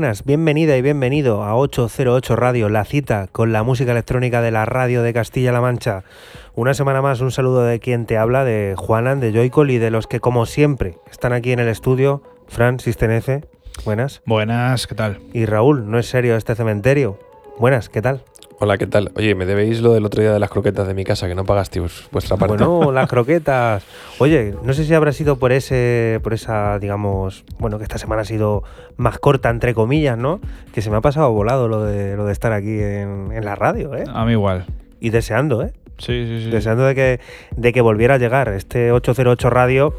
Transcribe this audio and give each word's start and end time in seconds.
Buenas, 0.00 0.24
bienvenida 0.24 0.78
y 0.78 0.80
bienvenido 0.80 1.42
a 1.42 1.54
808 1.56 2.34
Radio, 2.34 2.70
la 2.70 2.86
cita 2.86 3.26
con 3.26 3.52
la 3.52 3.62
música 3.62 3.92
electrónica 3.92 4.40
de 4.40 4.50
la 4.50 4.64
radio 4.64 5.02
de 5.02 5.12
Castilla-La 5.12 5.60
Mancha. 5.60 6.04
Una 6.54 6.72
semana 6.72 7.02
más, 7.02 7.20
un 7.20 7.30
saludo 7.30 7.64
de 7.64 7.80
quien 7.80 8.06
te 8.06 8.16
habla, 8.16 8.42
de 8.42 8.76
Juanan, 8.78 9.20
de 9.20 9.30
Joycol 9.30 9.70
y 9.70 9.76
de 9.76 9.90
los 9.90 10.06
que, 10.06 10.18
como 10.18 10.46
siempre, 10.46 10.96
están 11.10 11.34
aquí 11.34 11.52
en 11.52 11.58
el 11.58 11.68
estudio. 11.68 12.22
Fran, 12.48 12.80
Sistenefe, 12.80 13.44
buenas. 13.84 14.22
Buenas, 14.24 14.86
¿qué 14.86 14.94
tal? 14.94 15.20
Y 15.34 15.44
Raúl, 15.44 15.90
no 15.90 15.98
es 15.98 16.06
serio 16.06 16.34
este 16.34 16.54
cementerio. 16.54 17.18
Buenas, 17.58 17.90
¿qué 17.90 18.00
tal? 18.00 18.24
Hola, 18.62 18.76
¿qué 18.76 18.86
tal? 18.86 19.10
Oye, 19.14 19.34
me 19.34 19.46
debéis 19.46 19.80
lo 19.80 19.94
del 19.94 20.04
otro 20.04 20.20
día 20.20 20.34
de 20.34 20.38
las 20.38 20.50
croquetas 20.50 20.86
de 20.86 20.92
mi 20.92 21.02
casa, 21.02 21.26
que 21.26 21.34
no 21.34 21.46
pagasteis 21.46 22.06
vuestra 22.12 22.36
parte. 22.36 22.62
Bueno, 22.62 22.92
las 22.92 23.08
croquetas. 23.08 23.82
Oye, 24.18 24.54
no 24.62 24.74
sé 24.74 24.84
si 24.84 24.92
habrá 24.92 25.12
sido 25.12 25.36
por 25.36 25.50
ese, 25.50 26.20
por 26.22 26.34
esa, 26.34 26.78
digamos, 26.78 27.46
bueno, 27.58 27.78
que 27.78 27.84
esta 27.84 27.96
semana 27.96 28.20
ha 28.20 28.26
sido 28.26 28.62
más 28.98 29.18
corta, 29.18 29.48
entre 29.48 29.72
comillas, 29.72 30.18
¿no? 30.18 30.42
Que 30.74 30.82
se 30.82 30.90
me 30.90 30.98
ha 30.98 31.00
pasado 31.00 31.32
volado 31.32 31.68
lo 31.68 31.84
de, 31.84 32.18
lo 32.18 32.26
de 32.26 32.32
estar 32.32 32.52
aquí 32.52 32.82
en, 32.82 33.30
en 33.32 33.46
la 33.46 33.54
radio, 33.54 33.94
¿eh? 33.94 34.04
A 34.12 34.26
mí 34.26 34.32
igual. 34.32 34.66
Y 35.00 35.08
deseando, 35.08 35.62
¿eh? 35.62 35.72
Sí, 36.00 36.26
sí, 36.26 36.44
sí. 36.44 36.50
Deseando 36.50 36.84
de 36.84 36.94
que, 36.94 37.20
de 37.56 37.72
que 37.72 37.80
volviera 37.80 38.14
a 38.14 38.18
llegar 38.18 38.48
este 38.48 38.90
808 38.92 39.50
Radio, 39.50 39.94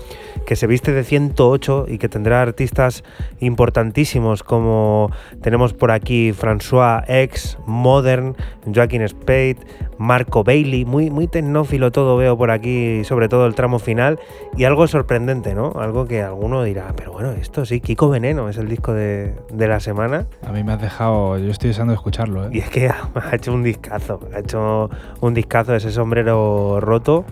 que 0.45 0.55
se 0.55 0.67
viste 0.67 0.91
de 0.91 1.03
108 1.03 1.85
y 1.87 1.97
que 1.97 2.09
tendrá 2.09 2.41
artistas 2.41 3.03
importantísimos 3.39 4.43
como 4.43 5.11
tenemos 5.41 5.73
por 5.73 5.91
aquí 5.91 6.33
François 6.33 7.03
X, 7.07 7.57
Modern, 7.65 8.35
Joaquin 8.73 9.07
Spade, 9.07 9.57
Marco 9.97 10.43
Bailey, 10.43 10.83
muy, 10.83 11.11
muy 11.11 11.27
tecnófilo 11.27 11.91
todo 11.91 12.17
veo 12.17 12.35
por 12.35 12.49
aquí, 12.49 13.03
sobre 13.03 13.29
todo 13.29 13.45
el 13.45 13.53
tramo 13.53 13.77
final, 13.77 14.19
y 14.57 14.63
algo 14.63 14.87
sorprendente, 14.87 15.53
¿no? 15.53 15.73
Algo 15.79 16.05
que 16.05 16.23
alguno 16.23 16.63
dirá, 16.63 16.93
pero 16.95 17.11
bueno, 17.11 17.31
esto 17.33 17.65
sí, 17.65 17.81
Kiko 17.81 18.09
Veneno 18.09 18.49
es 18.49 18.57
el 18.57 18.67
disco 18.67 18.93
de, 18.93 19.35
de 19.51 19.67
la 19.67 19.79
semana. 19.79 20.25
A 20.45 20.51
mí 20.51 20.63
me 20.63 20.73
has 20.73 20.81
dejado, 20.81 21.37
yo 21.37 21.51
estoy 21.51 21.69
deseando 21.69 21.93
escucharlo, 21.93 22.47
¿eh? 22.47 22.49
Y 22.51 22.59
es 22.59 22.69
que 22.69 22.89
ha, 22.89 23.09
ha 23.15 23.35
hecho 23.35 23.53
un 23.53 23.61
discazo, 23.61 24.19
ha 24.33 24.39
hecho 24.39 24.89
un 25.19 25.33
discazo 25.33 25.75
ese 25.75 25.90
sombrero 25.91 26.79
roto, 26.81 27.25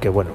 que 0.00 0.08
bueno, 0.08 0.30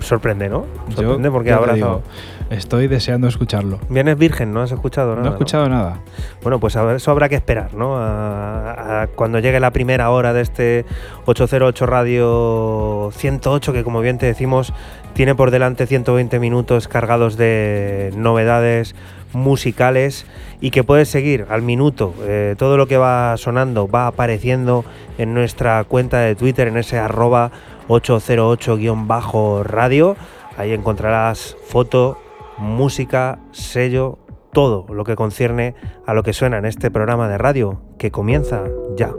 sorprende, 0.00 0.48
¿no? 0.48 0.66
Sorprende 0.94 1.28
Yo 1.28 1.32
porque 1.32 1.52
abrazo. 1.52 1.74
digo, 1.74 2.02
estoy 2.50 2.88
deseando 2.88 3.28
escucharlo. 3.28 3.78
Vienes 3.88 4.16
virgen, 4.16 4.52
¿no 4.52 4.62
has 4.62 4.72
escuchado 4.72 5.10
nada? 5.10 5.22
No 5.22 5.28
he 5.28 5.32
escuchado 5.32 5.68
nada. 5.68 6.00
Bueno, 6.42 6.60
pues 6.60 6.76
eso 6.76 7.10
habrá 7.10 7.28
que 7.28 7.34
esperar, 7.34 7.74
¿no? 7.74 7.96
A, 7.96 9.02
a 9.02 9.06
cuando 9.08 9.38
llegue 9.38 9.60
la 9.60 9.70
primera 9.70 10.10
hora 10.10 10.32
de 10.32 10.42
este 10.42 10.84
808 11.26 11.86
Radio 11.86 13.10
108, 13.12 13.72
que 13.72 13.84
como 13.84 14.00
bien 14.00 14.18
te 14.18 14.26
decimos, 14.26 14.72
tiene 15.14 15.34
por 15.34 15.50
delante 15.50 15.86
120 15.86 16.38
minutos 16.38 16.88
cargados 16.88 17.36
de 17.36 18.12
novedades 18.16 18.94
musicales 19.32 20.26
y 20.60 20.70
que 20.70 20.84
puedes 20.84 21.08
seguir 21.08 21.46
al 21.50 21.62
minuto. 21.62 22.14
Eh, 22.22 22.54
todo 22.58 22.76
lo 22.76 22.86
que 22.86 22.96
va 22.96 23.36
sonando 23.36 23.88
va 23.88 24.06
apareciendo 24.06 24.84
en 25.18 25.34
nuestra 25.34 25.82
cuenta 25.84 26.20
de 26.20 26.34
Twitter, 26.34 26.68
en 26.68 26.76
ese 26.76 26.98
arroba 26.98 27.50
808-radio. 27.88 30.16
Ahí 30.56 30.72
encontrarás 30.72 31.56
foto, 31.66 32.18
música, 32.58 33.38
sello, 33.52 34.18
todo 34.52 34.86
lo 34.92 35.04
que 35.04 35.14
concierne 35.14 35.74
a 36.06 36.14
lo 36.14 36.22
que 36.22 36.32
suena 36.32 36.58
en 36.58 36.64
este 36.64 36.90
programa 36.90 37.28
de 37.28 37.38
radio 37.38 37.80
que 37.98 38.10
comienza 38.10 38.64
ya. 38.96 39.12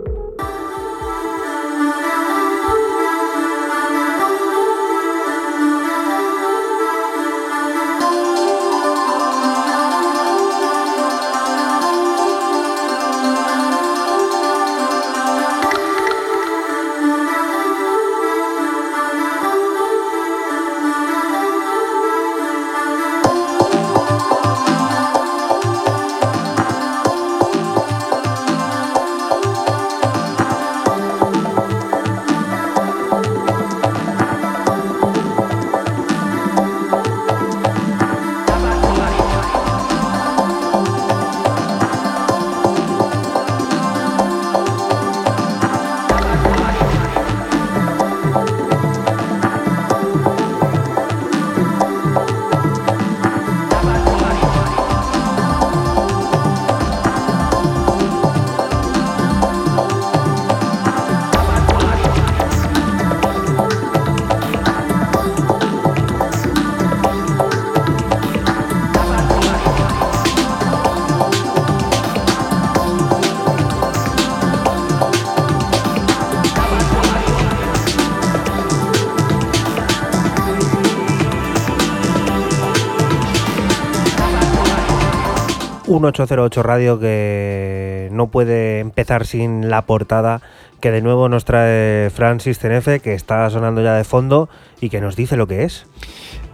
Un 85.90 86.06
808 86.06 86.64
Radio 86.64 87.00
que 87.00 88.10
no 88.12 88.28
puede 88.28 88.80
empezar 88.80 89.26
sin 89.26 89.70
la 89.70 89.86
portada 89.86 90.42
que 90.80 90.92
de 90.92 91.02
nuevo 91.02 91.28
nos 91.30 91.46
trae 91.46 92.10
Francis 92.12 92.60
Tenefe, 92.60 93.00
que 93.00 93.14
está 93.14 93.50
sonando 93.50 93.82
ya 93.82 93.96
de 93.96 94.04
fondo 94.04 94.50
y 94.80 94.90
que 94.90 95.02
nos 95.02 95.16
dice 95.16 95.36
lo 95.36 95.48
que 95.48 95.64
es. 95.64 95.88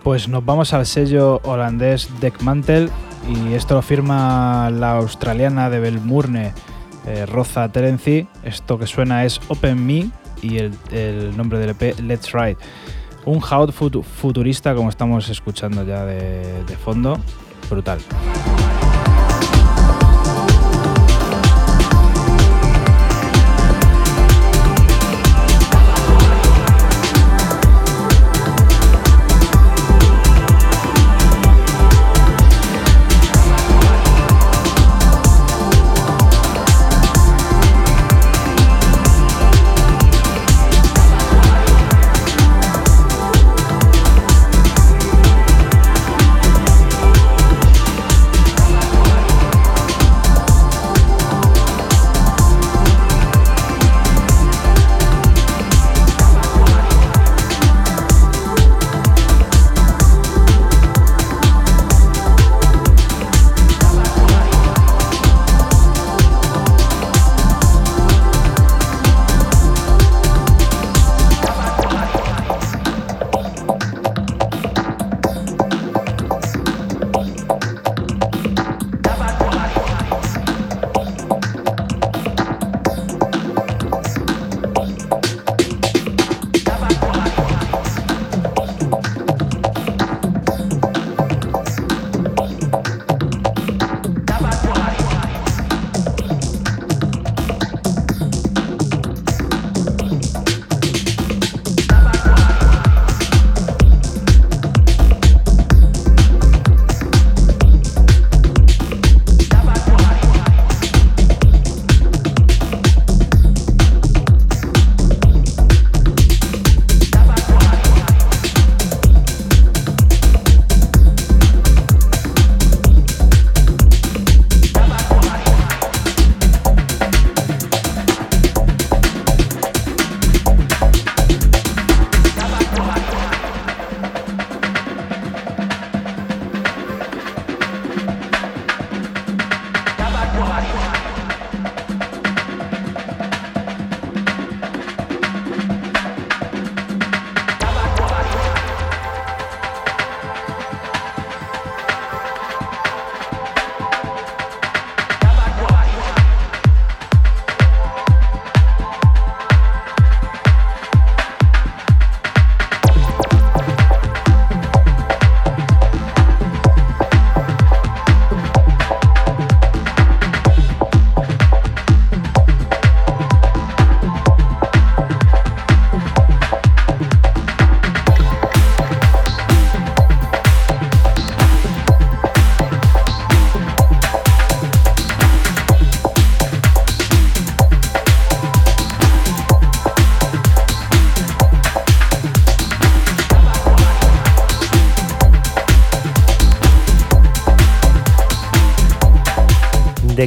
Pues 0.03 0.27
nos 0.29 0.43
vamos 0.45 0.73
al 0.73 0.85
sello 0.85 1.41
holandés 1.43 2.09
Deckmantel 2.21 2.89
y 3.27 3.53
esto 3.53 3.75
lo 3.75 3.81
firma 3.81 4.69
la 4.71 4.93
australiana 4.93 5.69
de 5.69 5.79
Belmurne, 5.79 6.53
eh, 7.05 7.25
Roza 7.25 7.69
Terenzi. 7.71 8.27
Esto 8.43 8.79
que 8.79 8.87
suena 8.87 9.25
es 9.25 9.41
Open 9.49 9.85
Me 9.85 10.09
y 10.41 10.57
el, 10.59 11.35
nombre 11.35 11.59
del 11.59 11.71
EP 11.71 11.99
Let's 11.99 12.31
Ride. 12.31 12.57
Un 13.25 13.41
futu- 13.41 14.03
futurista 14.03 14.73
como 14.75 14.89
estamos 14.89 15.27
escuchando 15.29 15.83
ya 15.83 16.05
de 16.05 16.77
fondo. 16.83 17.19
Brutal. 17.69 17.99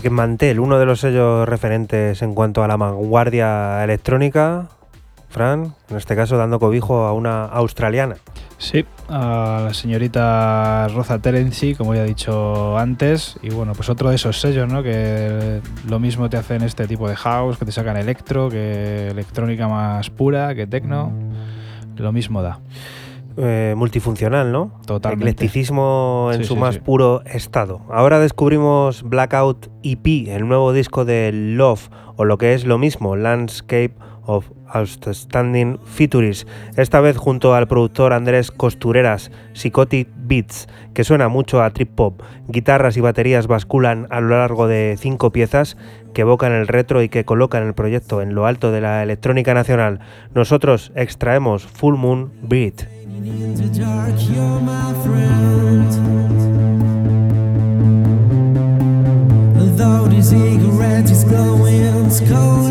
Deckmantel, 0.00 0.60
uno 0.60 0.78
de 0.78 0.86
los 0.86 1.00
sellos 1.00 1.48
referentes 1.48 2.22
en 2.22 2.32
cuanto 2.34 2.62
a 2.62 2.68
la 2.68 2.76
vanguardia 2.76 3.82
electrónica. 3.82 4.68
Fran, 5.28 5.74
en 5.90 5.96
este 5.96 6.16
caso 6.16 6.38
dando 6.38 6.58
cobijo 6.58 7.04
a 7.04 7.12
una 7.12 7.44
australiana. 7.44 8.16
Sí, 8.56 8.86
a 9.08 9.62
la 9.64 9.74
señorita 9.74 10.88
Rosa 10.88 11.18
Terenzi, 11.18 11.74
como 11.74 11.94
ya 11.94 12.04
he 12.04 12.06
dicho 12.06 12.78
antes. 12.78 13.36
Y 13.42 13.50
bueno, 13.50 13.72
pues 13.74 13.90
otro 13.90 14.08
de 14.08 14.14
esos 14.14 14.40
sellos, 14.40 14.72
¿no? 14.72 14.82
Que 14.82 15.60
lo 15.86 15.98
mismo 15.98 16.30
te 16.30 16.36
hacen 16.38 16.62
este 16.62 16.86
tipo 16.86 17.08
de 17.08 17.16
house, 17.16 17.58
que 17.58 17.66
te 17.66 17.72
sacan 17.72 17.96
electro, 17.96 18.48
que 18.48 19.08
electrónica 19.08 19.68
más 19.68 20.08
pura, 20.10 20.54
que 20.54 20.66
techno. 20.66 21.12
Lo 21.96 22.12
mismo 22.12 22.40
da. 22.40 22.60
Eh, 23.40 23.75
multifuncional, 23.76 24.50
¿no? 24.50 24.73
Totalmente. 24.85 25.31
Eclecticismo 25.31 26.31
en 26.32 26.40
Sí, 26.40 26.44
su 26.49 26.55
sí, 26.55 26.61
más 26.61 26.75
sí. 26.75 26.81
puro 26.81 27.23
estado. 27.25 27.82
Ahora 27.88 28.19
descubrimos 28.19 29.05
Blackout 29.05 29.69
EP, 29.85 30.26
el 30.29 30.49
nuevo 30.49 30.73
disco 30.73 31.05
de 31.05 31.31
Love, 31.32 31.88
o 32.17 32.25
lo 32.25 32.37
que 32.37 32.55
es 32.55 32.64
lo 32.67 32.79
mismo, 32.79 33.14
Landscape 33.14 33.94
of 34.26 34.50
Outstanding 34.67 35.79
Features. 35.85 36.46
Esta 36.76 37.00
vez 37.00 37.17
junto 37.17 37.55
al 37.55 37.69
productor 37.69 38.12
Andrés 38.12 38.50
Costureras, 38.50 39.31
Psychotic 39.55 40.08
Beats, 40.17 40.69
que 40.93 41.05
suena 41.05 41.29
mucho 41.29 41.62
a 41.62 41.70
trip 41.70 41.91
pop. 41.94 42.20
Guitarras 42.49 42.96
y 42.96 43.00
baterías 43.00 43.46
basculan 43.46 44.06
a 44.11 44.20
lo 44.20 44.31
largo 44.31 44.67
de 44.67 44.96
cinco 44.99 45.31
piezas 45.31 45.76
que 46.12 46.23
evocan 46.23 46.52
el 46.52 46.67
retro 46.67 47.02
y 47.02 47.08
que 47.08 47.25
colocan 47.25 47.67
el 47.67 47.75
proyecto 47.75 48.20
en 48.20 48.34
lo 48.34 48.46
alto 48.46 48.73
de 48.73 48.81
la 48.81 49.02
electrónica 49.02 49.55
nacional. 49.55 50.00
Nosotros 50.34 50.93
extraemos 50.96 51.64
Full 51.67 51.94
Moon 51.96 52.32
Beat. 52.43 52.97
Though 59.79 60.06
the 60.06 60.23
cigarette 60.23 61.11
is 61.11 61.25
glowing, 61.25 62.06
it's 62.06 62.20
cold. 62.20 62.69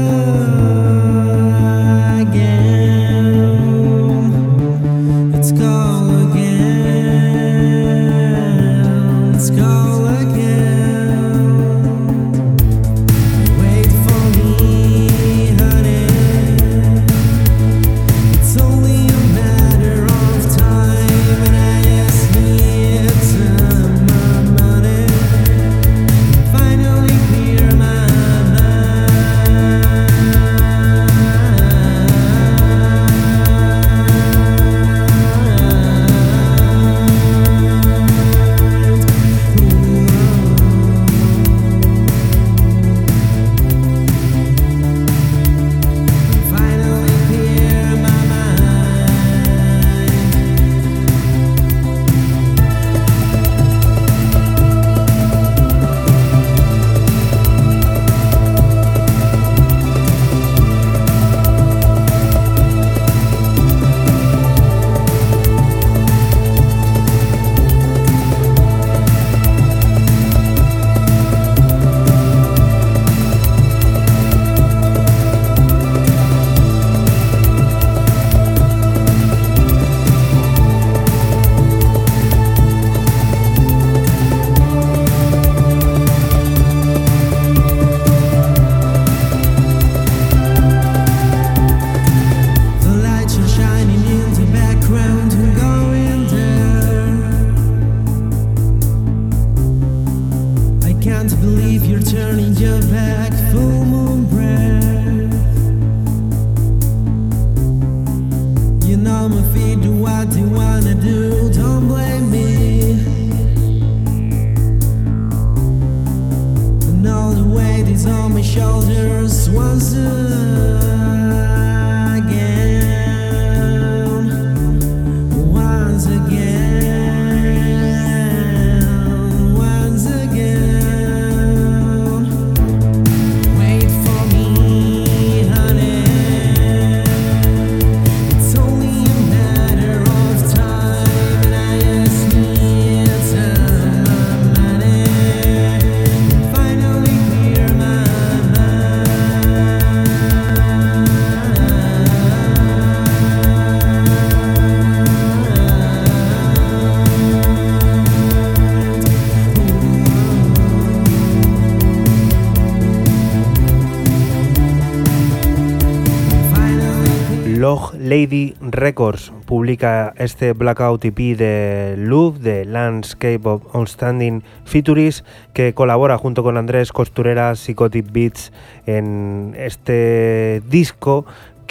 Records 168.61 169.31
publica 169.45 170.13
este 170.17 170.53
Blackout 170.53 171.05
EP 171.05 171.37
de 171.37 171.95
Louvre, 171.97 172.39
de 172.39 172.65
Landscape 172.65 173.41
of 173.43 173.63
Outstanding 173.73 174.43
Features, 174.65 175.23
que 175.53 175.73
colabora 175.73 176.17
junto 176.17 176.43
con 176.43 176.57
Andrés 176.57 176.91
Costureras 176.91 177.59
Psychotic 177.59 178.11
Beats 178.11 178.51
en 178.85 179.55
este 179.57 180.61
disco 180.69 181.25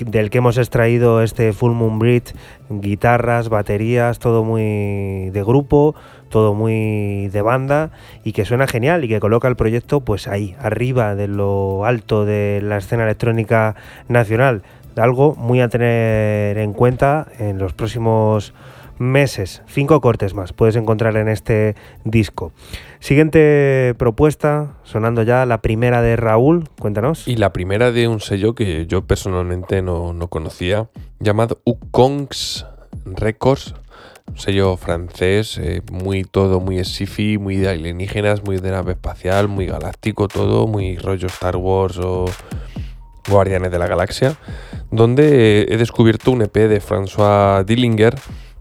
del 0.04 0.30
que 0.30 0.38
hemos 0.38 0.58
extraído 0.58 1.22
este 1.22 1.52
Full 1.52 1.72
Moon 1.72 1.98
Breed, 1.98 2.24
guitarras, 2.68 3.48
baterías, 3.48 4.18
todo 4.18 4.44
muy 4.44 5.30
de 5.30 5.42
grupo, 5.42 5.94
todo 6.28 6.54
muy 6.54 7.28
de 7.28 7.42
banda 7.42 7.90
y 8.24 8.32
que 8.32 8.44
suena 8.44 8.66
genial 8.66 9.04
y 9.04 9.08
que 9.08 9.20
coloca 9.20 9.48
el 9.48 9.56
proyecto 9.56 10.00
pues 10.00 10.28
ahí, 10.28 10.54
arriba 10.60 11.14
de 11.14 11.28
lo 11.28 11.84
alto 11.84 12.24
de 12.24 12.60
la 12.62 12.78
escena 12.78 13.04
electrónica 13.04 13.74
nacional. 14.08 14.62
Algo 14.96 15.34
muy 15.34 15.60
a 15.60 15.68
tener 15.68 16.58
en 16.58 16.72
cuenta 16.72 17.26
en 17.38 17.58
los 17.58 17.74
próximos 17.74 18.54
meses. 18.98 19.62
Cinco 19.66 20.00
cortes 20.00 20.34
más 20.34 20.52
puedes 20.52 20.76
encontrar 20.76 21.16
en 21.16 21.28
este 21.28 21.74
disco. 22.04 22.52
Siguiente 22.98 23.94
propuesta, 23.98 24.74
sonando 24.84 25.22
ya 25.22 25.44
la 25.46 25.60
primera 25.60 26.02
de 26.02 26.16
Raúl, 26.16 26.68
cuéntanos. 26.78 27.28
Y 27.28 27.36
la 27.36 27.52
primera 27.52 27.92
de 27.92 28.08
un 28.08 28.20
sello 28.20 28.54
que 28.54 28.86
yo 28.86 29.06
personalmente 29.06 29.82
no, 29.82 30.12
no 30.12 30.28
conocía, 30.28 30.88
llamado 31.20 31.60
Ukongs 31.64 32.66
Records, 33.04 33.74
un 34.28 34.38
sello 34.38 34.76
francés, 34.76 35.58
eh, 35.58 35.82
muy 35.90 36.24
todo, 36.24 36.60
muy 36.60 36.82
sci-fi, 36.84 37.38
muy 37.38 37.56
de 37.56 37.68
alienígenas, 37.68 38.44
muy 38.44 38.58
de 38.58 38.70
nave 38.70 38.92
espacial, 38.92 39.48
muy 39.48 39.66
galáctico, 39.66 40.26
todo, 40.26 40.66
muy 40.66 40.96
rollo 40.96 41.26
Star 41.26 41.56
Wars 41.56 41.98
o 41.98 42.26
Guardianes 43.28 43.70
de 43.70 43.78
la 43.78 43.86
Galaxia, 43.86 44.36
donde 44.90 45.66
he 45.68 45.76
descubierto 45.76 46.30
un 46.30 46.42
EP 46.42 46.54
de 46.54 46.80
François 46.80 47.64
Dillinger 47.64 48.14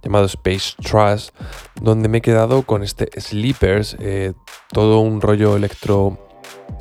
llamado 0.04 0.26
Space 0.26 0.76
Trust, 0.82 1.36
donde 1.82 2.08
me 2.10 2.20
he 2.20 2.22
quedado 2.22 2.62
con 2.64 2.84
este 2.84 3.10
Sleepers, 3.20 3.98
eh, 4.00 4.34
todo 4.72 5.00
un 5.00 5.22
rollo 5.22 5.56
electro 5.56 6.20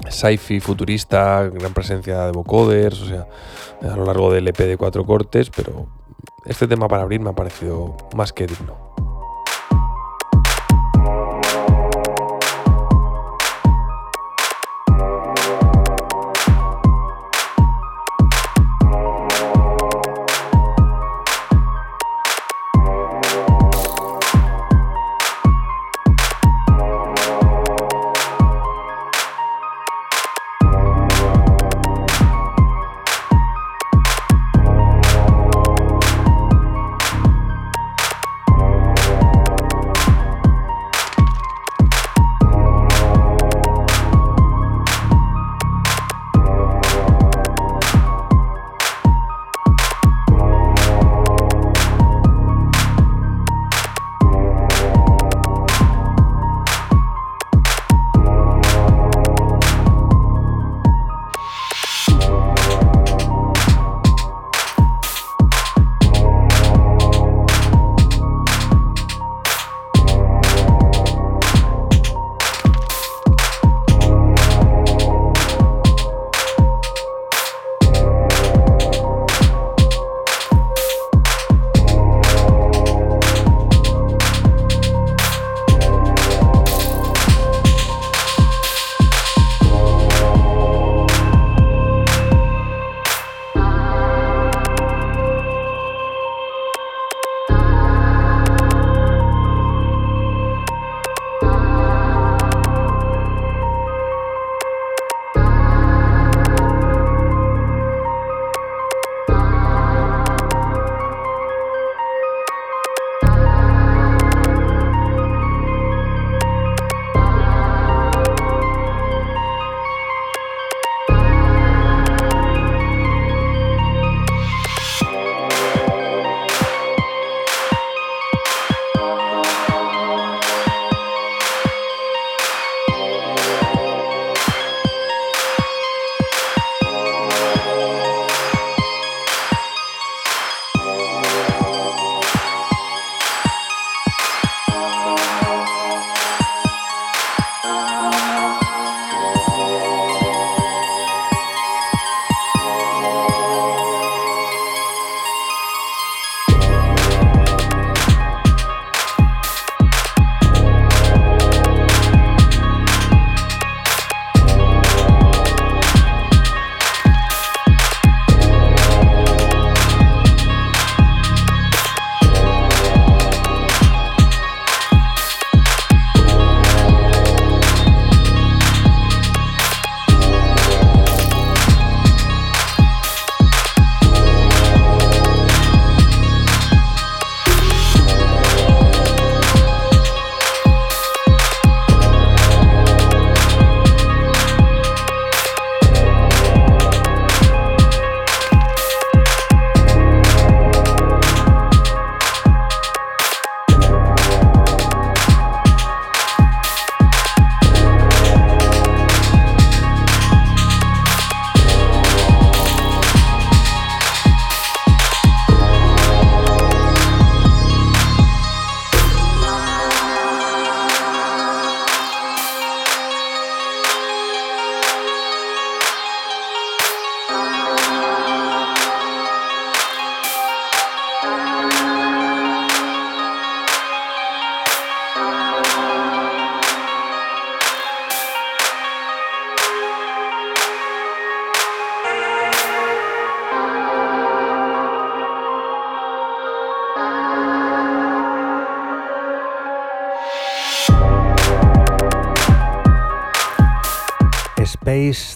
sci-fi 0.09 0.61
futurista, 0.61 1.49
gran 1.49 1.73
presencia 1.73 2.26
de 2.26 2.33
vocoders, 2.33 3.00
o 3.00 3.07
sea, 3.07 3.26
a 3.83 3.97
lo 3.97 4.05
largo 4.05 4.33
del 4.33 4.49
EP 4.49 4.59
de 4.59 4.76
cuatro 4.76 5.05
cortes, 5.05 5.50
pero 5.50 5.88
este 6.45 6.69
tema 6.69 6.88
para 6.88 7.03
abrir 7.03 7.21
me 7.21 7.31
ha 7.31 7.35
parecido 7.35 7.97
más 8.14 8.33
que 8.33 8.47
digno. 8.47 8.94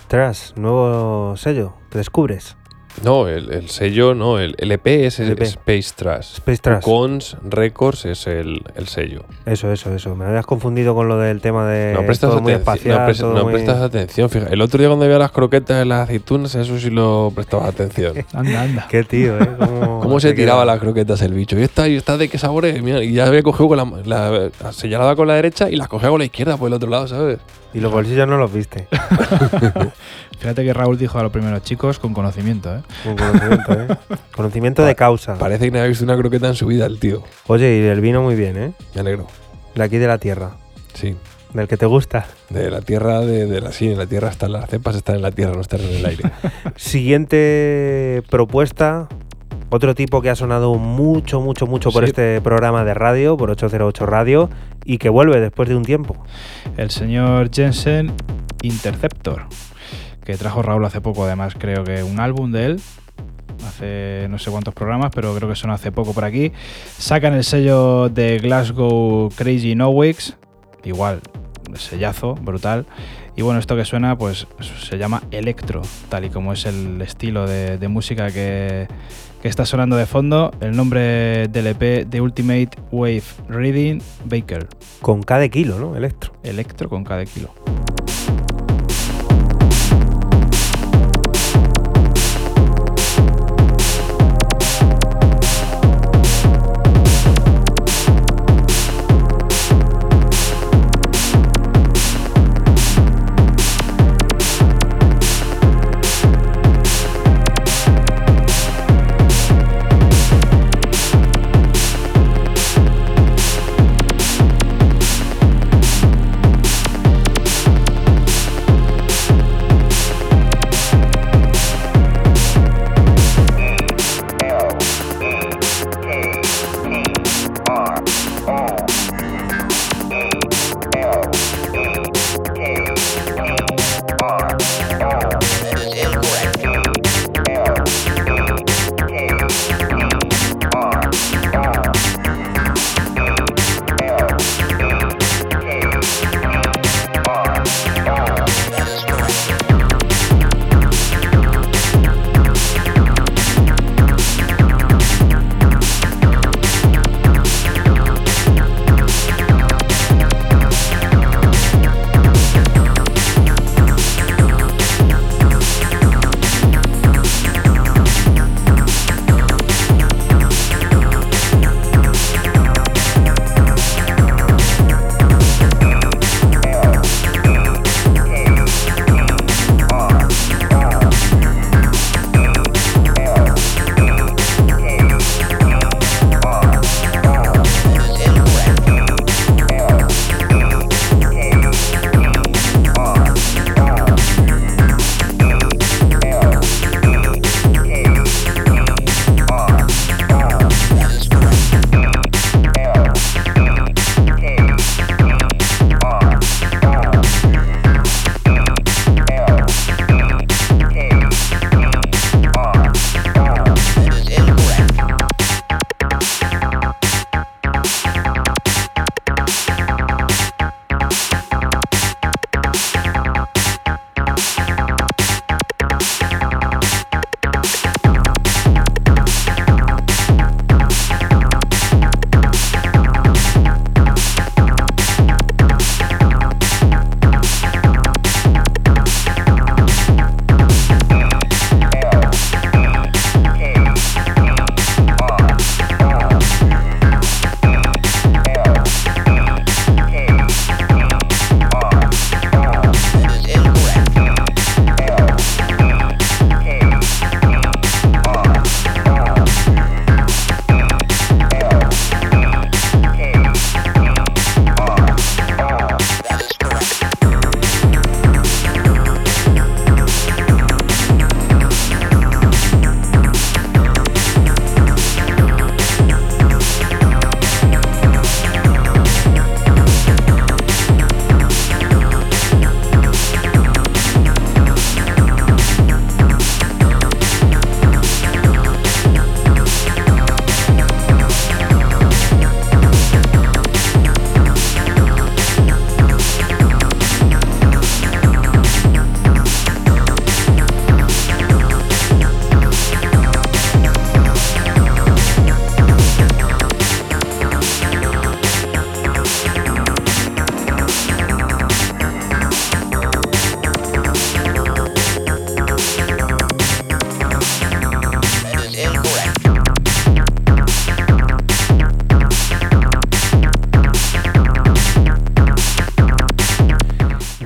Trash, 0.09 0.53
nuevo 0.57 1.37
sello, 1.37 1.75
te 1.91 1.99
descubres. 1.99 2.57
No, 3.05 3.29
el, 3.29 3.53
el 3.53 3.69
sello 3.69 4.13
no, 4.15 4.41
el, 4.41 4.57
el 4.59 4.73
EP 4.73 4.85
es 4.89 5.21
el 5.21 5.31
EP. 5.33 5.43
Space 5.43 5.91
Trash. 5.95 6.33
Space 6.39 6.59
Trash. 6.61 6.83
Cons 6.83 7.37
Records 7.45 8.07
es 8.07 8.27
el, 8.27 8.63
el 8.75 8.89
sello. 8.89 9.23
Eso, 9.47 9.71
eso, 9.71 9.95
eso. 9.95 10.17
Me 10.17 10.25
habías 10.25 10.45
confundido 10.47 10.97
con 10.97 11.07
lo 11.07 11.17
del 11.17 11.41
tema 11.41 11.69
de 11.69 11.93
no 11.93 12.05
prestas, 12.05 12.31
todo 12.31 12.41
muy 12.41 12.55
atención, 12.55 12.75
espacial. 12.77 12.99
no, 12.99 13.07
pres- 13.07 13.19
todo 13.21 13.35
no 13.35 13.45
muy- 13.45 13.53
prestas 13.53 13.83
atención. 13.83 14.29
Fija, 14.31 14.47
el 14.49 14.61
otro 14.63 14.79
día 14.79 14.89
cuando 14.89 15.05
veía 15.07 15.19
las 15.19 15.31
croquetas 15.31 15.81
en 15.81 15.91
las 15.91 16.01
aceitunas, 16.01 16.53
eso 16.57 16.77
sí 16.79 16.91
lo 16.91 17.31
prestabas 17.33 17.69
atención. 17.69 18.15
Anda, 18.33 18.63
anda. 18.63 18.87
Qué 18.91 19.05
tío, 19.05 19.39
¿eh? 19.39 19.49
¿Cómo, 19.59 20.01
¿Cómo 20.03 20.19
se 20.19 20.33
tiraba 20.33 20.65
las 20.65 20.81
croquetas 20.81 21.23
el 21.23 21.35
bicho? 21.35 21.57
¿Y 21.57 21.63
esta, 21.63 21.87
y 21.87 21.95
esta 21.95 22.17
de 22.17 22.29
qué 22.29 22.39
sabor 22.39 22.65
es? 22.67 22.83
Mira, 22.83 23.05
y 23.05 23.13
ya 23.13 23.27
había 23.27 23.45
cogido 23.45 23.69
con 23.69 23.77
la, 23.77 23.85
la- 24.07 24.51
la 24.61 24.73
señalaba 24.73 25.15
con 25.15 25.29
la 25.29 25.35
derecha 25.35 25.71
y 25.71 25.77
las 25.77 25.87
cogía 25.87 26.09
con 26.09 26.19
la 26.19 26.25
izquierda 26.25 26.57
por 26.57 26.67
el 26.67 26.73
otro 26.75 26.91
lado, 26.91 27.07
¿sabes? 27.07 27.39
Y 27.75 27.81
los 27.81 27.93
bolsillos 27.93 28.27
no 28.27 28.39
los 28.39 28.53
viste. 28.53 28.89
Fíjate 30.39 30.65
que 30.65 30.73
Raúl 30.73 30.97
dijo 30.97 31.19
a 31.19 31.23
los 31.23 31.33
primeros 31.33 31.63
chicos 31.63 31.99
con 31.99 32.15
conocimiento, 32.15 32.75
¿eh? 32.75 32.81
Con 33.05 33.17
conocimiento, 33.17 33.73
¿eh? 33.73 33.87
Conocimiento 34.35 34.85
de 34.85 34.95
causa. 34.95 35.35
Parece 35.37 35.67
que 35.67 35.71
no 35.73 35.79
había 35.79 35.89
visto 35.89 36.05
una 36.05 36.17
croqueta 36.17 36.49
en 36.49 36.55
su 36.55 36.67
vida 36.67 36.87
el 36.87 36.99
tío. 36.99 37.23
Oye, 37.47 37.79
y 37.79 37.87
el 37.87 38.01
vino 38.01 38.23
muy 38.23 38.37
bien, 38.37 38.57
¿eh? 38.57 38.73
Me 38.95 39.01
alegro. 39.01 39.27
De 39.75 39.83
aquí 39.83 39.99
de 39.99 40.07
la 40.07 40.19
tierra. 40.19 40.53
Sí. 40.95 41.17
del 41.53 41.69
que 41.69 41.77
te 41.77 41.87
gusta. 41.87 42.27
De 42.51 42.71
la 42.71 42.81
tierra, 42.81 43.21
de, 43.21 43.47
de 43.47 43.61
la 43.61 43.73
sí, 43.73 43.91
en 43.91 43.99
la 43.99 44.07
tierra 44.07 44.29
están 44.29 44.53
las 44.53 44.69
cepas, 44.71 44.97
están 44.97 45.17
en 45.17 45.23
la 45.23 45.31
tierra, 45.31 45.53
no 45.55 45.61
están 45.61 45.81
en 45.81 45.97
el 45.97 46.07
aire. 46.07 46.31
Siguiente 46.77 48.23
propuesta. 48.31 49.09
Otro 49.71 49.95
tipo 49.95 50.23
que 50.23 50.31
ha 50.31 50.35
sonado 50.35 50.75
mucho, 50.77 51.41
mucho, 51.41 51.67
mucho 51.67 51.91
por 51.91 52.05
Sí. 52.05 52.11
este 52.11 52.41
programa 52.41 52.85
de 52.85 52.95
radio, 52.95 53.37
por 53.37 53.51
808 53.51 54.07
Radio, 54.07 54.49
y 54.85 54.97
que 54.99 55.09
vuelve 55.11 55.41
después 55.41 55.69
de 55.69 55.77
un 55.77 55.85
tiempo. 55.85 56.17
El 56.77 56.91
señor 56.91 57.51
Jensen 57.53 58.13
Interceptor, 58.63 59.43
que 60.25 60.37
trajo 60.37 60.63
Raúl 60.63 60.85
hace 60.87 61.01
poco, 61.01 61.25
además, 61.25 61.55
creo 61.59 61.85
que 61.85 62.03
un 62.03 62.19
álbum 62.21 62.51
de 62.53 62.65
él. 62.67 62.81
Hace 63.67 64.27
no 64.31 64.39
sé 64.39 64.51
cuántos 64.51 64.73
programas, 64.73 65.11
pero 65.15 65.35
creo 65.35 65.49
que 65.49 65.57
sonó 65.57 65.75
hace 65.75 65.91
poco 65.93 66.15
por 66.15 66.25
aquí. 66.25 66.53
Sacan 66.97 67.35
el 67.35 67.43
sello 67.45 68.09
de 68.09 68.39
Glasgow 68.39 69.31
Crazy 69.37 69.75
Nowix. 69.75 70.37
Igual, 70.85 71.21
sellazo, 71.75 72.35
brutal. 72.37 72.87
Y 73.37 73.43
bueno, 73.43 73.59
esto 73.61 73.77
que 73.77 73.85
suena, 73.85 74.17
pues 74.17 74.47
se 74.89 74.97
llama 74.97 75.23
Electro, 75.33 75.83
tal 76.09 76.25
y 76.25 76.31
como 76.31 76.53
es 76.53 76.67
el 76.67 77.01
estilo 77.03 77.47
de, 77.47 77.79
de 77.79 77.89
música 77.89 78.31
que, 78.31 78.87
que 79.41 79.49
está 79.49 79.65
sonando 79.65 79.97
de 79.97 80.07
fondo. 80.07 80.51
El 80.61 80.77
nombre 80.77 81.49
del 81.49 81.69
EP 81.69 82.07
de 82.07 82.21
Ultimate 82.21 82.71
Wave 82.91 83.23
Reading 83.49 84.01
Baker. 84.25 84.69
Con 85.01 85.23
cada 85.23 85.49
kilo, 85.49 85.79
¿no? 85.79 85.97
Electro. 85.97 86.33
Electro 86.43 86.89
con 86.89 87.05
cada 87.05 87.25
kilo. 87.25 87.53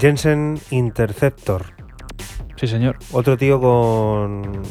Jensen 0.02 0.58
Interceptor. 0.70 1.66
Sí, 2.56 2.66
señor. 2.66 2.96
Otro 3.12 3.36
tío 3.36 3.60
con 3.60 4.62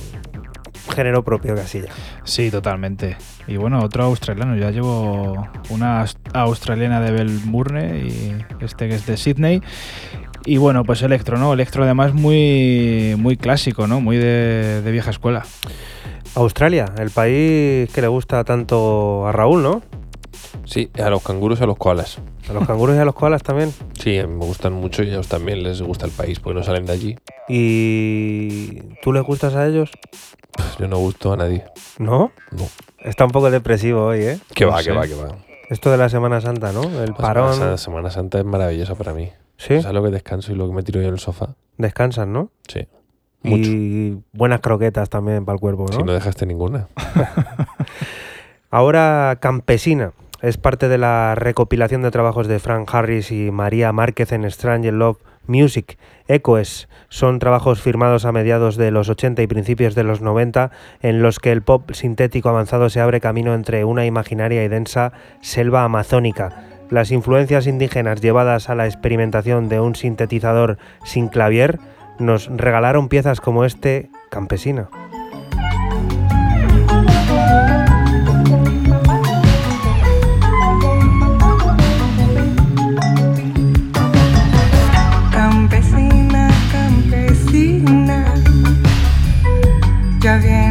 género 0.94 1.24
propio 1.24 1.56
casi 1.56 1.80
ya. 1.84 1.88
Sí, 2.26 2.52
totalmente. 2.52 3.16
Y 3.48 3.56
bueno, 3.56 3.80
otro 3.80 4.04
australiano. 4.04 4.58
Ya 4.58 4.72
llevo 4.72 5.48
una 5.70 6.02
aus- 6.04 6.18
australiana 6.34 7.00
de 7.00 7.12
Belmurne 7.14 8.00
y 8.00 8.46
este 8.60 8.90
que 8.90 8.96
es 8.96 9.06
de 9.06 9.16
Sydney. 9.16 9.62
Y 10.46 10.58
bueno, 10.58 10.84
pues 10.84 11.02
electro, 11.02 11.38
¿no? 11.38 11.54
Electro 11.54 11.86
además 11.86 12.14
muy, 12.14 13.16
muy 13.18 13.38
clásico, 13.38 13.88
¿no? 13.88 14.02
Muy 14.02 14.18
de, 14.18 14.82
de 14.82 14.92
vieja 14.92 15.12
escuela. 15.12 15.46
Australia, 16.36 16.92
el 16.98 17.10
país 17.10 17.90
que 17.94 18.02
le 18.02 18.08
gusta 18.10 18.44
tanto 18.44 19.26
a 19.28 19.32
Raúl, 19.32 19.64
¿no? 19.64 19.82
Sí, 20.72 20.90
a 21.04 21.10
los 21.10 21.22
canguros 21.22 21.60
y 21.60 21.64
a 21.64 21.66
los 21.66 21.76
koalas. 21.76 22.20
A 22.50 22.54
los 22.54 22.66
canguros 22.66 22.96
y 22.96 23.00
a 23.00 23.04
los 23.04 23.14
koalas 23.14 23.44
también. 23.44 23.74
Sí, 24.00 24.12
mí 24.12 24.28
me 24.28 24.46
gustan 24.46 24.72
mucho 24.72 25.04
y 25.04 25.08
a 25.08 25.10
ellos 25.10 25.28
también 25.28 25.64
les 25.64 25.82
gusta 25.82 26.06
el 26.06 26.14
país 26.14 26.40
porque 26.40 26.58
no 26.58 26.64
salen 26.64 26.86
de 26.86 26.94
allí. 26.94 27.18
¿Y 27.50 28.80
tú 29.02 29.12
les 29.12 29.22
gustas 29.22 29.54
a 29.56 29.68
ellos? 29.68 29.92
Yo 30.80 30.88
no 30.88 30.98
gusto 30.98 31.34
a 31.34 31.36
nadie. 31.36 31.66
¿No? 32.00 32.32
No. 32.52 32.70
Está 33.00 33.26
un 33.26 33.32
poco 33.32 33.52
depresivo 33.52 34.06
hoy, 34.06 34.22
¿eh? 34.22 34.40
Que 34.56 34.64
va, 34.64 34.82
que 34.82 34.94
va, 34.94 35.06
que 35.06 35.14
va. 35.14 35.36
Esto 35.70 35.92
de 35.92 35.98
la 35.98 36.08
Semana 36.08 36.40
Santa, 36.40 36.72
¿no? 36.72 36.84
El 36.84 37.10
La 37.10 37.18
parón. 37.18 37.54
Semana, 37.54 37.78
Semana 37.78 38.10
Santa 38.10 38.40
es 38.40 38.46
maravillosa 38.46 38.96
para 38.96 39.14
mí. 39.14 39.30
Sí, 39.58 39.82
¿Sabes 39.82 39.94
lo 39.94 40.02
que 40.04 40.12
descanso 40.12 40.54
y 40.54 40.56
lo 40.56 40.70
que 40.70 40.74
me 40.74 40.84
tiro 40.84 41.02
yo 41.02 41.10
en 41.10 41.16
el 41.16 41.20
sofá? 41.20 41.50
descansan, 41.78 42.32
¿no? 42.32 42.50
Sí. 42.70 42.88
Mucho. 43.44 43.70
Y 43.70 44.22
buenas 44.32 44.62
croquetas 44.62 45.10
también 45.10 45.44
para 45.44 45.56
el 45.56 45.60
cuerpo, 45.60 45.88
¿no? 45.92 45.98
Si 45.98 46.04
no 46.04 46.14
dejaste 46.14 46.46
ninguna. 46.46 46.88
Ahora 48.72 49.38
Campesina 49.42 50.14
es 50.42 50.58
parte 50.58 50.88
de 50.88 50.98
la 50.98 51.36
recopilación 51.36 52.02
de 52.02 52.12
trabajos 52.12 52.48
de 52.48 52.60
Frank 52.60 52.90
Harris 52.94 53.32
y 53.32 53.52
María 53.52 53.92
Márquez 53.92 54.32
en 54.32 54.46
Strange 54.46 54.92
Love 54.92 55.20
Music. 55.46 55.98
Echoes 56.28 56.90
son 57.10 57.40
trabajos 57.40 57.82
firmados 57.82 58.26
a 58.26 58.32
mediados 58.32 58.76
de 58.76 58.92
los 58.92 59.10
80 59.10 59.42
y 59.42 59.48
principios 59.48 59.96
de 59.96 60.04
los 60.04 60.22
90 60.22 60.72
en 61.02 61.22
los 61.22 61.40
que 61.40 61.52
el 61.52 61.62
pop 61.62 61.92
sintético 61.92 62.50
avanzado 62.50 62.90
se 62.90 63.02
abre 63.02 63.22
camino 63.22 63.54
entre 63.54 63.86
una 63.86 64.06
imaginaria 64.06 64.64
y 64.64 64.68
densa 64.68 65.14
selva 65.42 65.84
amazónica. 65.84 66.68
Las 66.90 67.12
influencias 67.12 67.68
indígenas 67.68 68.22
llevadas 68.22 68.70
a 68.70 68.76
la 68.76 68.86
experimentación 68.86 69.70
de 69.70 69.80
un 69.80 69.96
sintetizador 69.96 70.78
sin 71.06 71.28
clavier 71.28 71.80
nos 72.20 72.48
regalaron 72.48 73.10
piezas 73.10 73.42
como 73.42 73.64
este 73.66 74.10
Campesina. 74.30 74.90
Ya 90.32 90.38
viene 90.38 90.71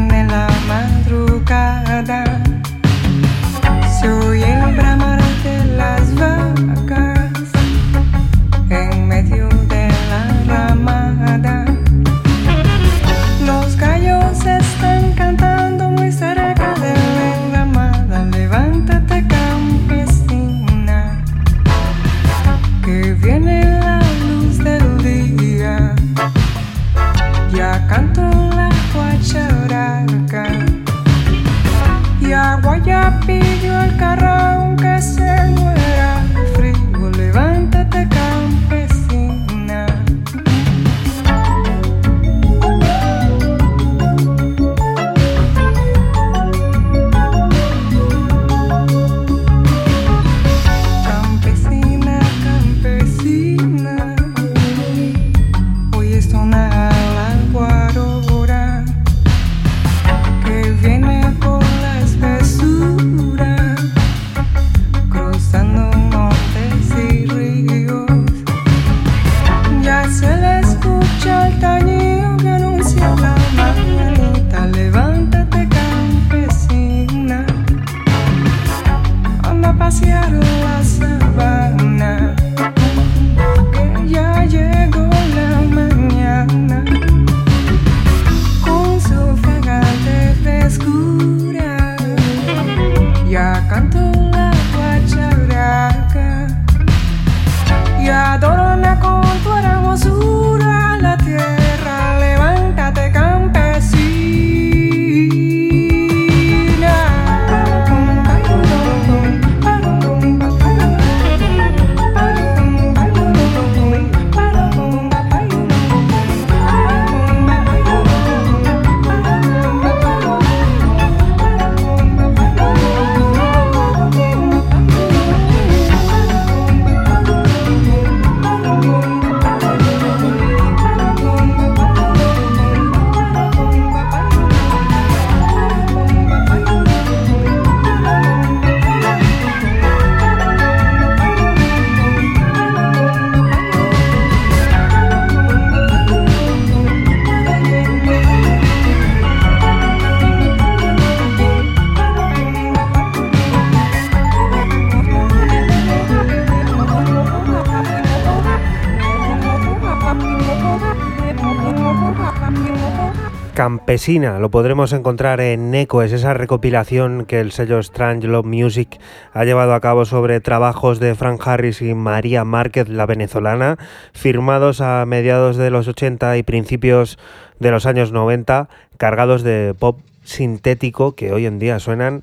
Campesina, 163.60 164.38
lo 164.38 164.50
podremos 164.50 164.94
encontrar 164.94 165.38
en 165.42 165.74
Echoes, 165.74 166.12
esa 166.12 166.32
recopilación 166.32 167.26
que 167.26 167.40
el 167.40 167.52
sello 167.52 167.78
Strange 167.80 168.26
Love 168.26 168.46
Music 168.46 168.98
ha 169.34 169.44
llevado 169.44 169.74
a 169.74 169.80
cabo 169.80 170.06
sobre 170.06 170.40
trabajos 170.40 170.98
de 170.98 171.14
Frank 171.14 171.46
Harris 171.46 171.82
y 171.82 171.92
María 171.92 172.44
Márquez, 172.44 172.88
la 172.88 173.04
venezolana, 173.04 173.76
firmados 174.14 174.80
a 174.80 175.04
mediados 175.04 175.58
de 175.58 175.68
los 175.68 175.88
80 175.88 176.38
y 176.38 176.42
principios 176.42 177.18
de 177.58 177.70
los 177.70 177.84
años 177.84 178.12
90, 178.12 178.70
cargados 178.96 179.42
de 179.42 179.74
pop 179.78 180.00
sintético 180.24 181.14
que 181.14 181.30
hoy 181.30 181.44
en 181.44 181.58
día 181.58 181.80
suenan, 181.80 182.22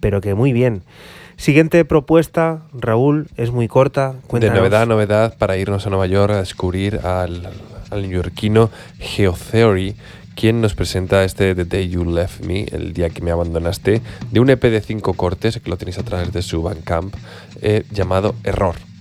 pero 0.00 0.22
que 0.22 0.34
muy 0.34 0.54
bien. 0.54 0.84
Siguiente 1.36 1.84
propuesta, 1.84 2.62
Raúl, 2.72 3.28
es 3.36 3.50
muy 3.50 3.68
corta. 3.68 4.12
De 4.12 4.20
Cuéntanos. 4.26 4.56
novedad 4.56 4.82
a 4.82 4.86
novedad 4.86 5.36
para 5.36 5.58
irnos 5.58 5.86
a 5.86 5.90
Nueva 5.90 6.06
York 6.06 6.32
a 6.32 6.38
descubrir 6.38 7.00
al, 7.04 7.50
al 7.90 8.02
neoyorquino 8.02 8.70
Geotheory, 9.00 9.96
quien 10.34 10.60
nos 10.60 10.74
presenta 10.74 11.24
este 11.24 11.54
The 11.54 11.64
Day 11.64 11.88
You 11.88 12.04
Left 12.04 12.44
Me, 12.44 12.64
el 12.70 12.92
día 12.92 13.10
que 13.10 13.22
me 13.22 13.30
abandonaste, 13.30 14.00
de 14.30 14.40
un 14.40 14.50
EP 14.50 14.62
de 14.62 14.80
cinco 14.80 15.14
cortes, 15.14 15.58
que 15.58 15.70
lo 15.70 15.76
tenéis 15.76 15.98
a 15.98 16.02
través 16.02 16.32
de 16.32 16.42
su 16.42 16.62
Bandcamp, 16.62 17.14
eh, 17.60 17.84
llamado 17.90 18.34
Error. 18.44 18.91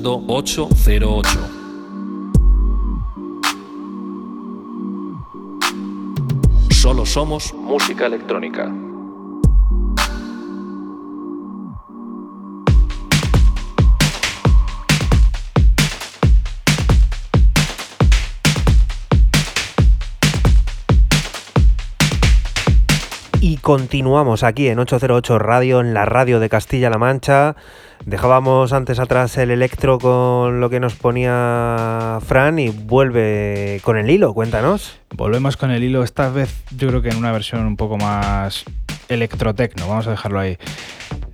Escuchando 0.00 0.24
808. 0.26 1.28
Solo 6.70 7.04
somos 7.04 7.52
música 7.52 8.06
electrónica. 8.06 8.39
Continuamos 23.60 24.42
aquí 24.42 24.68
en 24.68 24.78
808 24.78 25.38
Radio, 25.38 25.80
en 25.80 25.94
la 25.94 26.04
radio 26.04 26.40
de 26.40 26.48
Castilla-La 26.48 26.98
Mancha. 26.98 27.56
Dejábamos 28.04 28.72
antes 28.72 28.98
atrás 28.98 29.36
el 29.36 29.50
electro 29.50 29.98
con 29.98 30.60
lo 30.60 30.70
que 30.70 30.80
nos 30.80 30.94
ponía 30.94 32.18
Fran 32.26 32.58
y 32.58 32.68
vuelve 32.68 33.80
con 33.82 33.98
el 33.98 34.10
hilo, 34.10 34.32
cuéntanos. 34.34 34.98
Volvemos 35.14 35.56
con 35.56 35.70
el 35.70 35.84
hilo, 35.84 36.02
esta 36.02 36.30
vez 36.30 36.64
yo 36.76 36.88
creo 36.88 37.02
que 37.02 37.10
en 37.10 37.16
una 37.16 37.32
versión 37.32 37.66
un 37.66 37.76
poco 37.76 37.98
más 37.98 38.64
electrotecno, 39.08 39.88
vamos 39.88 40.06
a 40.06 40.10
dejarlo 40.12 40.40
ahí. 40.40 40.56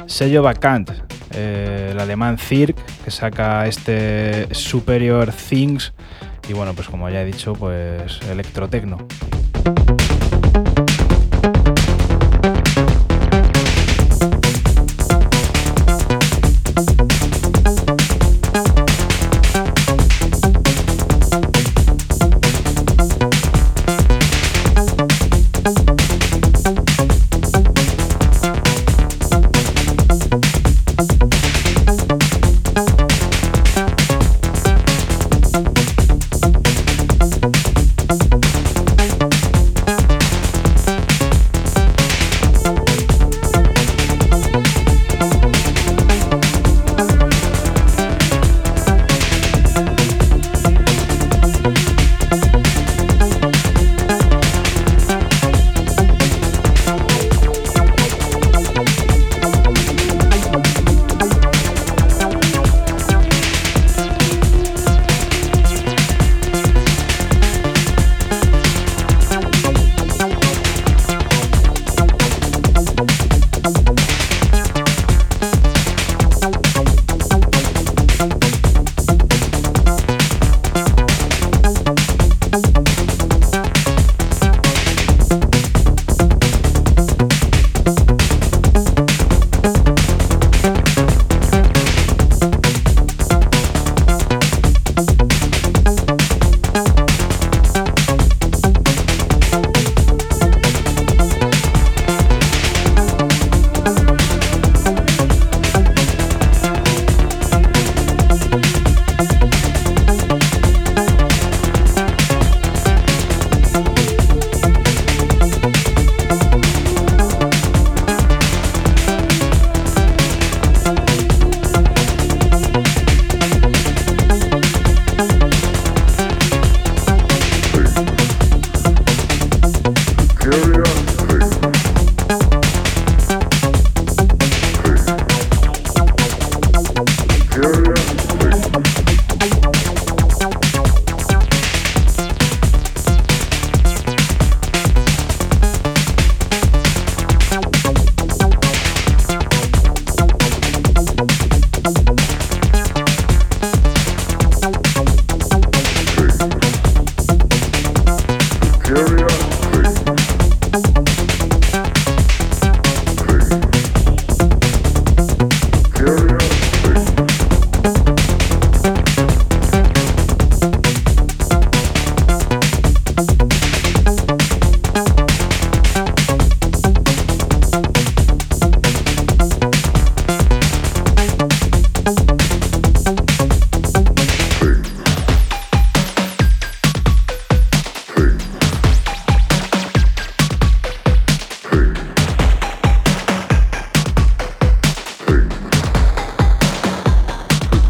Sello 0.06 0.42
Vacant, 0.42 0.90
eh, 1.34 1.90
el 1.92 2.00
alemán 2.00 2.38
Cirque, 2.38 2.82
que 3.04 3.10
saca 3.10 3.66
este 3.66 4.52
Superior 4.54 5.32
Things 5.32 5.92
y 6.48 6.52
bueno, 6.52 6.74
pues 6.74 6.88
como 6.88 7.08
ya 7.10 7.22
he 7.22 7.24
dicho, 7.24 7.54
pues 7.54 8.20
electrotecno. 8.30 8.98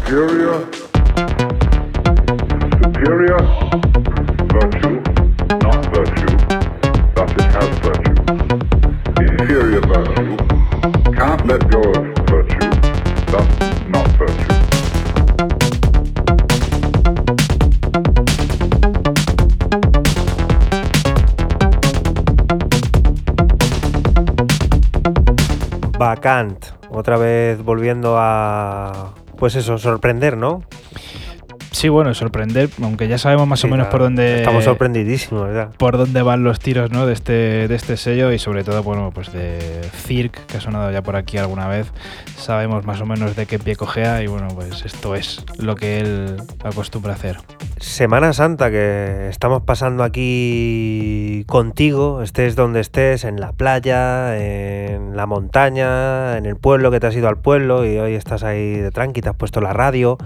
Superior. 0.07 0.67
Vacant, 25.99 26.63
otra 26.91 27.17
vez 27.17 27.61
volviendo 27.63 28.17
a, 28.17 29.16
pues 29.37 29.55
eso, 29.55 29.77
sorprender, 29.77 30.35
¿no? 30.35 30.63
Sí, 31.77 31.89
bueno, 31.89 32.11
sorprender, 32.15 32.71
aunque 32.81 33.07
ya 33.07 33.19
sabemos 33.19 33.47
más 33.47 33.59
Sí, 33.59 33.67
o 33.67 33.69
menos 33.69 33.85
claro. 33.85 33.91
por 33.91 34.01
dónde 34.01 34.37
Estamos 34.37 34.63
sorprendidísimos, 34.63 35.45
¿verdad? 35.45 35.69
por 35.77 35.95
dónde 35.95 36.23
van 36.23 36.43
los 36.43 36.57
tiros, 36.59 36.89
¿no? 36.89 37.05
De 37.05 37.13
este, 37.13 37.67
de 37.67 37.75
este 37.75 37.97
sello 37.97 38.31
y 38.31 38.39
sobre 38.39 38.63
todo, 38.63 38.81
bueno, 38.81 39.11
pues 39.13 39.31
de 39.31 39.81
Cirque, 39.93 40.39
que 40.47 40.57
ha 40.57 40.59
sonado 40.59 40.89
ya 40.89 41.03
por 41.03 41.15
aquí 41.15 41.37
alguna 41.37 41.67
vez. 41.67 41.91
Sabemos 42.35 42.83
más 42.83 42.99
o 43.01 43.05
menos 43.05 43.35
de 43.35 43.45
qué 43.45 43.59
pie 43.59 43.75
cojea 43.75 44.23
y 44.23 44.27
bueno, 44.27 44.47
pues 44.55 44.85
esto 44.85 45.13
es 45.13 45.45
lo 45.59 45.75
que 45.75 45.99
él 45.99 46.37
acostumbra 46.63 47.13
hacer. 47.13 47.37
Semana 47.79 48.33
Santa 48.33 48.71
que 48.71 49.27
estamos 49.29 49.61
pasando 49.61 50.03
aquí 50.03 51.43
contigo, 51.45 52.23
estés 52.23 52.55
donde 52.55 52.79
estés, 52.79 53.23
en 53.23 53.39
la 53.39 53.51
playa, 53.51 54.35
en 54.35 55.15
la 55.15 55.27
montaña, 55.27 56.37
en 56.39 56.47
el 56.47 56.55
pueblo 56.55 56.89
que 56.89 56.99
te 56.99 57.05
has 57.05 57.15
ido 57.15 57.27
al 57.27 57.37
pueblo 57.37 57.85
y 57.85 57.99
hoy 57.99 58.15
estás 58.15 58.43
ahí 58.43 58.77
de 58.77 58.89
tranqui, 58.89 59.21
te 59.21 59.29
has 59.29 59.35
puesto 59.35 59.61
la 59.61 59.73
radio 59.73 60.17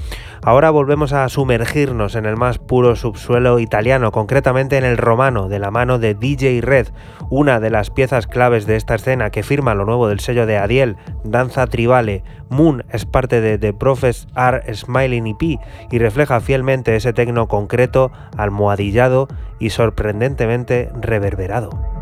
Ahora 0.44 0.70
volvemos 0.70 1.12
a 1.12 1.28
sumergirnos 1.28 2.16
en 2.16 2.26
el 2.26 2.38
más 2.38 2.60
puro 2.60 2.96
subsuelo 2.96 3.60
italiano, 3.60 4.12
concretamente 4.12 4.78
en 4.78 4.86
el 4.86 4.98
romano, 4.98 5.48
de 5.48 5.60
la 5.60 5.72
mano 5.72 5.98
de 5.98 6.14
DJ 6.14 6.62
Red, 6.62 6.88
una 7.30 7.60
de 7.60 7.72
las 7.72 7.90
piezas 7.90 8.28
claves 8.28 8.68
de 8.68 8.76
esta 8.76 8.96
escena 8.96 9.32
que 9.32 9.44
firma 9.44 9.74
lo 9.74 9.86
nuevo 9.86 10.08
del 10.08 10.20
sello 10.20 10.46
de 10.46 10.58
Adiel, 10.58 10.98
Danza 11.24 11.68
Tribale. 11.68 12.24
Moon 12.50 12.86
es 12.92 13.06
parte 13.06 13.42
de 13.42 13.58
The 13.58 13.74
Profes 13.74 14.28
Are 14.36 14.74
Smiling 14.74 15.28
EP 15.28 15.60
y 15.92 15.98
refleja 15.98 16.40
fielmente 16.40 16.96
ese 16.96 17.14
tecno 17.26 17.48
concreto, 17.48 18.12
almohadillado 18.38 19.28
y 19.60 19.72
sorprendentemente 19.72 20.92
reverberado. 21.02 21.95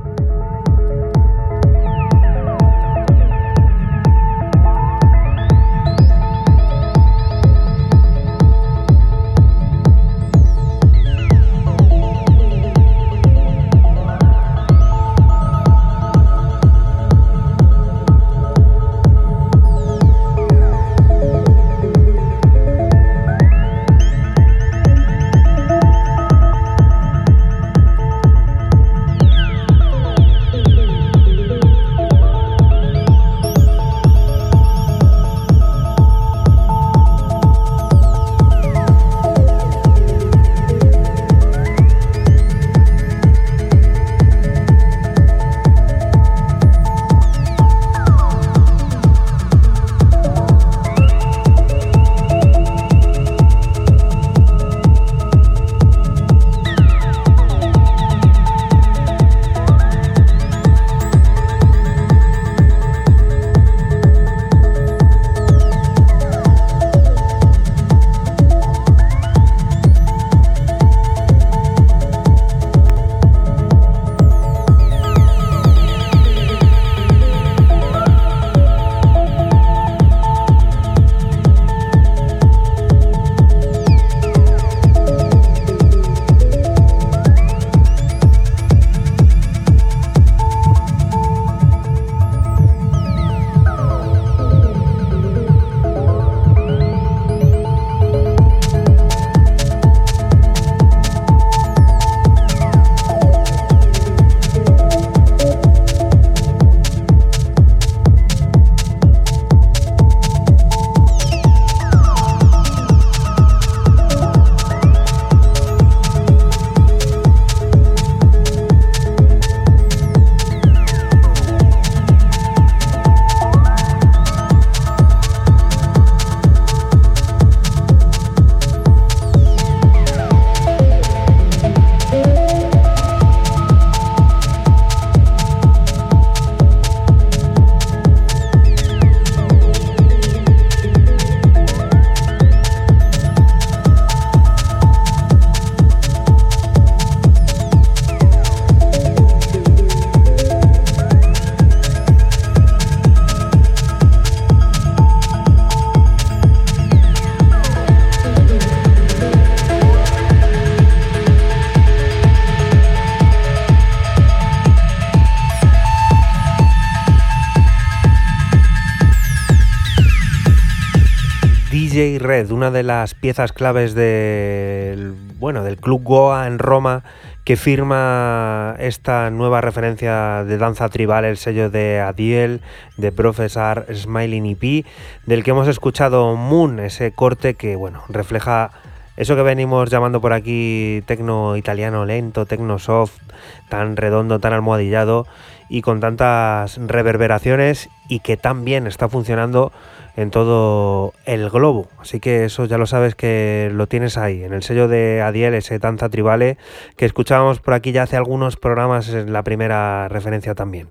Una 172.63 172.71
de 172.71 172.83
las 172.83 173.13
piezas 173.13 173.51
claves 173.51 173.93
del, 173.93 175.15
bueno, 175.37 175.65
del 175.65 175.75
Club 175.75 176.01
Goa 176.01 176.47
en 176.47 176.59
Roma, 176.59 177.03
que 177.43 177.57
firma 177.57 178.77
esta 178.79 179.29
nueva 179.31 179.59
referencia 179.59 180.45
de 180.45 180.57
danza 180.57 180.87
tribal, 180.87 181.25
el 181.25 181.35
sello 181.35 181.69
de 181.69 181.99
Adiel, 181.99 182.61
de 182.95 183.11
Professor 183.11 183.85
Smiling 183.93 184.45
EP, 184.45 184.85
del 185.25 185.43
que 185.43 185.51
hemos 185.51 185.67
escuchado 185.67 186.37
Moon, 186.37 186.79
ese 186.79 187.11
corte 187.11 187.55
que 187.55 187.75
bueno, 187.75 188.01
refleja 188.07 188.71
eso 189.17 189.35
que 189.35 189.41
venimos 189.41 189.89
llamando 189.89 190.21
por 190.21 190.31
aquí 190.31 191.03
tecno 191.05 191.57
italiano 191.57 192.05
lento, 192.05 192.45
tecno 192.45 192.79
soft, 192.79 193.19
tan 193.67 193.97
redondo, 193.97 194.39
tan 194.39 194.53
almohadillado 194.53 195.27
y 195.67 195.81
con 195.81 195.99
tantas 195.99 196.77
reverberaciones 196.77 197.89
y 198.07 198.21
que 198.21 198.37
tan 198.37 198.63
bien 198.63 198.87
está 198.87 199.09
funcionando 199.09 199.73
en 200.15 200.31
todo 200.31 201.13
el 201.25 201.49
globo. 201.49 201.87
Así 201.99 202.19
que 202.19 202.45
eso 202.45 202.65
ya 202.65 202.77
lo 202.77 202.85
sabes 202.85 203.15
que 203.15 203.69
lo 203.73 203.87
tienes 203.87 204.17
ahí, 204.17 204.43
en 204.43 204.53
el 204.53 204.63
sello 204.63 204.87
de 204.87 205.21
Adiel, 205.21 205.53
ese 205.53 205.79
Danza 205.79 206.09
Tribale, 206.09 206.57
que 206.95 207.05
escuchábamos 207.05 207.59
por 207.59 207.73
aquí 207.73 207.91
ya 207.91 208.03
hace 208.03 208.17
algunos 208.17 208.57
programas 208.57 209.09
en 209.09 209.33
la 209.33 209.43
primera 209.43 210.07
referencia 210.09 210.55
también. 210.55 210.89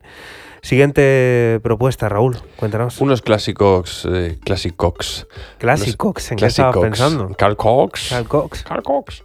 Siguiente 0.63 1.59
propuesta, 1.65 2.09
Raúl, 2.09 2.37
cuéntanos. 2.55 3.01
Unos 3.01 3.21
clásicos, 3.21 4.07
eh, 4.09 4.39
clásicos. 4.45 5.27
Clásicos, 5.59 6.31
¿en 6.31 6.39
qué 6.39 6.49
pensando? 6.81 7.31
Carl 7.37 7.57
Cox. 7.57 8.11
Carl 8.11 8.29
Cox. 8.29 8.63
Carl 8.63 8.83
Cox. 8.83 9.25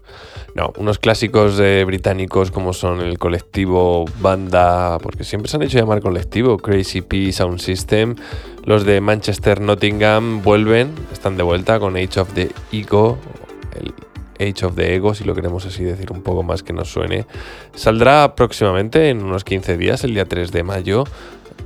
No, 0.58 0.74
unos 0.80 0.97
clásicos 0.97 1.62
británicos 1.86 2.49
como 2.49 2.74
son 2.74 3.01
el 3.01 3.20
colectivo 3.20 4.05
banda, 4.20 4.97
porque 4.97 5.24
siempre 5.24 5.51
se 5.51 5.58
han 5.58 5.62
hecho 5.62 5.78
llamar 5.78 6.01
colectivo, 6.01 6.58
Crazy 6.58 7.01
P 7.01 7.32
Sound 7.32 7.60
System. 7.60 8.16
Los 8.64 8.84
de 8.84 8.99
Manchester 8.99 9.62
Nottingham 9.62 10.41
vuelven, 10.41 10.95
están 11.14 11.38
de 11.38 11.43
vuelta 11.43 11.80
con 11.80 11.95
Age 11.95 12.20
of 12.20 12.34
the 12.34 12.49
Ego, 12.72 13.20
el 13.80 13.93
Age 14.39 14.66
of 14.66 14.74
the 14.74 14.95
Ego, 14.95 15.14
si 15.14 15.26
lo 15.26 15.36
queremos 15.36 15.64
así 15.68 15.84
decir 15.84 16.12
un 16.12 16.24
poco 16.24 16.41
más 16.41 16.64
que 16.64 16.74
nos 16.74 16.91
suene. 16.91 17.28
Saldrá 17.76 18.34
próximamente, 18.34 19.10
en 19.10 19.22
unos 19.22 19.43
15 19.43 19.78
días, 19.78 20.03
el 20.05 20.16
día 20.16 20.26
3 20.26 20.51
de 20.51 20.64
mayo, 20.64 21.03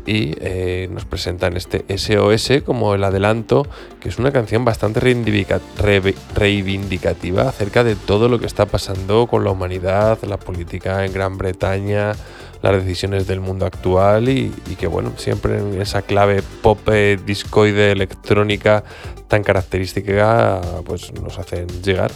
y 0.06 0.36
eh, 0.40 0.88
nos 0.92 1.06
presentan 1.06 1.58
este 1.58 1.86
SOS 1.98 2.62
como 2.66 2.94
el 2.96 3.04
adelanto, 3.04 3.68
que 4.00 4.10
es 4.10 4.18
una 4.18 4.32
canción 4.32 4.66
bastante 4.66 5.00
reivindicativa 5.00 7.50
acerca 7.50 7.84
de 7.84 7.96
todo 7.96 8.30
lo 8.30 8.40
que 8.40 8.46
está 8.46 8.66
pasando 8.66 9.28
con 9.28 9.44
la 9.44 9.52
humanidad, 9.52 10.20
la 10.24 10.38
política 10.38 11.06
en 11.06 11.14
Gran 11.14 11.38
Bretaña, 11.38 12.14
las 12.62 12.84
decisiones 12.84 13.28
del 13.28 13.40
mundo 13.40 13.66
actual 13.66 14.30
y, 14.30 14.54
y 14.70 14.76
que 14.76 14.88
bueno, 14.88 15.14
siempre 15.18 15.60
en 15.60 15.82
esa 15.82 16.02
clave 16.02 16.44
pop, 16.62 16.80
eh, 16.92 17.18
discoide, 17.26 17.92
electrónica 17.92 18.84
tan 19.28 19.44
característica, 19.44 20.62
pues 20.86 21.12
nos 21.14 21.40
hacen 21.40 21.68
llegar. 21.82 22.12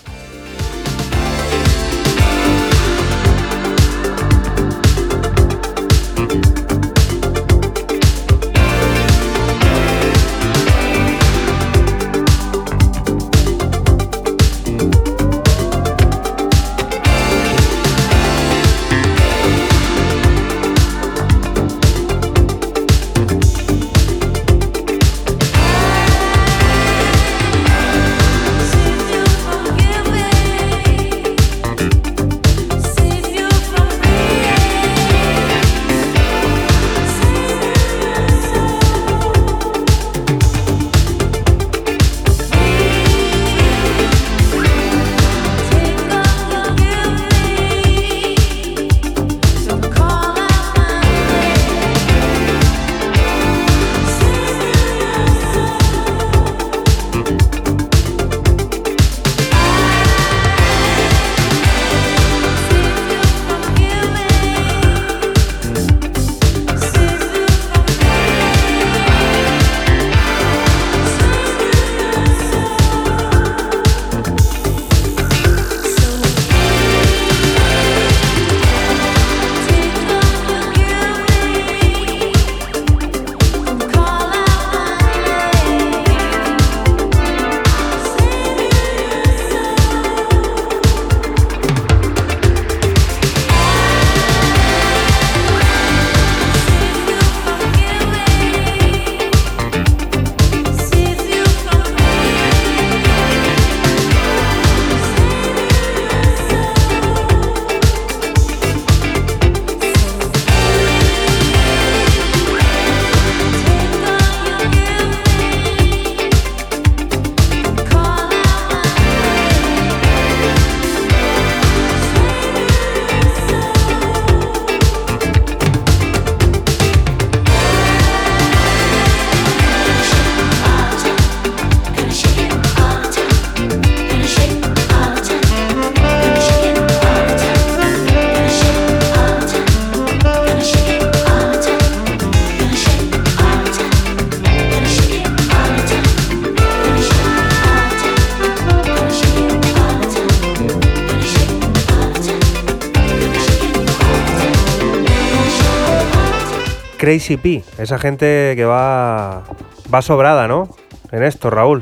Crazy 157.15 157.37
P, 157.37 157.63
esa 157.77 157.97
gente 157.97 158.55
que 158.57 158.65
va, 158.65 159.45
va 159.93 160.01
sobrada, 160.01 160.49
¿no? 160.49 160.67
En 161.13 161.23
esto, 161.23 161.49
Raúl. 161.49 161.81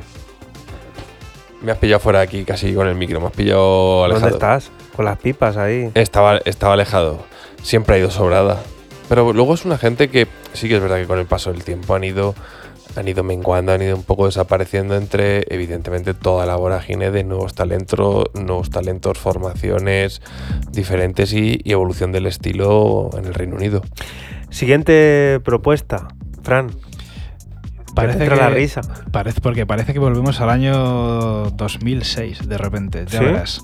Me 1.64 1.72
has 1.72 1.80
pillado 1.80 2.00
fuera 2.00 2.20
de 2.20 2.26
aquí 2.26 2.44
casi 2.44 2.72
con 2.76 2.88
el 2.88 2.94
micro, 2.94 3.20
me 3.20 3.26
has 3.26 3.34
pillado 3.34 4.04
alejado. 4.04 4.30
¿Dónde 4.30 4.36
estás? 4.36 4.72
Con 4.96 5.06
las 5.06 5.18
pipas 5.18 5.58
ahí. 5.58 5.90
Estaba, 5.96 6.38
estaba 6.46 6.74
alejado. 6.74 7.26
Siempre 7.64 7.96
ha 7.96 7.98
ido 7.98 8.12
sobrada. 8.12 8.62
Pero 9.10 9.34
luego 9.34 9.56
es 9.56 9.66
una 9.66 9.80
gente 9.80 10.08
que 10.10 10.28
sí 10.54 10.68
que 10.68 10.76
es 10.76 10.82
verdad 10.84 10.98
que 10.98 11.08
con 11.08 11.18
el 11.18 11.26
paso 11.26 11.52
del 11.52 11.64
tiempo 11.64 11.96
han 11.96 12.04
ido, 12.04 12.36
han 12.96 13.08
ido 13.08 13.24
menguando, 13.24 13.72
han 13.72 13.82
ido 13.82 13.96
un 13.96 14.04
poco 14.04 14.28
desapareciendo 14.28 14.96
entre, 14.96 15.46
evidentemente, 15.50 16.14
toda 16.14 16.46
la 16.46 16.58
vorágine 16.58 17.10
de 17.10 17.24
nuevos 17.24 17.56
talentos, 17.56 18.26
nuevos 18.36 18.70
talentos, 18.70 19.18
formaciones 19.18 20.22
diferentes 20.70 21.34
y, 21.34 21.60
y 21.64 21.72
evolución 21.72 22.12
del 22.12 22.28
estilo 22.28 23.10
en 23.18 23.26
el 23.26 23.34
Reino 23.34 23.56
Unido. 23.56 23.82
Siguiente 24.54 25.42
propuesta, 25.44 26.08
Fran. 26.44 26.70
Parece 27.96 28.28
que, 28.30 28.36
la 28.36 28.50
risa. 28.50 28.82
Parece, 29.12 29.42
porque 29.42 29.66
parece 29.66 29.94
que 29.94 30.00
volvemos 30.00 30.40
al 30.42 30.52
año 30.52 31.50
2006 31.52 32.48
de 32.48 32.58
repente, 32.60 33.06
ya 33.10 33.20
¿Sí? 33.20 33.26
verás. 33.26 33.62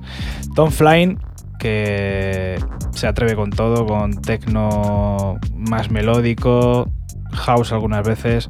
Tom 0.56 0.72
Flynn, 0.72 1.20
que 1.60 2.58
se 2.92 3.06
atreve 3.06 3.36
con 3.36 3.52
todo, 3.52 3.86
con 3.86 4.20
tecno 4.20 5.38
más 5.56 5.92
melódico, 5.92 6.92
house 7.34 7.72
algunas 7.72 8.06
veces, 8.08 8.50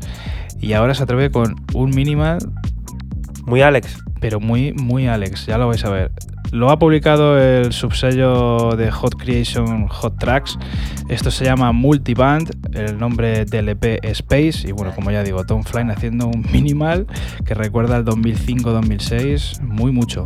y 0.61 0.73
ahora 0.73 0.93
se 0.95 1.03
atreve 1.03 1.31
con 1.31 1.55
un 1.73 1.89
minimal, 1.91 2.39
Muy 3.45 3.61
Alex. 3.61 3.97
pero 4.21 4.39
muy, 4.39 4.71
muy 4.73 5.07
Alex, 5.07 5.45
ya 5.45 5.57
lo 5.57 5.67
vais 5.67 5.83
a 5.83 5.89
ver. 5.89 6.11
Lo 6.51 6.71
ha 6.71 6.79
publicado 6.79 7.39
el 7.39 7.71
subsello 7.73 8.75
de 8.75 8.89
Hot 8.89 9.15
Creation 9.15 9.87
Hot 9.87 10.17
Tracks. 10.17 10.57
Esto 11.07 11.29
se 11.29 11.45
llama 11.45 11.71
Multiband, 11.71 12.49
el 12.75 12.97
nombre 12.97 13.45
del 13.45 13.69
EP 13.69 14.03
Space. 14.03 14.67
Y 14.67 14.71
bueno, 14.71 14.93
como 14.95 15.11
ya 15.11 15.23
digo, 15.23 15.45
Tom 15.45 15.63
Flynn 15.63 15.91
haciendo 15.91 16.27
un 16.27 16.45
minimal 16.51 17.05
que 17.45 17.53
recuerda 17.53 17.97
al 17.97 18.05
2005-2006 18.05 19.61
muy 19.61 19.91
mucho. 19.91 20.23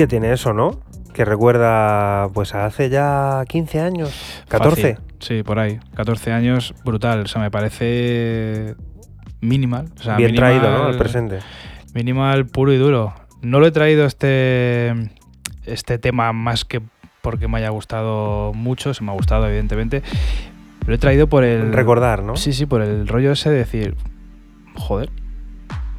Que 0.00 0.06
tiene 0.06 0.32
eso, 0.32 0.54
¿no? 0.54 0.80
Que 1.12 1.26
recuerda, 1.26 2.28
pues 2.32 2.54
hace 2.54 2.88
ya 2.88 3.44
15 3.46 3.80
años, 3.80 4.42
14. 4.48 4.94
Fácil. 4.94 5.06
Sí, 5.18 5.42
por 5.42 5.58
ahí. 5.58 5.78
14 5.94 6.32
años, 6.32 6.74
brutal. 6.86 7.20
O 7.20 7.26
sea, 7.26 7.42
me 7.42 7.50
parece 7.50 8.76
minimal. 9.42 9.90
O 9.98 10.02
sea, 10.02 10.16
Bien 10.16 10.30
minimal- 10.32 10.58
traído, 10.60 10.78
¿no? 10.78 10.84
Al 10.86 10.96
presente. 10.96 11.40
Minimal 11.92 12.46
puro 12.46 12.72
y 12.72 12.78
duro. 12.78 13.12
No 13.42 13.60
lo 13.60 13.66
he 13.66 13.72
traído 13.72 14.06
este, 14.06 14.94
este 15.66 15.98
tema 15.98 16.32
más 16.32 16.64
que 16.64 16.80
porque 17.20 17.46
me 17.48 17.58
haya 17.58 17.68
gustado 17.68 18.52
mucho, 18.54 18.94
se 18.94 19.04
me 19.04 19.10
ha 19.10 19.14
gustado 19.14 19.46
evidentemente. 19.46 20.02
Lo 20.86 20.94
he 20.94 20.98
traído 20.98 21.26
por 21.26 21.44
el... 21.44 21.74
Recordar, 21.74 22.22
¿no? 22.22 22.36
Sí, 22.36 22.54
sí, 22.54 22.64
por 22.64 22.80
el 22.80 23.06
rollo 23.06 23.32
ese 23.32 23.50
de 23.50 23.56
decir, 23.58 23.96
joder, 24.76 25.10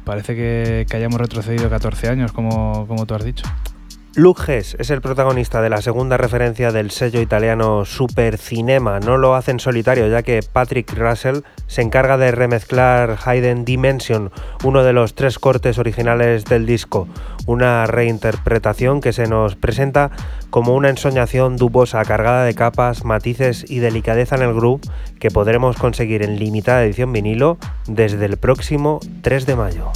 parece 0.04 0.34
que, 0.34 0.86
que 0.90 0.96
hayamos 0.96 1.20
retrocedido 1.20 1.70
14 1.70 2.08
años, 2.08 2.32
como, 2.32 2.86
como 2.88 3.06
tú 3.06 3.14
has 3.14 3.22
dicho. 3.24 3.44
Luke 4.14 4.42
Hess 4.46 4.76
es 4.78 4.90
el 4.90 5.00
protagonista 5.00 5.62
de 5.62 5.70
la 5.70 5.80
segunda 5.80 6.18
referencia 6.18 6.70
del 6.70 6.90
sello 6.90 7.22
italiano 7.22 7.86
Supercinema. 7.86 9.00
No 9.00 9.16
lo 9.16 9.34
hace 9.34 9.52
en 9.52 9.58
solitario, 9.58 10.06
ya 10.06 10.22
que 10.22 10.42
Patrick 10.42 10.92
Russell 10.94 11.38
se 11.66 11.80
encarga 11.80 12.18
de 12.18 12.30
remezclar 12.30 13.16
Hidden 13.24 13.64
Dimension, 13.64 14.30
uno 14.64 14.84
de 14.84 14.92
los 14.92 15.14
tres 15.14 15.38
cortes 15.38 15.78
originales 15.78 16.44
del 16.44 16.66
disco. 16.66 17.08
Una 17.46 17.86
reinterpretación 17.86 19.00
que 19.00 19.14
se 19.14 19.28
nos 19.28 19.56
presenta 19.56 20.10
como 20.50 20.74
una 20.74 20.90
ensoñación 20.90 21.56
dubosa 21.56 22.04
cargada 22.04 22.44
de 22.44 22.54
capas, 22.54 23.06
matices 23.06 23.64
y 23.66 23.78
delicadeza 23.78 24.36
en 24.36 24.42
el 24.42 24.52
groove 24.52 24.82
que 25.20 25.30
podremos 25.30 25.78
conseguir 25.78 26.22
en 26.22 26.38
limitada 26.38 26.84
edición 26.84 27.14
vinilo 27.14 27.56
desde 27.86 28.26
el 28.26 28.36
próximo 28.36 29.00
3 29.22 29.46
de 29.46 29.56
mayo. 29.56 29.90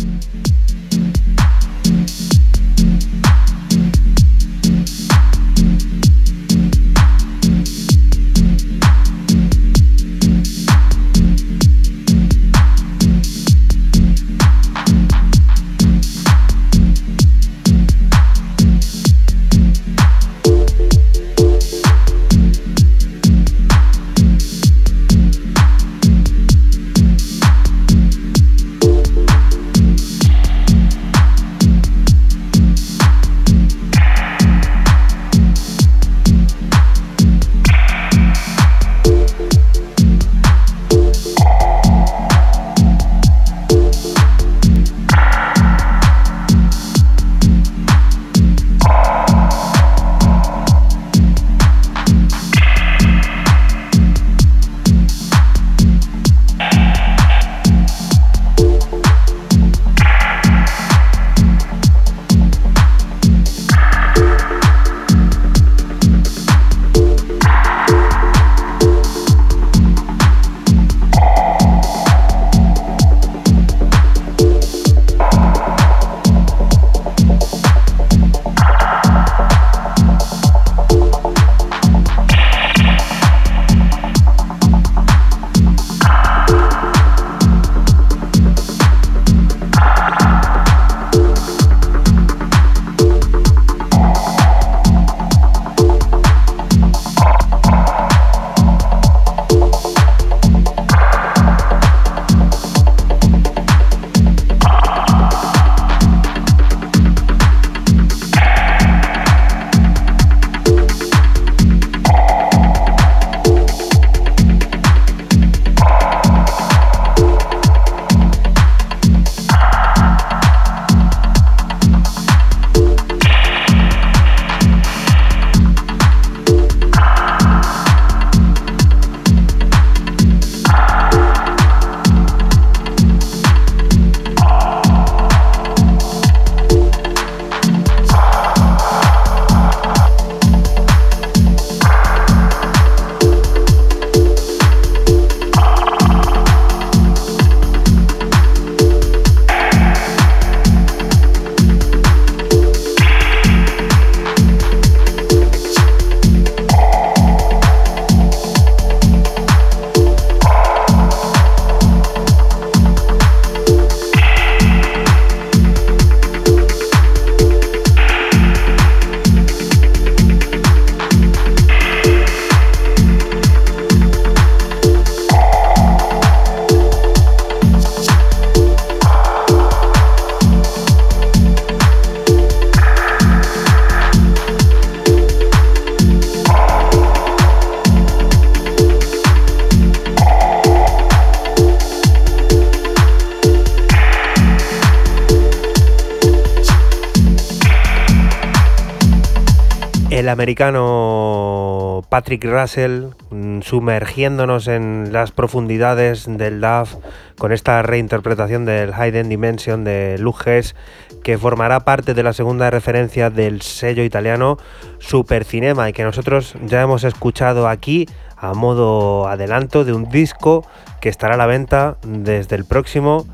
Americano 200.37 202.03
Patrick 202.11 202.45
Russell 202.45 203.07
mm, 203.31 203.63
sumergiéndonos 203.63 204.69
en 204.69 205.11
las 205.11 205.33
profundidades 205.33 206.27
del 206.29 206.61
DAF 206.61 206.97
con 207.39 207.53
esta 207.53 207.81
reinterpretación 207.81 208.67
del 208.67 208.93
Hidden 208.93 209.31
Dimension 209.31 209.83
de 209.83 210.19
Luke 210.19 210.59
Hess, 210.59 210.77
que 211.23 211.39
formará 211.39 211.81
parte 211.81 212.13
de 212.13 212.23
la 212.23 212.35
segunda 212.35 212.69
referencia 212.69 213.31
del 213.31 213.63
sello 213.63 214.05
italiano 214.05 214.59
Supercinema 214.99 215.89
y 215.89 215.95
que 215.95 216.05
nosotros 216.05 216.55
ya 216.67 216.83
hemos 216.83 217.05
escuchado 217.05 217.67
aquí 217.67 218.07
a 218.37 218.53
modo 218.53 219.29
adelanto 219.29 219.87
de 219.87 219.95
un 219.95 220.11
disco 220.11 220.67
que 221.01 221.09
estará 221.09 221.37
a 221.37 221.39
la 221.39 221.47
venta 221.47 221.97
desde 222.07 222.57
el 222.57 222.67
próximo 222.67 223.27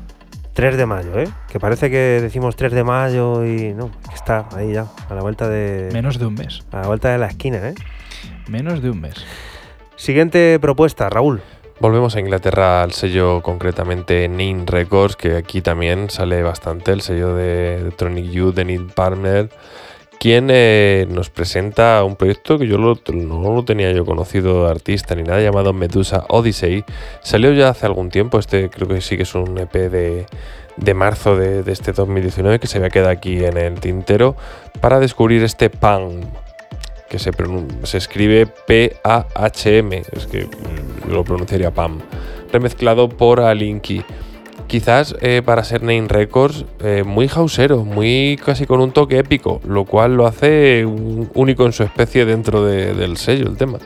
3 0.53 0.77
de 0.77 0.85
mayo, 0.85 1.19
¿eh? 1.19 1.27
Que 1.49 1.59
parece 1.59 1.89
que 1.89 2.19
decimos 2.21 2.55
3 2.55 2.71
de 2.71 2.83
mayo 2.85 3.45
y 3.45 3.73
no, 3.73 3.91
está 4.23 4.47
ahí 4.57 4.71
ya, 4.73 4.85
a 5.09 5.13
la 5.13 5.21
vuelta 5.21 5.49
de 5.49 5.89
Menos 5.91 6.17
de 6.17 6.25
un 6.25 6.35
mes. 6.35 6.63
a 6.71 6.81
la 6.81 6.87
vuelta 6.87 7.11
de 7.11 7.17
la 7.17 7.27
esquina, 7.27 7.57
¿eh? 7.69 7.73
Menos 8.47 8.81
de 8.81 8.89
un 8.89 9.01
mes. 9.01 9.15
Siguiente 9.97 10.57
propuesta, 10.61 11.09
Raúl. 11.09 11.41
Volvemos 11.79 12.15
a 12.15 12.19
Inglaterra 12.21 12.83
al 12.83 12.93
sello 12.93 13.41
concretamente 13.41 14.27
Nin 14.29 14.65
Records, 14.65 15.15
que 15.17 15.35
aquí 15.35 15.61
también 15.61 16.09
sale 16.09 16.41
bastante, 16.41 16.91
el 16.91 17.01
sello 17.01 17.35
de 17.35 17.75
Electronic 17.81 18.25
Youth 18.31 18.55
de 18.55 18.63
Neil 18.65 18.87
Palmer, 18.95 19.49
quien 20.19 20.47
eh, 20.49 21.05
nos 21.09 21.29
presenta 21.29 22.01
un 22.05 22.15
proyecto 22.15 22.57
que 22.57 22.67
yo 22.67 22.77
lo- 22.77 22.97
no 23.13 23.53
lo 23.53 23.65
tenía 23.65 23.91
yo 23.91 24.05
conocido 24.05 24.65
de 24.65 24.71
artista 24.71 25.15
ni 25.15 25.23
nada, 25.23 25.41
llamado 25.41 25.73
Medusa 25.73 26.23
Odyssey. 26.29 26.85
Salió 27.21 27.51
ya 27.51 27.69
hace 27.69 27.85
algún 27.87 28.09
tiempo, 28.09 28.39
este 28.39 28.69
creo 28.69 28.87
que 28.87 29.01
sí 29.01 29.17
que 29.17 29.23
es 29.23 29.35
un 29.35 29.57
EP 29.57 29.73
de, 29.89 30.25
de 30.77 30.93
marzo 30.93 31.35
de, 31.35 31.63
de 31.63 31.71
este 31.71 31.91
2019 31.93 32.59
que 32.59 32.67
se 32.67 32.77
había 32.77 32.89
quedado 32.89 33.09
aquí 33.11 33.43
en 33.43 33.57
el 33.57 33.79
tintero 33.79 34.35
para 34.81 34.99
descubrir 34.99 35.43
este 35.43 35.69
PAM, 35.69 36.21
que 37.09 37.19
se, 37.19 37.31
se 37.83 37.97
escribe 37.97 38.47
P-A-H-M, 38.67 40.01
es 40.11 40.25
que 40.27 40.45
mm, 40.45 41.11
lo 41.11 41.23
pronunciaría 41.23 41.71
PAM, 41.71 41.99
remezclado 42.51 43.09
por 43.09 43.39
Alinki. 43.39 44.03
Quizás 44.67 45.15
eh, 45.21 45.41
para 45.45 45.63
ser 45.63 45.83
Nine 45.83 46.07
Records, 46.07 46.65
eh, 46.79 47.03
muy 47.05 47.29
hausero, 47.35 47.83
muy 47.85 48.39
casi 48.43 48.65
con 48.65 48.79
un 48.81 48.91
toque 48.91 49.19
épico, 49.19 49.61
lo 49.67 49.85
cual 49.85 50.15
lo 50.15 50.25
hace 50.25 50.85
único 50.85 51.65
en 51.65 51.73
su 51.73 51.83
especie 51.83 52.25
dentro 52.25 52.63
de- 52.65 52.93
del 52.95 53.17
sello, 53.17 53.47
el 53.47 53.57
tema. 53.57 53.77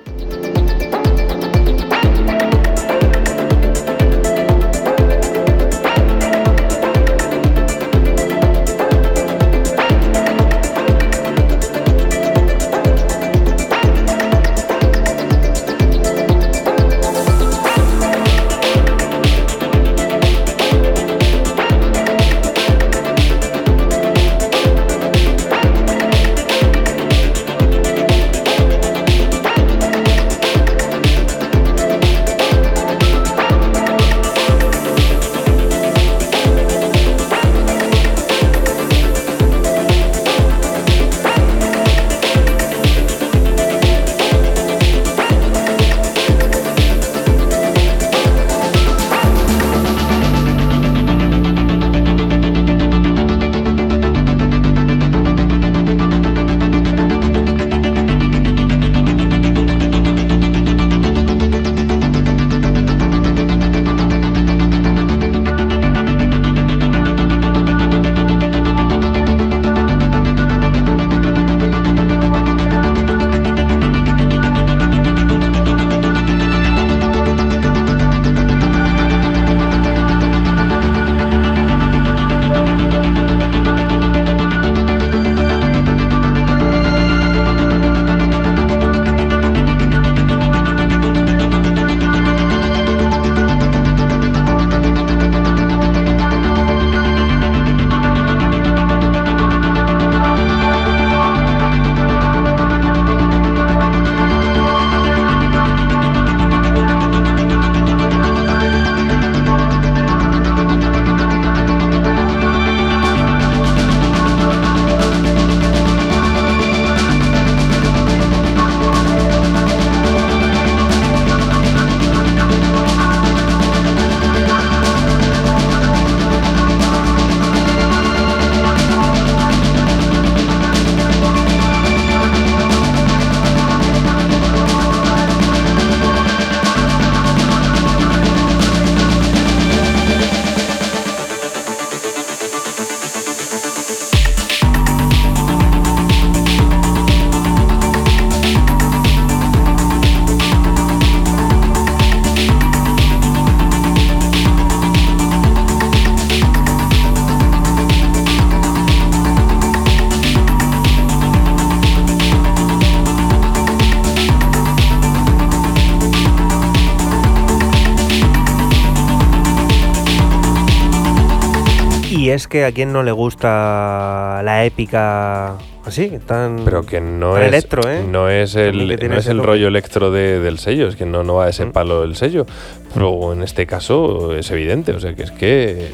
Es 172.48 172.50
que 172.50 172.64
a 172.64 172.72
quien 172.72 172.94
no 172.94 173.04
le 173.04 173.12
gusta 173.12 174.42
la 174.42 174.64
épica 174.64 175.58
así, 175.86 176.18
tan, 176.26 176.62
Pero 176.64 176.86
que 176.86 177.02
no 177.02 177.34
tan 177.34 177.44
es, 177.44 177.48
electro, 177.50 177.90
¿eh? 177.90 178.06
no 178.10 178.30
es 178.30 178.56
el, 178.56 178.88
no 179.10 179.18
es 179.18 179.28
el 179.28 179.44
rollo 179.44 179.68
electro 179.68 180.12
de- 180.12 180.40
del 180.40 180.58
sello, 180.58 180.88
es 180.88 180.96
que 180.96 181.06
no, 181.06 181.24
no 181.26 181.36
va 181.36 181.46
a 181.46 181.50
ese 181.50 181.66
Mm. 181.66 181.72
palo 181.74 182.02
del 182.02 182.16
sello. 182.16 182.46
Pero 182.94 183.34
en 183.34 183.44
este 183.44 183.66
caso 183.68 184.34
es 184.36 184.50
evidente, 184.52 184.94
o 184.94 185.00
sea 185.02 185.14
que 185.14 185.24
es 185.24 185.32
que, 185.32 185.90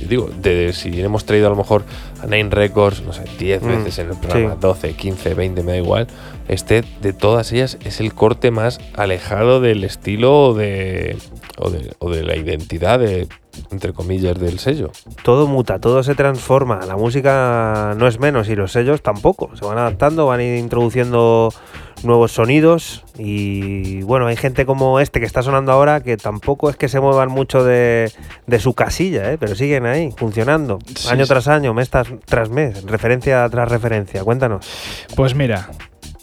yo 0.00 0.08
digo, 0.08 0.30
de, 0.40 0.72
si 0.72 1.00
hemos 1.02 1.24
traído 1.26 1.46
a 1.48 1.50
lo 1.50 1.56
mejor 1.56 1.84
a 2.22 2.26
Nine 2.26 2.48
Records, 2.50 3.02
no 3.02 3.12
sé, 3.12 3.22
10 3.38 3.62
Mm, 3.62 3.66
veces 3.68 3.98
en 3.98 4.10
el 4.10 4.16
programa, 4.16 4.52
sí. 4.54 4.58
12, 4.60 4.92
15, 4.94 5.34
20, 5.34 5.62
me 5.62 5.72
da 5.72 5.78
igual, 5.78 6.06
este 6.48 6.82
de 7.02 7.12
todas 7.12 7.52
ellas 7.52 7.76
es 7.84 8.00
el 8.00 8.14
corte 8.14 8.50
más 8.50 8.80
alejado 8.94 9.60
del 9.60 9.84
estilo 9.84 10.54
de, 10.54 11.16
o 11.58 11.68
de, 11.70 11.92
o 11.98 12.10
de 12.10 12.22
la 12.24 12.36
identidad 12.36 12.98
de, 12.98 13.28
entre 13.70 13.92
comillas, 13.92 14.38
del 14.40 14.58
sello. 14.58 14.90
Todo 15.30 15.46
muta, 15.46 15.78
todo 15.78 16.02
se 16.02 16.16
transforma. 16.16 16.80
La 16.88 16.96
música 16.96 17.94
no 17.96 18.08
es 18.08 18.18
menos 18.18 18.48
y 18.48 18.56
los 18.56 18.72
sellos 18.72 19.00
tampoco. 19.00 19.54
Se 19.54 19.64
van 19.64 19.78
adaptando, 19.78 20.26
van 20.26 20.40
introduciendo 20.40 21.54
nuevos 22.02 22.32
sonidos 22.32 23.04
y 23.16 24.02
bueno, 24.02 24.26
hay 24.26 24.34
gente 24.34 24.66
como 24.66 24.98
este 24.98 25.20
que 25.20 25.26
está 25.26 25.44
sonando 25.44 25.70
ahora 25.70 26.00
que 26.02 26.16
tampoco 26.16 26.68
es 26.68 26.74
que 26.74 26.88
se 26.88 26.98
muevan 26.98 27.28
mucho 27.30 27.62
de, 27.62 28.10
de 28.48 28.58
su 28.58 28.74
casilla, 28.74 29.30
¿eh? 29.30 29.38
pero 29.38 29.54
siguen 29.54 29.86
ahí, 29.86 30.10
funcionando, 30.16 30.80
Sí, 30.96 31.06
año 31.08 31.24
sí. 31.26 31.28
tras 31.28 31.46
año, 31.46 31.74
mes 31.74 31.90
tras, 31.90 32.08
tras 32.24 32.50
mes, 32.50 32.82
referencia 32.82 33.48
tras 33.48 33.68
referencia. 33.68 34.24
Cuéntanos. 34.24 34.66
Pues 35.14 35.36
mira, 35.36 35.70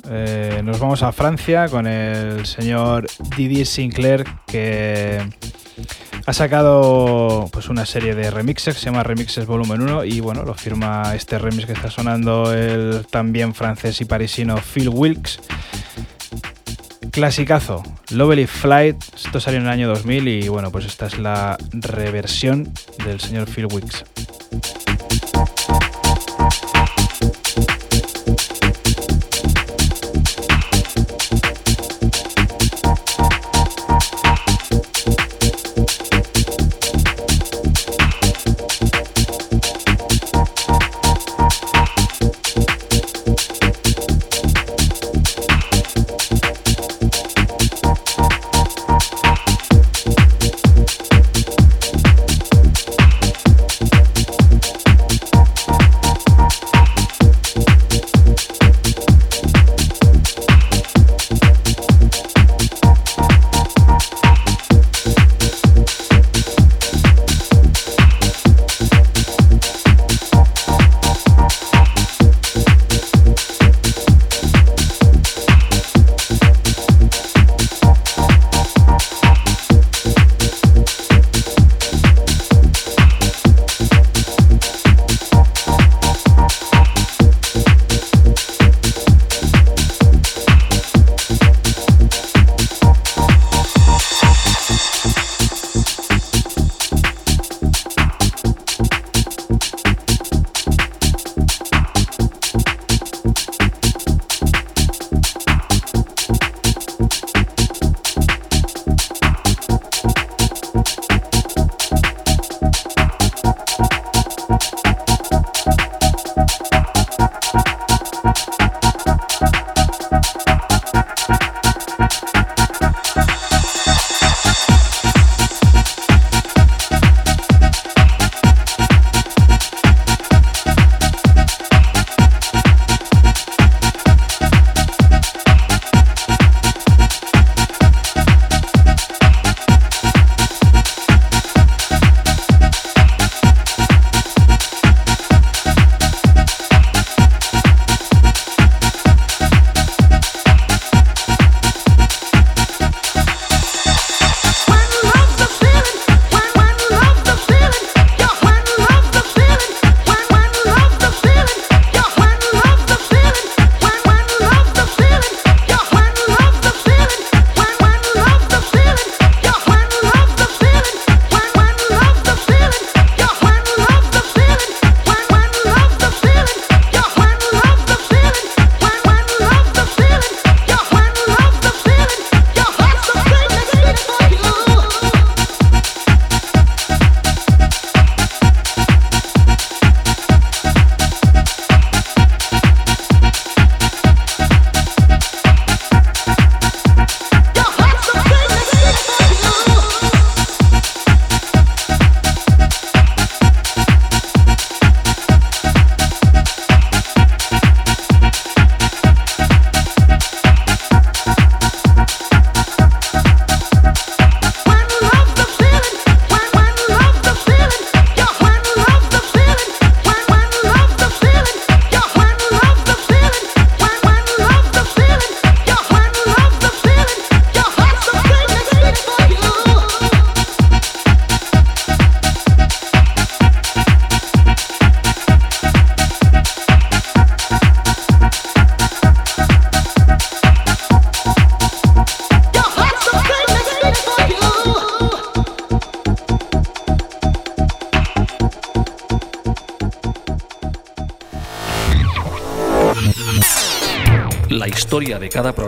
Eh, 0.10 0.62
nos 0.66 0.80
vamos 0.80 1.02
a 1.04 1.14
Francia 1.14 1.68
con 1.70 1.88
el 1.88 2.46
señor 2.46 3.08
Didier 3.38 3.66
Sinclair 3.68 4.26
que 4.48 5.20
ha 6.26 6.34
sacado 6.34 7.50
pues 7.52 7.70
una 7.70 7.86
serie 7.86 8.16
de 8.16 8.30
remixes 8.32 8.76
se 8.76 8.86
llama 8.86 9.04
Remixes 9.04 9.46
Volumen 9.46 9.82
1 9.82 10.06
y 10.06 10.20
bueno, 10.20 10.44
lo 10.44 10.54
firma 10.54 11.16
este 11.16 11.40
remix 11.40 11.66
que 11.66 11.74
está 11.74 11.90
sonando 11.90 12.54
el 12.54 13.06
también 13.10 13.54
francés 13.54 14.02
y 14.02 14.06
parisino 14.06 14.58
Phil 14.58 14.90
Wilkes. 14.90 15.40
Clasicazo, 17.12 17.82
Lovely 18.12 18.46
Flight, 18.46 19.02
esto 19.16 19.40
salió 19.40 19.60
en 19.60 19.66
el 19.66 19.72
año 19.72 19.88
2000 19.88 20.28
y 20.28 20.48
bueno, 20.50 20.72
pues 20.72 20.86
esta 20.86 21.08
es 21.08 21.18
la 21.18 21.58
reversión 21.72 22.72
del 23.06 23.20
señor 23.20 23.50
Phil 23.50 23.68
Wilkes. 23.68 24.04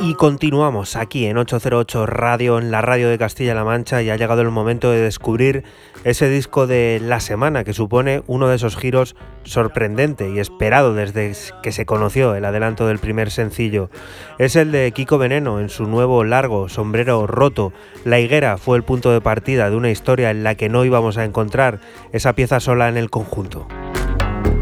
Y 0.00 0.14
continuamos 0.14 0.94
aquí 0.94 1.26
en 1.26 1.38
808 1.38 2.06
Radio, 2.06 2.58
en 2.58 2.70
la 2.70 2.80
radio 2.80 3.08
de 3.08 3.18
Castilla-La 3.18 3.64
Mancha, 3.64 4.00
y 4.00 4.10
ha 4.10 4.16
llegado 4.16 4.42
el 4.42 4.50
momento 4.50 4.92
de 4.92 5.00
descubrir 5.00 5.64
ese 6.04 6.28
disco 6.28 6.68
de 6.68 7.00
la 7.02 7.18
semana 7.18 7.64
que 7.64 7.72
supone 7.72 8.22
uno 8.28 8.46
de 8.46 8.54
esos 8.54 8.76
giros 8.76 9.16
sorprendente 9.42 10.30
y 10.30 10.38
esperado 10.38 10.94
desde 10.94 11.32
que 11.64 11.72
se 11.72 11.84
conoció 11.84 12.36
el 12.36 12.44
adelanto 12.44 12.86
del 12.86 13.00
primer 13.00 13.32
sencillo. 13.32 13.90
Es 14.38 14.54
el 14.54 14.70
de 14.70 14.92
Kiko 14.92 15.18
Veneno 15.18 15.58
en 15.58 15.68
su 15.68 15.84
nuevo 15.84 16.22
largo 16.22 16.68
Sombrero 16.68 17.26
Roto. 17.26 17.72
La 18.04 18.20
higuera 18.20 18.56
fue 18.56 18.76
el 18.76 18.84
punto 18.84 19.10
de 19.10 19.20
partida 19.20 19.68
de 19.68 19.76
una 19.76 19.90
historia 19.90 20.30
en 20.30 20.44
la 20.44 20.54
que 20.54 20.68
no 20.68 20.84
íbamos 20.84 21.18
a 21.18 21.24
encontrar 21.24 21.80
esa 22.12 22.34
pieza 22.34 22.60
sola 22.60 22.88
en 22.88 22.98
el 22.98 23.10
conjunto. 23.10 23.66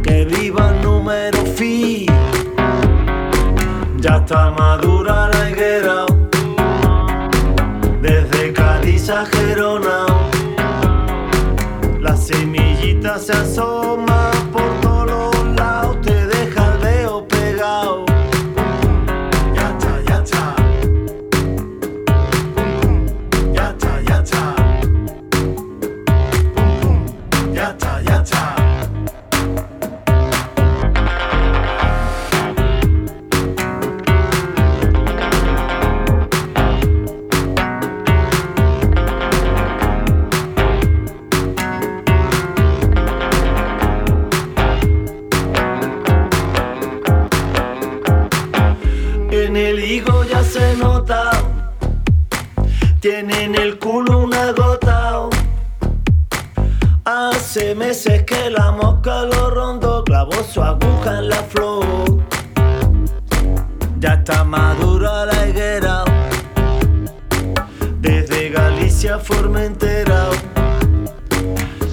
Que 0.02 0.24
viva 0.24 0.72
número. 0.82 1.35
Ya 4.06 4.18
está 4.18 4.50
madura 4.52 5.28
la 5.32 5.50
higuera. 5.50 6.06
Desde 8.00 8.52
Cádiz 8.52 9.10
a 9.10 9.26
Gerona. 9.26 10.05
Tiene 53.08 53.44
en 53.44 53.54
el 53.54 53.78
culo 53.78 54.18
una 54.18 54.50
gota. 54.50 55.28
Hace 57.04 57.72
meses 57.76 58.24
que 58.24 58.50
la 58.50 58.72
mosca 58.72 59.22
lo 59.22 59.48
rondó, 59.50 60.02
clavó 60.02 60.42
su 60.42 60.60
aguja 60.60 61.20
en 61.20 61.28
la 61.28 61.36
flor. 61.44 61.86
Ya 64.00 64.14
está 64.14 64.42
madura 64.42 65.24
la 65.24 65.46
higuera. 65.46 66.02
Desde 68.00 68.50
Galicia 68.50 69.20
Formentera. 69.20 70.26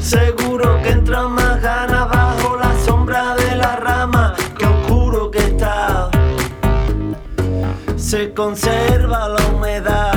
Seguro 0.01 0.81
que 0.81 0.89
entra 0.89 1.27
más 1.27 1.61
ganas 1.61 2.09
bajo 2.09 2.57
la 2.57 2.75
sombra 2.83 3.35
de 3.35 3.55
la 3.55 3.75
rama. 3.75 4.33
Que 4.57 4.65
oscuro 4.65 5.29
que 5.29 5.45
está 5.45 6.09
se 7.97 8.33
conserva 8.33 9.29
la 9.29 9.47
humedad. 9.47 10.12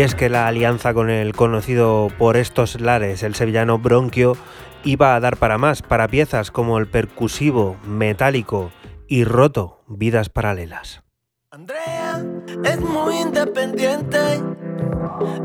Y 0.00 0.02
es 0.02 0.14
que 0.14 0.30
la 0.30 0.46
alianza 0.46 0.94
con 0.94 1.10
el 1.10 1.36
conocido 1.36 2.08
por 2.16 2.38
estos 2.38 2.80
lares, 2.80 3.22
el 3.22 3.34
sevillano 3.34 3.78
Bronquio, 3.78 4.34
iba 4.82 5.14
a 5.14 5.20
dar 5.20 5.36
para 5.36 5.58
más, 5.58 5.82
para 5.82 6.08
piezas 6.08 6.50
como 6.50 6.78
el 6.78 6.88
percusivo, 6.88 7.76
metálico 7.84 8.72
y 9.08 9.24
roto, 9.24 9.82
vidas 9.88 10.30
paralelas. 10.30 11.02
Andrea 11.50 12.24
es 12.64 12.80
muy 12.80 13.18
independiente, 13.18 14.40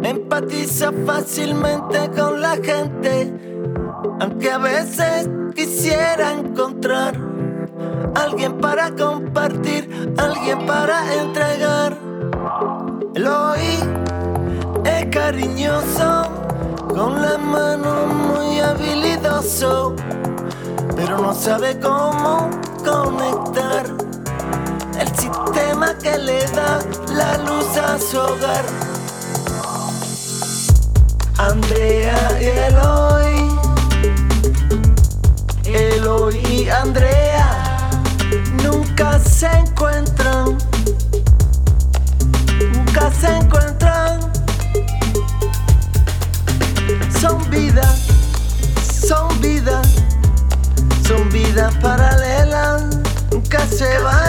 empatiza 0.01 0.93
fácilmente 1.05 2.09
con 2.15 2.39
la 2.39 2.55
gente, 2.55 3.33
aunque 4.21 4.51
a 4.51 4.57
veces 4.57 5.29
quisiera 5.53 6.31
encontrar 6.31 7.13
alguien 8.15 8.57
para 8.59 8.89
compartir, 8.95 10.13
alguien 10.17 10.65
para 10.65 11.13
entregar. 11.13 11.97
Eloy 13.15 14.04
es 14.85 15.05
cariñoso, 15.07 16.23
con 16.87 17.21
la 17.21 17.37
mano 17.37 18.05
muy 18.07 18.59
habilidoso, 18.59 19.95
pero 20.95 21.17
no 21.17 21.33
sabe 21.33 21.79
cómo 21.79 22.49
conectar 22.83 23.85
el 24.99 25.07
sistema 25.15 25.97
que 25.97 26.17
le 26.17 26.45
da 26.51 26.79
la 27.13 27.37
luz 27.39 27.77
a 27.77 27.99
su 27.99 28.17
hogar. 28.19 28.65
Andrea 31.37 32.39
y 32.39 32.45
Eloy, 32.45 33.49
Eloy 35.65 36.37
y 36.49 36.69
Andrea 36.69 37.89
nunca 38.63 39.19
se 39.19 39.47
encuentran, 39.47 40.57
nunca 42.73 43.11
se 43.11 43.27
encuentran. 43.35 44.34
Nunca 53.77 54.24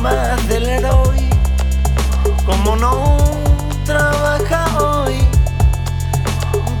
más 0.00 0.48
del 0.48 0.68
héroe, 0.68 1.28
como 2.46 2.76
no 2.76 3.16
trabaja 3.84 4.66
hoy, 4.80 5.16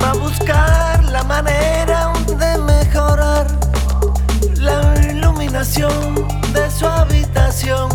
va 0.02 0.10
a 0.10 0.14
buscar 0.14 1.04
la 1.04 1.22
manera 1.24 2.12
de 2.26 2.58
mejorar 2.58 3.46
la 4.56 4.94
iluminación 5.10 6.14
de 6.52 6.70
su 6.70 6.86
habitación. 6.86 7.88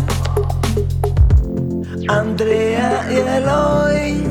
Andrea 2.08 3.06
y 3.10 3.16
Eloy, 3.16 4.26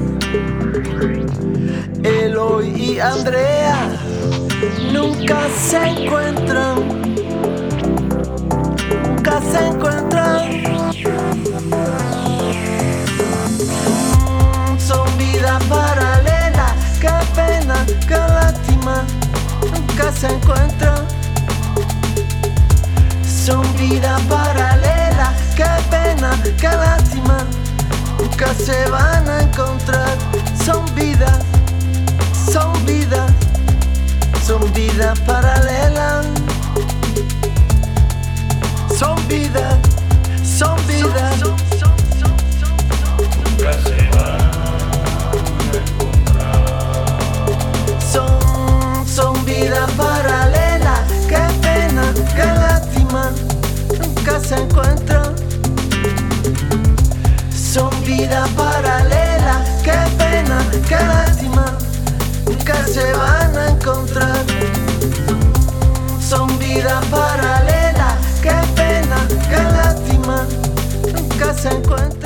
Eloy 2.03 2.67
y 2.69 2.99
Andrea 2.99 3.89
nunca 4.91 5.39
se 5.69 5.77
encuentran, 5.87 6.75
nunca 9.07 9.41
se 9.41 9.67
encuentran. 9.67 10.72
Se 20.11 20.27
encuentran. 20.27 21.05
Son 23.25 23.61
vidas 23.77 24.21
paralelas, 24.23 25.55
qué 25.55 25.65
pena, 25.89 26.31
qué 26.57 26.67
lástima. 26.67 27.45
Nunca 28.19 28.53
se 28.53 28.89
van 28.89 29.27
a 29.29 29.41
encontrar. 29.41 30.17
Son 30.65 30.83
vidas, 30.95 31.39
son 32.51 32.73
vidas, 32.85 33.31
son 34.45 34.71
vidas 34.73 35.19
paralelas. 35.21 36.25
Son 38.97 39.15
vidas, 39.27 39.77
son 40.43 40.75
vidas. 40.87 41.39
Son, 41.39 41.62
nunca 54.43 54.55
se 54.55 54.55
encuentran. 54.55 55.35
Son 57.51 57.89
vidas 58.03 58.49
paralelas, 58.49 59.81
qué 59.83 59.97
pena, 60.17 60.65
qué 60.87 60.95
lástima, 60.95 61.77
nunca 62.45 62.85
se 62.85 63.13
van 63.13 63.57
a 63.57 63.69
encontrar. 63.69 64.45
Son 66.21 66.57
vidas 66.59 67.05
paralelas, 67.05 68.17
qué 68.41 68.53
pena, 68.75 69.17
qué 69.49 69.63
lástima. 69.63 70.62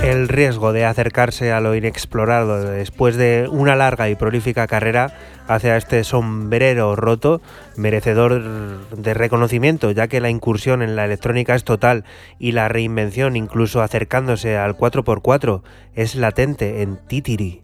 El 0.04 0.30
riesgo 0.30 0.74
de 0.74 0.86
acercarse 0.86 1.52
a 1.52 1.60
lo 1.60 1.76
inexplorado 1.76 2.62
después 2.62 3.18
de 3.18 3.48
una 3.52 3.76
larga 3.76 4.10
y 4.10 4.16
prolífica 4.16 4.68
carrera 4.68 5.14
hacia 5.48 5.76
este 5.76 6.04
sombrero 6.04 6.96
roto, 6.96 7.42
merecedor 7.76 8.88
de 8.96 9.14
reconocimiento, 9.14 9.92
ya 9.92 10.08
que 10.08 10.22
la 10.22 10.30
incursión 10.30 10.82
en 10.82 10.96
la 10.96 11.06
electrónica 11.06 11.56
es 11.56 11.64
total 11.64 12.06
y 12.40 12.54
la 12.54 12.70
reinvención, 12.70 13.36
incluso 13.36 13.82
acercándose 13.82 14.58
al 14.58 14.78
4x4, 14.78 15.62
es 15.94 16.16
latente 16.16 16.82
en 16.82 16.98
Titiri. 17.08 17.64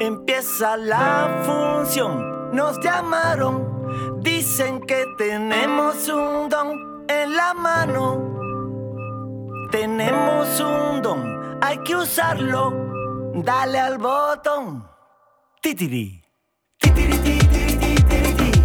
Empieza 0.00 0.76
la 0.76 1.42
función, 1.44 2.54
nos 2.54 2.80
llamaron, 2.80 4.20
dicen 4.22 4.80
que 4.80 5.04
tenemos 5.16 6.08
un 6.08 6.48
don 6.48 7.06
en 7.08 7.36
la 7.36 7.54
mano. 7.54 8.57
Tenemos 9.70 10.60
un 10.60 11.02
don, 11.02 11.58
hay 11.62 11.78
que 11.84 11.94
usarlo, 11.94 12.72
dale 13.34 13.78
al 13.78 13.98
botón. 13.98 14.88
Titiri. 15.60 16.22
Titiri, 16.78 17.18
titiri, 17.18 17.76
titiri, 17.76 18.32
ti. 18.34 18.58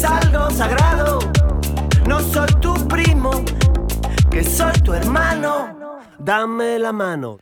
Es 0.00 0.04
algo 0.04 0.50
sagrado. 0.50 1.18
No 2.06 2.20
soy 2.20 2.48
tu 2.60 2.72
primo, 2.88 3.30
que 4.30 4.42
soy 4.42 4.72
tu 4.82 4.94
hermano. 4.94 6.00
Dame 6.18 6.78
la 6.78 6.92
mano. 6.92 7.38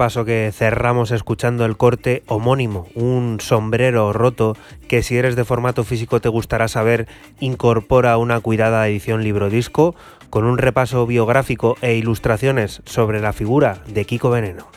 Un 0.00 0.04
repaso 0.04 0.24
que 0.24 0.50
cerramos 0.50 1.10
escuchando 1.10 1.66
el 1.66 1.76
corte 1.76 2.22
homónimo, 2.26 2.86
un 2.94 3.36
sombrero 3.38 4.14
roto 4.14 4.56
que 4.88 5.02
si 5.02 5.18
eres 5.18 5.36
de 5.36 5.44
formato 5.44 5.84
físico 5.84 6.22
te 6.22 6.30
gustará 6.30 6.68
saber 6.68 7.06
incorpora 7.38 8.16
una 8.16 8.40
cuidada 8.40 8.88
edición 8.88 9.22
libro 9.22 9.50
disco 9.50 9.94
con 10.30 10.46
un 10.46 10.56
repaso 10.56 11.06
biográfico 11.06 11.76
e 11.82 11.96
ilustraciones 11.96 12.80
sobre 12.86 13.20
la 13.20 13.34
figura 13.34 13.82
de 13.88 14.06
Kiko 14.06 14.30
Veneno. 14.30 14.69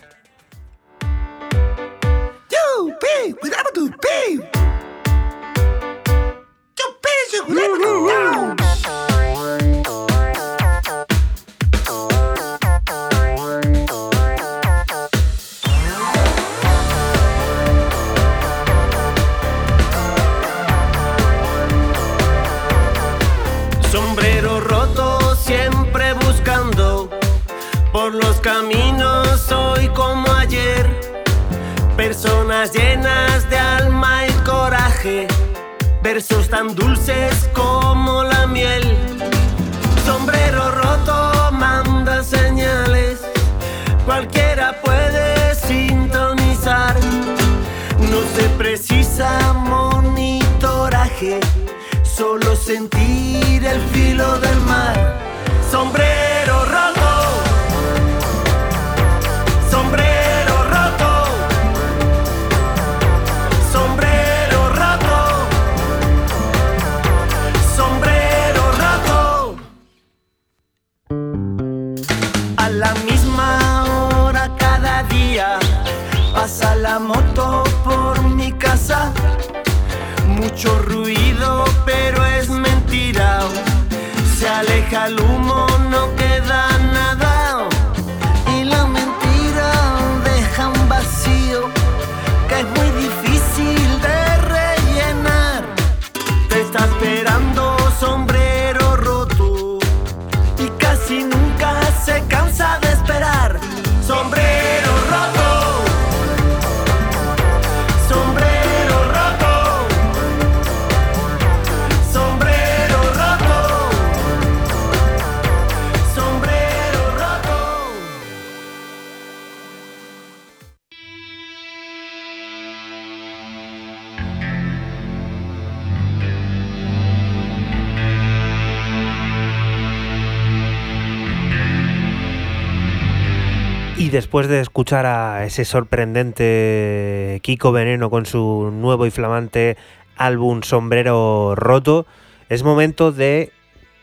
Después 134.34 134.48
de 134.48 134.62
escuchar 134.62 135.06
a 135.06 135.46
ese 135.46 135.64
sorprendente 135.64 137.40
Kiko 137.44 137.72
Veneno 137.72 138.10
con 138.10 138.26
su 138.26 138.72
nuevo 138.74 139.06
y 139.06 139.12
flamante 139.12 139.78
álbum 140.18 140.64
Sombrero 140.64 141.54
Roto, 141.56 142.08
es 142.50 142.64
momento 142.64 143.12
de 143.12 143.52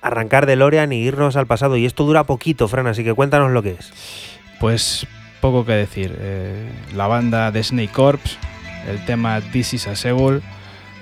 arrancar 0.03 0.47
de 0.47 0.55
Lorian 0.55 0.93
y 0.93 0.99
irnos 0.99 1.35
al 1.35 1.49
pasado. 1.49 1.77
Y 1.77 1.85
esto 1.85 2.05
dura 2.05 2.23
poquito, 2.23 2.69
Fran, 2.69 2.87
así 2.87 3.03
que 3.03 3.13
cuéntanos 3.13 3.51
lo 3.51 3.61
que 3.61 3.71
es. 3.71 3.93
Pues 4.61 5.05
poco 5.41 5.67
que 5.67 5.73
decir. 5.73 6.17
Eh, 6.21 6.71
la 6.95 7.09
banda 7.09 7.51
de 7.51 7.65
Snake 7.65 7.91
Corps, 7.93 8.21
el 8.87 9.05
tema 9.07 9.41
This 9.51 9.75
is 9.75 9.89
a 9.89 9.97
Seoul, 9.97 10.43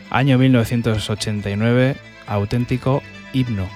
año 0.09 0.39
1989, 0.39 1.97
auténtico 2.27 3.03
himno. 3.35 3.69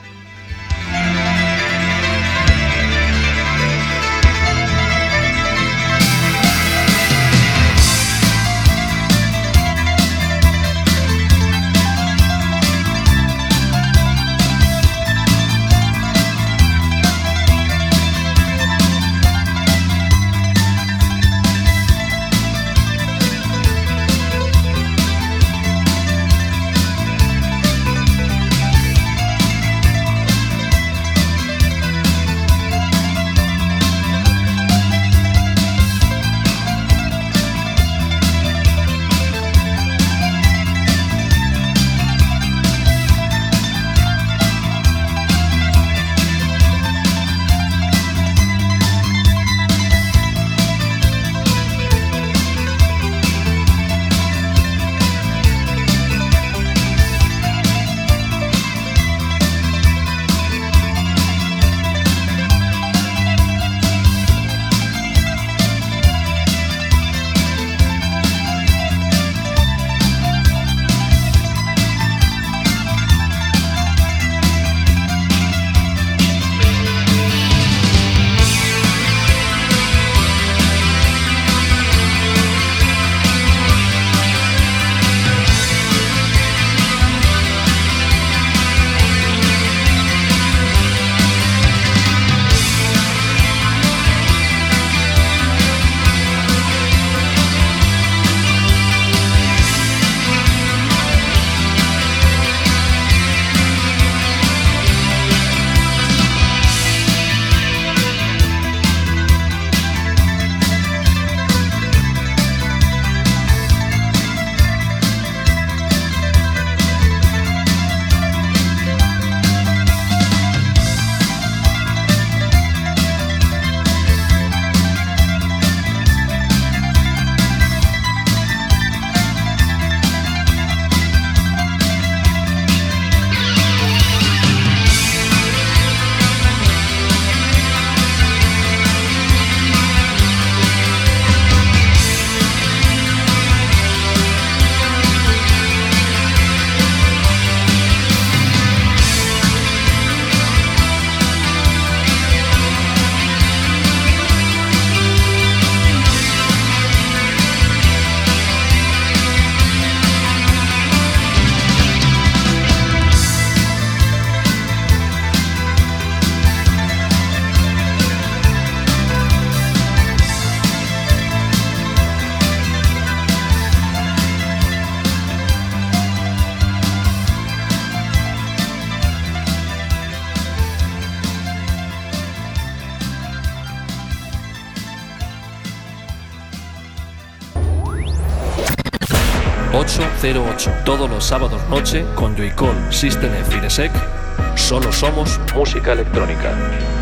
808. 190.22 190.70
Todos 190.84 191.10
los 191.10 191.24
sábados 191.24 191.60
noche 191.68 192.04
con 192.14 192.36
Joycall, 192.36 192.92
System 192.92 193.34
F 193.34 193.56
y. 193.56 194.56
Solo 194.56 194.92
somos 194.92 195.40
música 195.52 195.92
electrónica. 195.92 197.01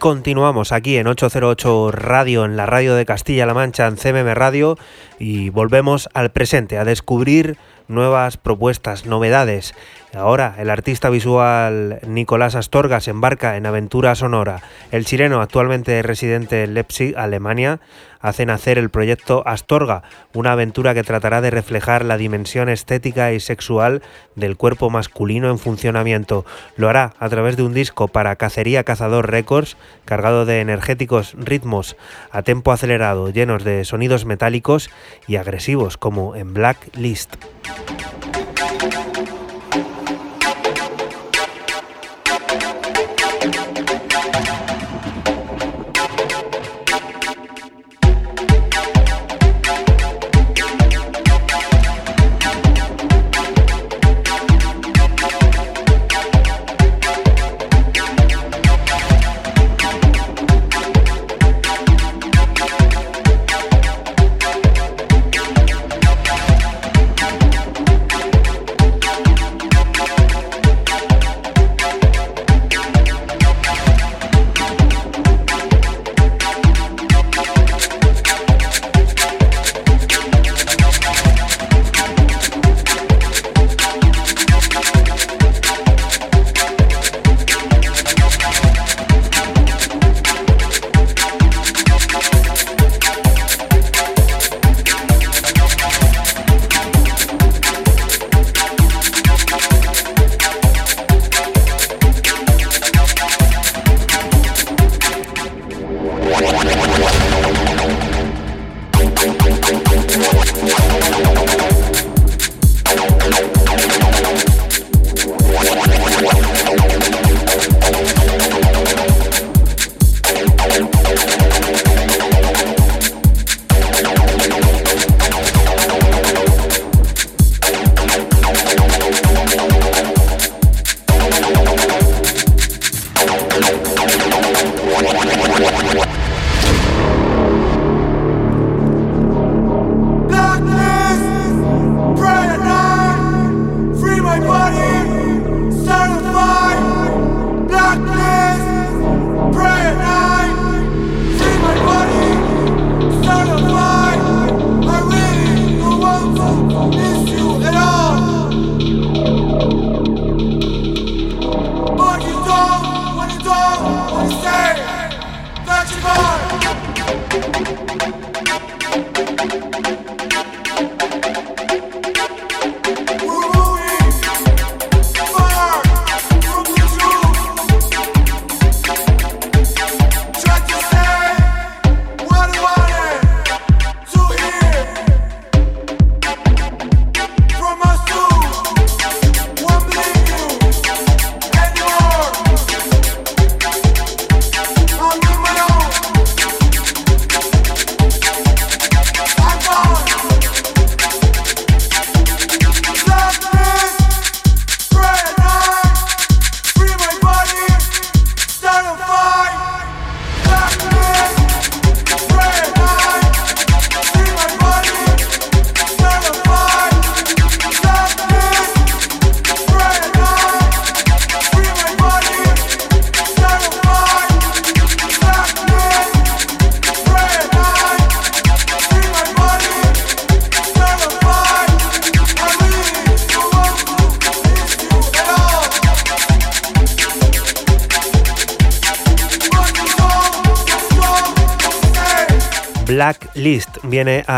Continuamos 0.00 0.72
aquí 0.72 0.96
en 0.96 1.06
808 1.06 1.92
Radio, 1.92 2.46
en 2.46 2.56
la 2.56 2.64
radio 2.64 2.94
de 2.94 3.04
Castilla-La 3.04 3.52
Mancha, 3.52 3.86
en 3.86 3.96
CMM 3.96 4.32
Radio, 4.34 4.76
y 5.18 5.50
volvemos 5.50 6.08
al 6.14 6.30
presente, 6.30 6.78
a 6.78 6.84
descubrir 6.84 7.58
nuevas 7.90 8.36
propuestas, 8.36 9.04
novedades. 9.04 9.74
Ahora 10.14 10.56
el 10.58 10.70
artista 10.70 11.08
visual 11.08 12.00
Nicolás 12.06 12.56
Astorga 12.56 13.00
se 13.00 13.10
embarca 13.10 13.56
en 13.56 13.66
aventura 13.66 14.14
sonora. 14.14 14.62
El 14.90 15.04
chileno, 15.04 15.40
actualmente 15.40 16.02
residente 16.02 16.64
en 16.64 16.74
Leipzig, 16.74 17.16
Alemania, 17.16 17.80
hace 18.20 18.44
nacer 18.44 18.76
el 18.76 18.90
proyecto 18.90 19.42
Astorga, 19.46 20.02
una 20.34 20.52
aventura 20.52 20.94
que 20.94 21.04
tratará 21.04 21.40
de 21.40 21.50
reflejar 21.50 22.04
la 22.04 22.16
dimensión 22.16 22.68
estética 22.68 23.32
y 23.32 23.40
sexual 23.40 24.02
del 24.34 24.56
cuerpo 24.56 24.90
masculino 24.90 25.48
en 25.48 25.58
funcionamiento. 25.58 26.44
Lo 26.76 26.88
hará 26.88 27.14
a 27.18 27.28
través 27.28 27.56
de 27.56 27.62
un 27.62 27.72
disco 27.72 28.08
para 28.08 28.36
Cacería 28.36 28.84
Cazador 28.84 29.30
Records, 29.30 29.76
cargado 30.04 30.44
de 30.44 30.60
energéticos 30.60 31.34
ritmos 31.38 31.96
a 32.32 32.42
tempo 32.42 32.72
acelerado, 32.72 33.30
llenos 33.30 33.64
de 33.64 33.84
sonidos 33.84 34.24
metálicos 34.24 34.90
y 35.28 35.36
agresivos, 35.36 35.96
como 35.96 36.34
en 36.34 36.52
Black 36.52 36.78
List. 36.96 37.36
Blacklist 37.36 37.59
Thank 37.72 38.24
you. 38.24 38.29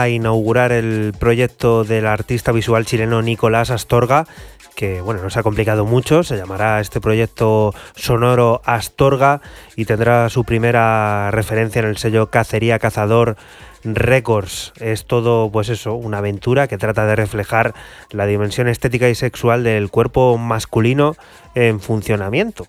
Inaugurar 0.08 0.72
el 0.72 1.14
proyecto 1.18 1.84
del 1.84 2.06
artista 2.06 2.52
visual 2.52 2.84
chileno 2.86 3.22
Nicolás 3.22 3.70
Astorga, 3.70 4.26
que 4.74 5.00
bueno, 5.00 5.22
no 5.22 5.30
se 5.30 5.38
ha 5.38 5.42
complicado 5.42 5.84
mucho, 5.84 6.22
se 6.22 6.36
llamará 6.36 6.80
este 6.80 7.00
proyecto 7.00 7.74
sonoro 7.94 8.62
Astorga 8.64 9.40
y 9.76 9.84
tendrá 9.84 10.28
su 10.28 10.44
primera 10.44 11.30
referencia 11.30 11.80
en 11.80 11.86
el 11.86 11.98
sello 11.98 12.30
Cacería 12.30 12.78
Cazador 12.78 13.36
Records. 13.84 14.72
Es 14.80 15.06
todo, 15.06 15.50
pues 15.50 15.68
eso, 15.68 15.94
una 15.94 16.18
aventura 16.18 16.68
que 16.68 16.78
trata 16.78 17.06
de 17.06 17.16
reflejar 17.16 17.74
la 18.10 18.26
dimensión 18.26 18.68
estética 18.68 19.08
y 19.08 19.14
sexual 19.14 19.64
del 19.64 19.90
cuerpo 19.90 20.38
masculino 20.38 21.16
en 21.54 21.80
funcionamiento. 21.80 22.66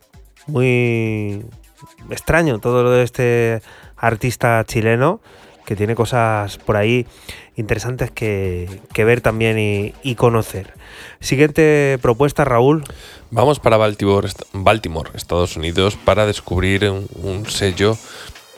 Muy 0.47 1.45
extraño 2.09 2.59
todo 2.59 2.83
lo 2.83 2.91
de 2.91 3.03
este 3.03 3.61
artista 3.97 4.63
chileno 4.65 5.21
que 5.65 5.75
tiene 5.75 5.95
cosas 5.95 6.57
por 6.57 6.75
ahí 6.77 7.05
interesantes 7.55 8.11
que, 8.11 8.81
ver 9.03 9.21
también 9.21 9.57
y, 9.59 10.15
conocer. 10.15 10.73
Siguiente 11.19 11.97
propuesta, 12.01 12.43
Raúl. 12.45 12.83
Vamos 13.31 13.59
para 13.59 13.77
Baltimore, 13.77 14.27
est- 14.27 14.41
Baltimore, 14.53 15.11
Estados 15.13 15.55
Unidos, 15.55 15.95
para 16.03 16.25
descubrir 16.25 16.89
un, 16.89 17.07
sello 17.49 17.97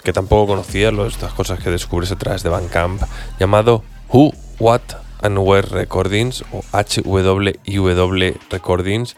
que 0.04 0.14
tampoco 0.14 0.48
conocía, 0.48 0.92
lo- 0.92 1.06
estas 1.08 1.34
cosas 1.34 1.60
que 1.60 1.70
descubres 1.70 2.12
a 2.12 2.16
través 2.18 2.44
de 2.44 2.50
Bandcamp, 2.50 3.02
llamado 3.40 3.84
Who, 4.10 4.34
What 4.60 4.82
and 5.22 5.38
Where 5.40 5.68
Recordings 5.68 6.44
o 6.52 6.62
HWIW 6.72 8.36
Recordings 8.50 9.16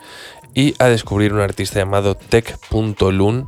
y 0.54 0.74
a 0.80 0.86
descubrir 0.86 1.34
un 1.34 1.42
artista 1.42 1.80
llamado 1.80 2.16
Tech.lun 2.16 3.48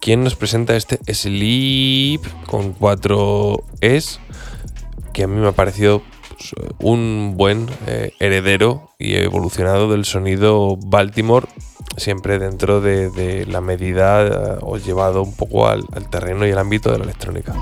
quien 0.00 0.24
nos 0.24 0.36
presenta 0.36 0.76
este 0.76 0.98
Sleep 1.12 2.20
con 2.46 2.72
cuatro 2.72 3.64
Es 3.80 4.20
que 5.12 5.24
a 5.24 5.26
mí 5.26 5.40
me 5.40 5.48
ha 5.48 5.52
parecido 5.52 6.02
pues, 6.28 6.54
un 6.78 7.34
buen 7.36 7.66
eh, 7.86 8.12
heredero 8.20 8.90
y 8.98 9.14
evolucionado 9.14 9.90
del 9.90 10.04
sonido 10.04 10.76
Baltimore, 10.76 11.46
siempre 11.96 12.38
dentro 12.38 12.80
de, 12.80 13.46
la 13.48 13.60
medida 13.60 14.26
eh, 14.26 14.58
o 14.60 14.76
llevado 14.76 15.22
un 15.22 15.34
poco 15.34 15.68
al, 15.68 15.84
al 15.92 16.10
terreno 16.10 16.46
y 16.46 16.50
al 16.50 16.58
ámbito 16.58 16.92
de 16.92 16.98
la 16.98 17.04
electrónica. 17.04 17.54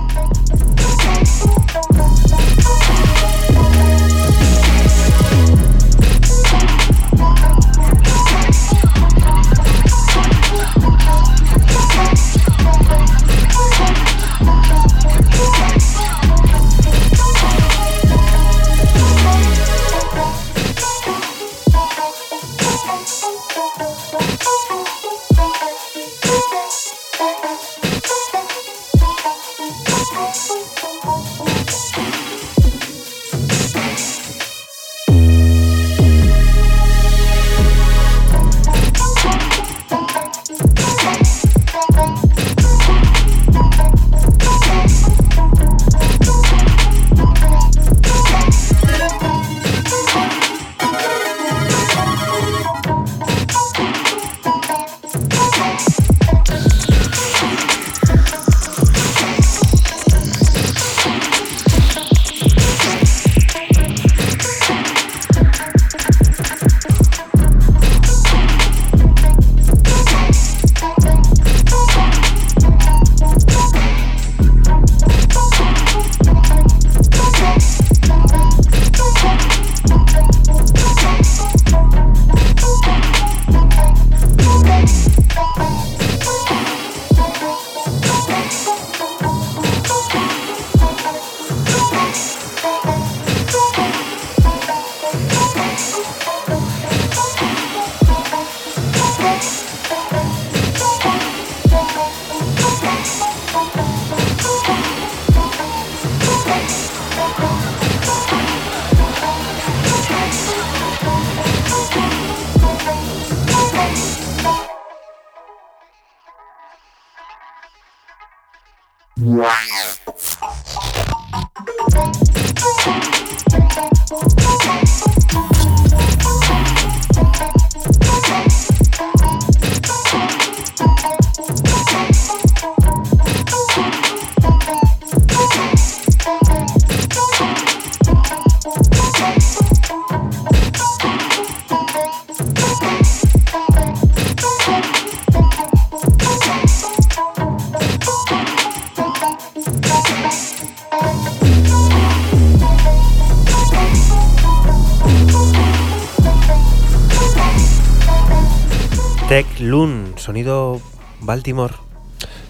Baltimore. 161.45 161.75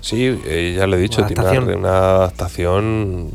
Sí, 0.01 0.39
eh, 0.47 0.75
ya 0.77 0.87
lo 0.87 0.97
he 0.97 1.01
dicho, 1.01 1.19
Una 1.19 1.27
tiene 1.27 1.43
una, 1.43 1.51
adaptación. 1.51 1.79
una 1.79 2.15
adaptación 2.15 3.31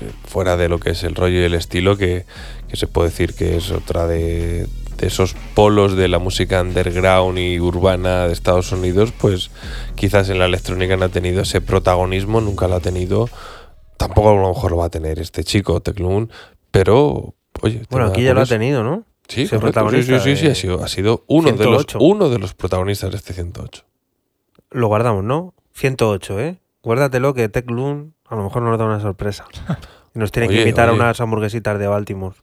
eh, 0.00 0.10
fuera 0.26 0.56
de 0.56 0.70
lo 0.70 0.78
que 0.78 0.90
es 0.90 1.04
el 1.04 1.14
rollo 1.14 1.40
y 1.40 1.44
el 1.44 1.54
estilo, 1.54 1.98
que, 1.98 2.24
que 2.68 2.76
se 2.76 2.86
puede 2.86 3.10
decir 3.10 3.34
que 3.34 3.56
es 3.58 3.70
otra 3.70 4.06
de, 4.06 4.66
de 4.96 5.06
esos 5.06 5.34
polos 5.54 5.94
de 5.94 6.08
la 6.08 6.18
música 6.18 6.62
underground 6.62 7.38
y 7.38 7.60
urbana 7.60 8.28
de 8.28 8.32
Estados 8.32 8.72
Unidos, 8.72 9.12
pues 9.18 9.50
quizás 9.94 10.30
en 10.30 10.38
la 10.38 10.46
electrónica 10.46 10.96
no 10.96 11.04
ha 11.04 11.10
tenido 11.10 11.42
ese 11.42 11.60
protagonismo, 11.60 12.40
nunca 12.40 12.66
lo 12.66 12.76
ha 12.76 12.80
tenido. 12.80 13.28
Tampoco 13.98 14.30
a 14.30 14.34
lo 14.34 14.48
mejor 14.48 14.70
lo 14.70 14.78
va 14.78 14.86
a 14.86 14.90
tener 14.90 15.18
este 15.18 15.44
chico, 15.44 15.80
Teclun, 15.82 16.30
pero 16.70 17.34
oye, 17.60 17.82
Bueno, 17.90 18.06
aquí 18.06 18.22
ya 18.22 18.32
lo 18.32 18.40
ha 18.40 18.46
tenido, 18.46 18.82
¿no? 18.82 19.04
Sí, 19.28 19.46
correcto, 19.46 19.90
sí, 19.90 20.02
sí, 20.02 20.18
sí, 20.20 20.36
sí, 20.36 20.46
ha 20.46 20.54
sido, 20.54 20.82
ha 20.82 20.88
sido 20.88 21.24
uno, 21.26 21.52
de 21.52 21.64
los, 21.64 21.84
108. 21.84 21.98
uno 22.00 22.30
de 22.30 22.38
los 22.38 22.54
protagonistas 22.54 23.10
de 23.10 23.18
este 23.18 23.34
108. 23.34 23.87
Lo 24.70 24.88
guardamos, 24.88 25.24
¿no? 25.24 25.54
108, 25.74 26.40
¿eh? 26.40 26.60
Guárdatelo 26.82 27.34
que 27.34 27.48
Tech 27.48 27.70
Loon 27.70 28.14
a 28.28 28.36
lo 28.36 28.44
mejor 28.44 28.62
nos 28.62 28.78
da 28.78 28.84
una 28.84 29.00
sorpresa. 29.00 29.44
Y 30.14 30.18
nos 30.18 30.32
tiene 30.32 30.48
que 30.48 30.58
invitar 30.60 30.88
oye. 30.88 30.98
a 30.98 31.02
unas 31.02 31.20
hamburguesitas 31.20 31.78
de 31.78 31.86
Baltimore. 31.86 32.34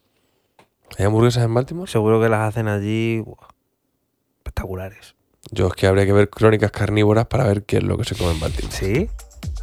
¿Hay 1.00 1.06
hamburguesas 1.06 1.44
en 1.44 1.54
Baltimore? 1.54 1.92
Seguro 1.92 2.22
que 2.22 2.30
las 2.30 2.42
hacen 2.42 2.68
allí 2.68 3.22
buah, 3.22 3.48
espectaculares. 4.38 5.16
Yo 5.50 5.68
es 5.68 5.74
que 5.74 5.88
habría 5.88 6.06
que 6.06 6.14
ver 6.14 6.30
crónicas 6.30 6.72
carnívoras 6.72 7.26
para 7.26 7.46
ver 7.46 7.64
qué 7.64 7.78
es 7.78 7.84
lo 7.84 7.98
que 7.98 8.04
se 8.04 8.16
come 8.16 8.34
en 8.34 8.40
Baltimore. 8.40 8.76
¿Sí? 8.76 9.10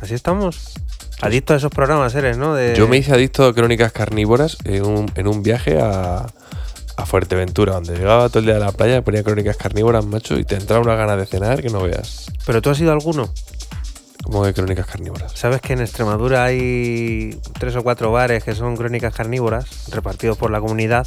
¿Así 0.01 0.15
estamos? 0.15 0.75
Adicto 1.21 1.55
a 1.55 1.57
esos 1.57 1.71
programas 1.71 2.15
eres, 2.17 2.39
¿no? 2.39 2.55
De... 2.55 2.75
Yo 2.75 2.89
me 2.89 2.97
hice 2.97 3.13
adicto 3.13 3.47
a 3.47 3.55
crónicas 3.55 3.93
carnívoras 3.93 4.59
en 4.65 4.85
un, 4.85 5.07
en 5.15 5.29
un 5.29 5.45
viaje 5.45 5.81
a, 5.81 6.27
a 6.97 7.07
Fuerteventura, 7.07 7.75
donde 7.75 7.97
llegaba 7.97 8.29
todo 8.29 8.41
el 8.41 8.47
día 8.47 8.57
a 8.57 8.61
la 8.61 8.73
playa, 8.73 9.03
ponía 9.03 9.23
crónicas 9.23 9.57
carnívoras, 9.57 10.05
macho, 10.05 10.39
y 10.39 10.45
te 10.45 10.57
entraba 10.57 10.83
una 10.83 10.95
gana 10.95 11.17
de 11.17 11.27
cenar 11.27 11.63
que 11.63 11.69
no 11.71 11.83
veas. 11.83 12.27
¿Pero 12.47 12.61
tú 12.63 12.71
has 12.71 12.81
ido 12.81 12.91
a 12.91 12.95
alguno? 12.95 13.33
Como 14.23 14.45
de 14.47 14.55
crónicas 14.55 14.87
carnívoras. 14.87 15.33
¿Sabes 15.35 15.61
que 15.61 15.73
en 15.73 15.81
Extremadura 15.81 16.45
hay 16.45 17.39
tres 17.59 17.75
o 17.77 17.83
cuatro 17.83 18.13
bares 18.13 18.45
que 18.45 18.55
son 18.55 18.77
crónicas 18.77 19.13
carnívoras 19.15 19.67
repartidos 19.91 20.37
por 20.39 20.51
la 20.51 20.61
comunidad? 20.61 21.07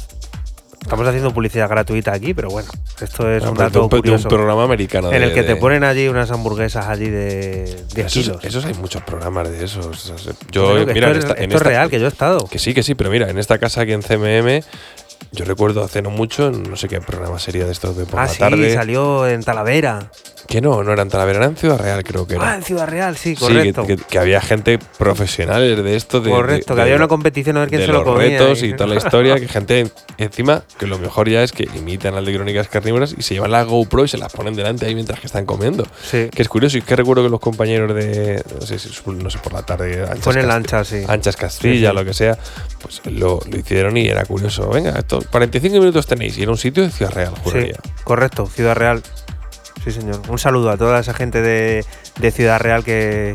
Estamos 0.82 1.08
haciendo 1.08 1.32
publicidad 1.34 1.68
gratuita 1.68 2.12
aquí, 2.12 2.32
pero 2.34 2.48
bueno, 2.50 2.68
esto 3.00 3.28
es 3.28 3.42
un 3.42 3.54
de 3.54 3.64
dato 3.64 3.82
un, 3.84 3.88
de 3.88 3.96
un 3.96 4.02
curioso. 4.02 4.28
programa 4.28 4.62
americano. 4.62 5.10
En 5.10 5.20
de- 5.20 5.26
el 5.28 5.34
que 5.34 5.42
te 5.42 5.56
ponen 5.56 5.82
allí 5.82 6.06
unas 6.06 6.30
hamburguesas 6.30 6.86
allí 6.86 7.08
de 7.08 7.64
10 7.92 8.06
Esos, 8.06 8.12
kilos. 8.22 8.44
esos 8.44 8.64
hay 8.66 8.74
muchos 8.74 9.02
programas 9.02 9.50
de 9.50 9.64
esos. 9.64 10.12
Yo, 10.52 10.86
que 10.86 10.92
mira, 10.94 11.10
esto, 11.10 11.10
en 11.10 11.16
es, 11.18 11.24
esta- 11.24 11.32
en 11.32 11.42
esto 11.44 11.44
es 11.44 11.54
esta- 11.54 11.68
real, 11.70 11.90
que 11.90 11.98
yo 11.98 12.04
he 12.04 12.08
estado. 12.08 12.46
Que 12.46 12.60
sí, 12.60 12.72
que 12.72 12.84
sí, 12.84 12.94
pero 12.94 13.10
mira, 13.10 13.28
en 13.30 13.38
esta 13.38 13.58
casa 13.58 13.80
aquí 13.80 13.92
en 13.94 14.02
CMM, 14.02 14.62
yo 15.32 15.44
recuerdo 15.44 15.82
hace 15.82 16.02
no 16.02 16.10
mucho, 16.10 16.50
no 16.50 16.76
sé 16.76 16.88
qué 16.88 17.00
programa 17.00 17.38
sería 17.38 17.66
de 17.66 17.72
estos 17.72 17.96
de 17.96 18.06
por 18.06 18.20
ah, 18.20 18.24
la 18.24 18.28
sí, 18.28 18.38
tarde. 18.38 18.74
salió 18.74 19.26
en 19.28 19.42
Talavera. 19.42 20.10
Que 20.46 20.60
no, 20.60 20.82
no 20.84 20.92
era 20.92 21.02
en 21.02 21.08
Talavera, 21.08 21.38
era 21.38 21.46
en 21.46 21.56
Ciudad 21.56 21.78
Real, 21.78 22.02
creo 22.04 22.26
que 22.26 22.34
era. 22.36 22.52
Ah, 22.52 22.54
en 22.56 22.62
Ciudad 22.62 22.86
Real, 22.86 23.16
sí, 23.16 23.30
Sí, 23.34 23.36
correcto. 23.36 23.86
que, 23.86 23.96
que- 23.96 24.04
que 24.04 24.18
había 24.18 24.40
gente 24.40 24.78
profesional 24.98 25.82
de 25.82 25.96
esto. 25.96 26.20
De, 26.20 26.30
correcto, 26.30 26.74
de- 26.74 26.76
que 26.76 26.82
había 26.82 26.96
una 26.96 27.08
competición 27.08 27.56
a 27.56 27.60
ver 27.60 27.68
quién 27.68 27.80
de 27.80 27.86
se 27.86 27.92
lo 27.92 27.98
los 28.04 28.14
comía. 28.14 28.38
retos 28.38 28.62
y- 28.62 28.66
y 28.66 28.72
toda 28.74 28.88
la 28.88 28.94
historia, 28.96 29.36
que 29.40 29.48
gente 29.48 29.90
encima, 30.18 30.62
que 30.78 30.86
lo 30.86 30.98
mejor 30.98 31.28
ya 31.28 31.42
es 31.42 31.52
que 31.52 31.68
imitan 31.74 32.14
al 32.14 32.24
de 32.24 32.34
Crónicas 32.34 32.68
Carnívoras 32.68 33.14
y 33.18 33.22
se 33.22 33.34
llevan 33.34 33.50
la 33.50 33.64
GoPro 33.64 34.04
y 34.04 34.08
se 34.08 34.18
las 34.18 34.32
ponen 34.32 34.54
delante 34.54 34.86
ahí 34.86 34.94
mientras 34.94 35.18
que 35.20 35.26
están 35.26 35.46
comiendo. 35.46 35.84
Sí. 36.02 36.28
Que 36.34 36.42
es 36.42 36.48
curioso, 36.48 36.78
y 36.78 36.82
que 36.82 36.94
recuerdo 36.96 37.22
que 37.24 37.28
los 37.28 37.40
compañeros 37.40 37.94
de, 37.94 38.42
no 38.60 38.66
sé, 38.66 38.76
es 38.76 39.06
no 39.06 39.30
sé 39.30 39.38
por 39.38 39.52
la 39.52 39.62
tarde, 39.62 40.02
Anchas, 40.02 40.18
Fue 40.20 40.32
en 40.34 40.38
el 40.40 40.46
Casti- 40.46 40.54
Ancha, 40.56 40.84
sí. 40.84 41.04
Anchas 41.08 41.36
Castilla, 41.36 41.74
Sí, 41.74 41.86
sí. 41.88 41.92
lo 41.94 42.04
que 42.04 42.14
sea, 42.14 42.38
pues 42.80 43.00
lo, 43.06 43.40
lo 43.50 43.58
hicieron 43.58 43.96
y 43.96 44.06
era 44.06 44.24
curioso. 44.24 44.68
Venga, 44.68 44.90
esto, 44.98 45.20
45 45.30 45.78
minutos 45.78 46.06
tenéis 46.06 46.38
y 46.38 46.42
era 46.42 46.52
un 46.52 46.58
sitio 46.58 46.84
de 46.84 46.90
Ciudad 46.90 47.12
Real, 47.12 47.32
Sí, 47.36 47.40
juraría. 47.44 47.76
correcto, 48.04 48.46
Ciudad 48.46 48.76
Real. 48.76 49.02
Sí, 49.86 49.92
señor. 49.92 50.20
Un 50.28 50.38
saludo 50.38 50.70
a 50.70 50.76
toda 50.76 50.98
esa 50.98 51.14
gente 51.14 51.40
de, 51.40 51.84
de 52.18 52.30
Ciudad 52.32 52.58
Real 52.58 52.82
que, 52.82 53.34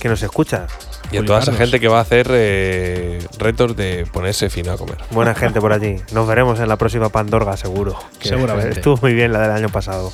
que 0.00 0.08
nos 0.08 0.20
escucha. 0.22 0.66
Y 1.12 1.18
a 1.18 1.24
toda 1.24 1.38
esa 1.38 1.52
gente 1.52 1.78
que 1.78 1.86
va 1.86 1.98
a 1.98 2.00
hacer 2.00 2.26
eh, 2.30 3.24
retos 3.38 3.76
de 3.76 4.06
ponerse 4.12 4.50
fino 4.50 4.72
a 4.72 4.76
comer. 4.76 4.96
Buena 5.12 5.36
gente 5.36 5.60
por 5.60 5.72
allí. 5.72 5.94
Nos 6.10 6.26
veremos 6.26 6.58
en 6.58 6.68
la 6.68 6.74
próxima 6.76 7.10
Pandorga, 7.10 7.56
seguro. 7.56 7.96
que 8.18 8.28
Seguramente. 8.28 8.70
Estuvo 8.70 8.96
muy 9.00 9.14
bien 9.14 9.32
la 9.32 9.38
del 9.42 9.52
año 9.52 9.68
pasado. 9.68 10.10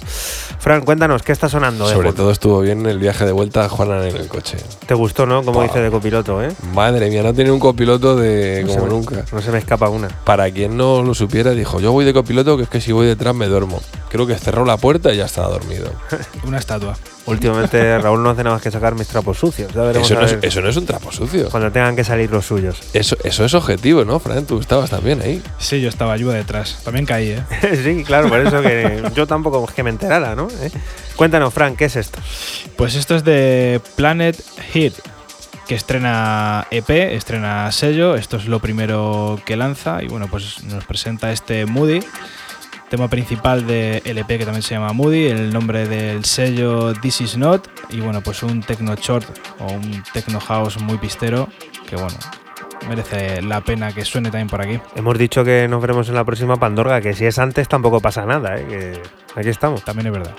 Fran, 0.58 0.82
cuéntanos, 0.82 1.22
¿qué 1.22 1.32
está 1.32 1.48
sonando? 1.48 1.88
de 1.88 1.94
Sobre 1.94 2.12
todo 2.12 2.30
estuvo 2.30 2.60
bien 2.60 2.84
el 2.84 2.98
viaje 2.98 3.24
de 3.24 3.32
vuelta 3.32 3.64
a 3.64 3.70
Juana 3.70 4.06
en 4.06 4.14
el 4.16 4.28
coche. 4.28 4.58
¿Te 4.84 4.92
gustó, 4.92 5.24
no? 5.24 5.42
Como 5.42 5.62
dice 5.62 5.80
de 5.80 5.90
copiloto, 5.90 6.42
¿eh? 6.44 6.52
Madre 6.74 7.08
mía, 7.08 7.22
no 7.22 7.32
tenía 7.32 7.54
un 7.54 7.58
copiloto 7.60 8.14
de 8.14 8.62
No 8.66 8.74
como 8.74 8.84
me- 8.84 8.90
nunca. 8.90 9.24
No 9.32 9.40
se 9.40 9.50
me 9.50 9.56
escapa 9.56 9.88
una. 9.88 10.08
Para 10.24 10.50
quien 10.50 10.76
no 10.76 11.02
lo 11.02 11.14
supiera, 11.14 11.52
dijo, 11.52 11.80
yo 11.80 11.90
voy 11.92 12.04
de 12.04 12.12
copiloto, 12.12 12.58
que 12.58 12.64
es 12.64 12.68
que 12.68 12.82
si 12.82 12.92
voy 12.92 13.06
detrás 13.06 13.34
me 13.34 13.46
duermo. 13.46 13.80
Creo 14.12 14.26
que 14.26 14.36
cerró 14.36 14.66
la 14.66 14.76
puerta 14.76 15.10
y 15.14 15.16
ya 15.16 15.24
estaba 15.24 15.48
dormido. 15.48 15.90
Una 16.44 16.58
estatua. 16.58 16.98
Últimamente 17.24 17.98
Raúl 17.98 18.22
no 18.22 18.28
hace 18.28 18.44
nada 18.44 18.56
más 18.56 18.62
que 18.62 18.70
sacar 18.70 18.94
mis 18.94 19.08
trapos 19.08 19.38
sucios. 19.38 19.72
Ya 19.72 19.80
veremos 19.80 20.10
Eso 20.10 20.20
no, 20.20 20.26
es, 20.26 20.36
eso 20.42 20.60
no 20.60 20.68
es 20.68 20.76
un 20.76 20.84
trapo 20.84 21.10
sucio. 21.10 21.48
cuando 21.48 21.72
tengan 21.72 21.96
que 21.96 22.04
salir 22.04 22.30
los 22.30 22.44
suyos. 22.44 22.78
Eso, 22.92 23.16
eso 23.24 23.44
es 23.46 23.54
objetivo, 23.54 24.04
¿no, 24.04 24.18
Fran? 24.20 24.44
Tú 24.44 24.60
estabas 24.60 24.90
también 24.90 25.22
ahí. 25.22 25.42
Sí, 25.58 25.80
yo 25.80 25.88
estaba 25.88 26.12
ayuda 26.12 26.34
detrás. 26.34 26.80
También 26.84 27.06
caí, 27.06 27.30
¿eh? 27.30 27.42
sí, 27.82 28.04
claro, 28.04 28.28
por 28.28 28.40
eso 28.40 28.60
que 28.60 29.02
yo 29.14 29.26
tampoco 29.26 29.64
es 29.66 29.74
que 29.74 29.82
me 29.82 29.88
enterara, 29.88 30.34
¿no? 30.34 30.48
¿Eh? 30.60 30.70
Cuéntanos, 31.16 31.54
Fran, 31.54 31.74
¿qué 31.74 31.86
es 31.86 31.96
esto? 31.96 32.18
Pues 32.76 32.94
esto 32.96 33.16
es 33.16 33.24
de 33.24 33.80
Planet 33.96 34.36
Hit, 34.74 34.92
que 35.66 35.74
estrena 35.74 36.66
EP, 36.70 36.90
estrena 36.90 37.72
sello. 37.72 38.14
Esto 38.14 38.36
es 38.36 38.44
lo 38.44 38.60
primero 38.60 39.40
que 39.46 39.56
lanza 39.56 40.02
y 40.02 40.08
bueno, 40.08 40.28
pues 40.28 40.64
nos 40.64 40.84
presenta 40.84 41.32
este 41.32 41.64
Moody, 41.64 42.00
tema 42.92 43.08
principal 43.08 43.66
del 43.66 44.18
EP 44.18 44.26
que 44.26 44.44
también 44.44 44.62
se 44.62 44.74
llama 44.74 44.92
Moody, 44.92 45.24
el 45.24 45.50
nombre 45.50 45.88
del 45.88 46.26
sello 46.26 46.92
This 46.92 47.22
Is 47.22 47.38
Not 47.38 47.66
y 47.88 48.00
bueno, 48.00 48.20
pues 48.20 48.42
un 48.42 48.60
techno 48.60 48.94
short 48.96 49.24
o 49.60 49.72
un 49.72 50.02
techno 50.12 50.38
house 50.38 50.78
muy 50.78 50.98
pistero 50.98 51.48
que 51.88 51.96
bueno, 51.96 52.18
merece 52.86 53.40
la 53.40 53.62
pena 53.62 53.94
que 53.94 54.04
suene 54.04 54.30
también 54.30 54.48
por 54.48 54.60
aquí. 54.60 54.78
Hemos 54.94 55.16
dicho 55.16 55.42
que 55.42 55.68
nos 55.68 55.80
veremos 55.80 56.10
en 56.10 56.16
la 56.16 56.24
próxima 56.24 56.58
Pandorga, 56.58 57.00
que 57.00 57.14
si 57.14 57.24
es 57.24 57.38
antes 57.38 57.66
tampoco 57.66 58.00
pasa 58.00 58.26
nada, 58.26 58.58
¿eh? 58.58 58.66
Que 58.68 59.02
aquí 59.40 59.48
estamos. 59.48 59.82
También 59.84 60.08
es 60.08 60.12
verdad. 60.12 60.34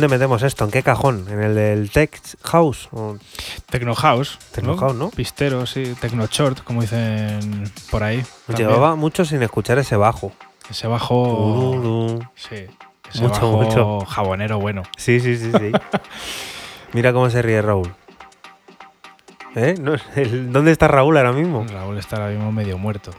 ¿Dónde 0.00 0.16
metemos 0.16 0.42
esto? 0.42 0.64
¿En 0.64 0.70
qué 0.70 0.82
cajón? 0.82 1.26
¿En 1.28 1.42
el 1.42 1.54
del 1.54 1.90
Tech 1.90 2.18
House? 2.44 2.88
¿O 2.90 3.18
Techno 3.68 3.94
House. 3.94 4.38
Techno 4.50 4.74
House, 4.78 4.94
¿no? 4.94 5.10
Pistero, 5.10 5.66
sí. 5.66 5.94
Techno 6.00 6.24
Short, 6.26 6.64
como 6.64 6.80
dicen 6.80 7.70
por 7.90 8.02
ahí. 8.02 8.24
También. 8.46 8.70
Llevaba 8.70 8.96
mucho 8.96 9.26
sin 9.26 9.42
escuchar 9.42 9.78
ese 9.78 9.96
bajo. 9.96 10.32
Ese 10.70 10.86
bajo. 10.86 11.22
Tururú. 11.74 12.24
Sí. 12.34 12.64
Ese 13.12 13.20
Mucho, 13.20 13.52
bajo 13.52 13.62
mucho. 13.62 14.00
jabonero 14.06 14.58
bueno. 14.58 14.84
Sí, 14.96 15.20
sí, 15.20 15.36
sí, 15.36 15.52
sí. 15.52 15.70
Mira 16.94 17.12
cómo 17.12 17.28
se 17.28 17.42
ríe 17.42 17.60
Raúl. 17.60 17.92
¿Eh? 19.54 19.74
No, 19.78 19.96
el- 20.16 20.50
¿Dónde 20.50 20.72
está 20.72 20.88
Raúl 20.88 21.18
ahora 21.18 21.32
mismo? 21.32 21.66
Raúl 21.70 21.98
está 21.98 22.16
ahora 22.16 22.30
mismo 22.30 22.50
medio 22.52 22.78
muerto. 22.78 23.10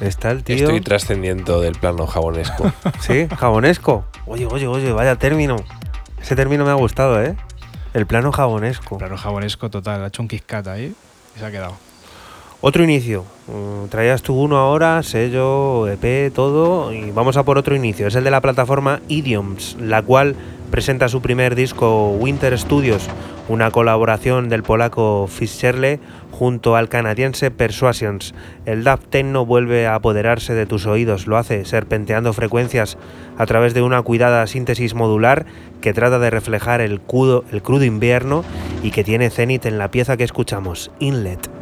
Está 0.00 0.30
el 0.30 0.44
tío. 0.44 0.54
Estoy 0.66 0.82
trascendiendo 0.82 1.60
del 1.60 1.72
plano 1.74 2.06
jabonesco. 2.06 2.70
Sí, 3.00 3.26
jabonesco. 3.36 4.04
Oye, 4.26 4.46
oye, 4.46 4.68
oye, 4.68 4.92
vaya 4.92 5.16
término. 5.16 5.56
Ese 6.22 6.36
término 6.36 6.64
me 6.64 6.70
ha 6.70 6.74
gustado, 6.74 7.20
¿eh? 7.20 7.34
El 7.94 8.06
plano 8.06 8.30
jabonesco. 8.30 8.96
Plano 8.96 9.16
jabonesco 9.16 9.68
total. 9.68 10.04
Ha 10.04 10.06
hecho 10.06 10.22
un 10.22 10.28
Kat 10.28 10.68
ahí 10.68 10.94
y 11.36 11.38
se 11.38 11.44
ha 11.44 11.50
quedado. 11.50 11.74
Otro 12.60 12.84
inicio. 12.84 13.24
Mm, 13.48 13.88
Traías 13.88 14.22
tú 14.22 14.34
uno 14.34 14.56
ahora, 14.56 15.02
sello, 15.02 15.88
EP, 15.88 16.32
todo. 16.32 16.92
Y 16.92 17.10
vamos 17.10 17.36
a 17.36 17.42
por 17.42 17.58
otro 17.58 17.74
inicio. 17.74 18.06
Es 18.06 18.14
el 18.14 18.22
de 18.22 18.30
la 18.30 18.40
plataforma 18.40 19.00
Idioms, 19.08 19.76
la 19.80 20.00
cual 20.02 20.36
presenta 20.72 21.08
su 21.10 21.20
primer 21.20 21.54
disco 21.54 22.08
Winter 22.12 22.58
Studios, 22.58 23.06
una 23.46 23.70
colaboración 23.70 24.48
del 24.48 24.62
polaco 24.62 25.28
Fischerle 25.28 26.00
junto 26.30 26.76
al 26.76 26.88
canadiense 26.88 27.50
Persuasions. 27.50 28.34
El 28.64 28.82
dub 28.82 28.98
techno 29.10 29.44
vuelve 29.44 29.86
a 29.86 29.94
apoderarse 29.94 30.54
de 30.54 30.64
tus 30.64 30.86
oídos, 30.86 31.26
lo 31.26 31.36
hace 31.36 31.66
serpenteando 31.66 32.32
frecuencias 32.32 32.96
a 33.36 33.44
través 33.44 33.74
de 33.74 33.82
una 33.82 34.00
cuidada 34.00 34.46
síntesis 34.46 34.94
modular 34.94 35.44
que 35.82 35.92
trata 35.92 36.18
de 36.18 36.30
reflejar 36.30 36.80
el, 36.80 37.02
cudo- 37.02 37.44
el 37.52 37.62
crudo 37.62 37.84
invierno 37.84 38.42
y 38.82 38.92
que 38.92 39.04
tiene 39.04 39.28
cenit 39.28 39.66
en 39.66 39.76
la 39.78 39.90
pieza 39.90 40.16
que 40.16 40.24
escuchamos, 40.24 40.90
Inlet. 41.00 41.61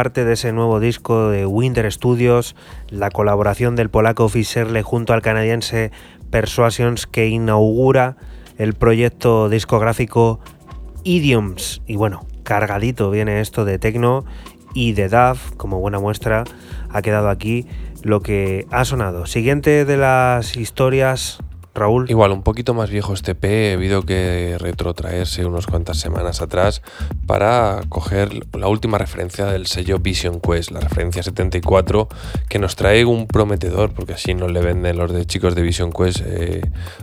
Parte 0.00 0.24
de 0.24 0.32
ese 0.32 0.50
nuevo 0.54 0.80
disco 0.80 1.28
de 1.28 1.44
Winter 1.44 1.92
Studios, 1.92 2.56
la 2.88 3.10
colaboración 3.10 3.76
del 3.76 3.90
polaco 3.90 4.30
Fischerle 4.30 4.80
junto 4.80 5.12
al 5.12 5.20
canadiense 5.20 5.90
Persuasions 6.30 7.06
que 7.06 7.28
inaugura 7.28 8.16
el 8.56 8.72
proyecto 8.72 9.50
discográfico 9.50 10.40
Idioms. 11.04 11.82
Y 11.86 11.96
bueno, 11.96 12.24
cargadito 12.44 13.10
viene 13.10 13.42
esto 13.42 13.66
de 13.66 13.78
techno 13.78 14.24
y 14.72 14.94
de 14.94 15.10
DAF, 15.10 15.50
como 15.58 15.80
buena 15.80 15.98
muestra, 15.98 16.44
ha 16.88 17.02
quedado 17.02 17.28
aquí 17.28 17.66
lo 18.02 18.22
que 18.22 18.64
ha 18.70 18.86
sonado. 18.86 19.26
Siguiente 19.26 19.84
de 19.84 19.98
las 19.98 20.56
historias, 20.56 21.40
Raúl. 21.74 22.10
Igual, 22.10 22.32
un 22.32 22.42
poquito 22.42 22.74
más 22.74 22.90
viejo 22.90 23.14
este 23.14 23.34
P, 23.34 23.70
he 23.70 23.72
habido 23.74 24.02
que 24.02 24.56
retrotraerse 24.58 25.44
unas 25.44 25.66
cuantas 25.66 25.98
semanas 25.98 26.40
atrás 26.40 26.82
para 27.26 27.80
coger 27.88 28.30
la 28.56 28.68
última 28.68 28.98
referencia 28.98 29.46
del 29.46 29.66
sello 29.66 29.98
Vision 29.98 30.40
Quest, 30.40 30.70
la 30.70 30.80
referencia 30.80 31.22
74, 31.22 32.08
que 32.48 32.58
nos 32.58 32.76
trae 32.76 33.04
un 33.04 33.26
prometedor, 33.26 33.92
porque 33.92 34.14
así 34.14 34.34
nos 34.34 34.50
le 34.50 34.60
venden 34.60 34.96
los 34.96 35.12
de 35.12 35.26
chicos 35.26 35.54
de 35.54 35.62
Vision 35.62 35.92
Quest, 35.92 36.20
eh, 36.24 36.62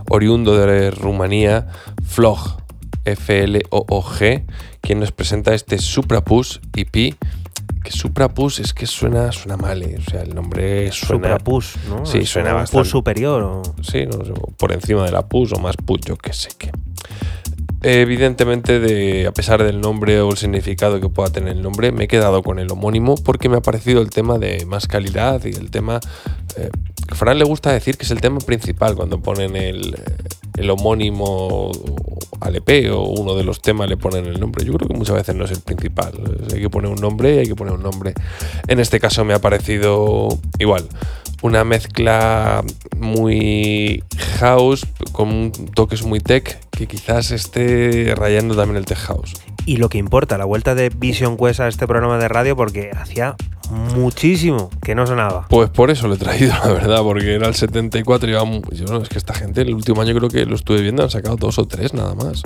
oriundo 0.09 0.57
de 0.57 0.91
Rumanía, 0.91 1.67
Flog, 2.05 2.57
F-L-O-O-G, 3.05 4.43
quien 4.81 4.99
nos 4.99 5.11
presenta 5.11 5.53
este 5.53 5.77
Suprapus 5.77 6.61
EP. 6.75 7.15
Que 7.87 7.93
Suprapus 7.97 8.59
es 8.59 8.73
que 8.73 8.85
suena, 8.85 9.31
suena 9.31 9.55
mal, 9.55 9.81
eh, 9.81 9.95
o 10.05 10.09
sea, 10.11 10.21
el 10.21 10.35
nombre 10.35 10.91
suena. 10.91 11.29
Suprapus, 11.29 11.75
¿no? 11.87 12.05
Sí, 12.05 12.25
suena 12.25 12.49
un 12.49 12.55
bastante. 12.57 12.81
Pus 12.83 12.89
superior. 12.89 13.43
o- 13.43 13.61
Sí, 13.81 14.05
no 14.05 14.25
sé, 14.25 14.33
por 14.57 14.73
encima 14.73 15.05
de 15.05 15.11
la 15.13 15.25
pus 15.25 15.53
o 15.53 15.59
más 15.59 15.77
pus, 15.77 16.01
yo 16.01 16.17
qué 16.17 16.33
sé 16.33 16.49
qué. 16.57 16.69
Evidentemente, 17.83 18.79
de, 18.79 19.27
a 19.27 19.31
pesar 19.31 19.63
del 19.63 19.79
nombre 19.79 20.19
o 20.19 20.31
el 20.31 20.37
significado 20.37 20.99
que 20.99 21.07
pueda 21.09 21.29
tener 21.31 21.55
el 21.55 21.61
nombre, 21.61 21.91
me 21.93 22.05
he 22.05 22.07
quedado 22.09 22.41
con 22.43 22.59
el 22.59 22.69
homónimo 22.71 23.15
porque 23.15 23.47
me 23.49 23.57
ha 23.57 23.61
parecido 23.61 24.01
el 24.01 24.09
tema 24.09 24.37
de 24.37 24.65
más 24.65 24.87
calidad 24.87 25.41
y 25.45 25.49
el 25.55 25.69
tema. 25.71 25.99
Eh, 26.57 26.69
Fran 27.15 27.37
le 27.39 27.45
gusta 27.45 27.71
decir 27.71 27.97
que 27.97 28.03
es 28.03 28.11
el 28.11 28.21
tema 28.21 28.39
principal 28.39 28.95
cuando 28.95 29.19
ponen 29.19 29.55
el, 29.55 29.95
homónimo 30.69 31.71
al 32.41 32.55
EP 32.55 32.91
o 32.91 33.03
uno 33.03 33.35
de 33.35 33.43
los 33.43 33.61
temas 33.61 33.87
le 33.87 33.97
ponen 33.97 34.25
el 34.25 34.39
nombre. 34.39 34.65
Yo 34.65 34.73
creo 34.73 34.87
que 34.87 34.93
muchas 34.93 35.15
veces 35.15 35.35
no 35.35 35.45
es 35.45 35.51
el 35.51 35.61
principal. 35.61 36.13
Hay 36.53 36.59
que 36.59 36.69
poner 36.69 36.91
un 36.91 36.99
nombre 36.99 37.35
y 37.35 37.37
hay 37.39 37.47
que 37.47 37.55
poner 37.55 37.73
un 37.73 37.83
nombre. 37.83 38.13
En 38.67 38.79
este 38.79 38.99
caso 38.99 39.23
me 39.23 39.33
ha 39.33 39.39
parecido 39.39 40.27
igual 40.59 40.87
una 41.41 41.63
mezcla 41.63 42.63
muy 42.97 44.03
house 44.39 44.85
con 45.11 45.51
toques 45.51 46.03
muy 46.03 46.19
tech 46.19 46.59
que 46.71 46.87
quizás 46.87 47.31
esté 47.31 48.13
rayando 48.15 48.55
también 48.55 48.77
el 48.77 48.85
tech 48.85 48.97
house. 48.97 49.33
Y 49.65 49.77
lo 49.77 49.89
que 49.89 49.97
importa, 49.97 50.37
la 50.37 50.45
vuelta 50.45 50.75
de 50.75 50.89
Vision 50.89 51.37
Quest 51.37 51.59
a 51.59 51.67
este 51.67 51.87
programa 51.87 52.17
de 52.17 52.27
radio, 52.29 52.55
porque 52.55 52.91
hacía 52.95 53.35
muchísimo 53.69 54.69
que 54.81 54.95
no 54.95 55.05
sonaba. 55.05 55.47
Pues 55.49 55.69
por 55.69 55.91
eso 55.91 56.07
lo 56.07 56.15
he 56.15 56.17
traído, 56.17 56.53
la 56.63 56.71
verdad, 56.71 57.01
porque 57.01 57.35
era 57.35 57.47
el 57.47 57.55
74 57.55 58.29
y 58.29 58.31
iba 58.31 58.43
yo 58.71 58.85
no, 58.85 59.01
es 59.01 59.09
que 59.09 59.17
esta 59.17 59.33
gente 59.33 59.61
el 59.61 59.73
último 59.73 60.01
año 60.01 60.15
creo 60.15 60.29
que 60.29 60.45
lo 60.45 60.55
estuve 60.55 60.81
viendo 60.81 61.03
han 61.03 61.09
sacado 61.09 61.35
dos 61.35 61.59
o 61.59 61.67
tres 61.67 61.93
nada 61.93 62.15
más. 62.15 62.43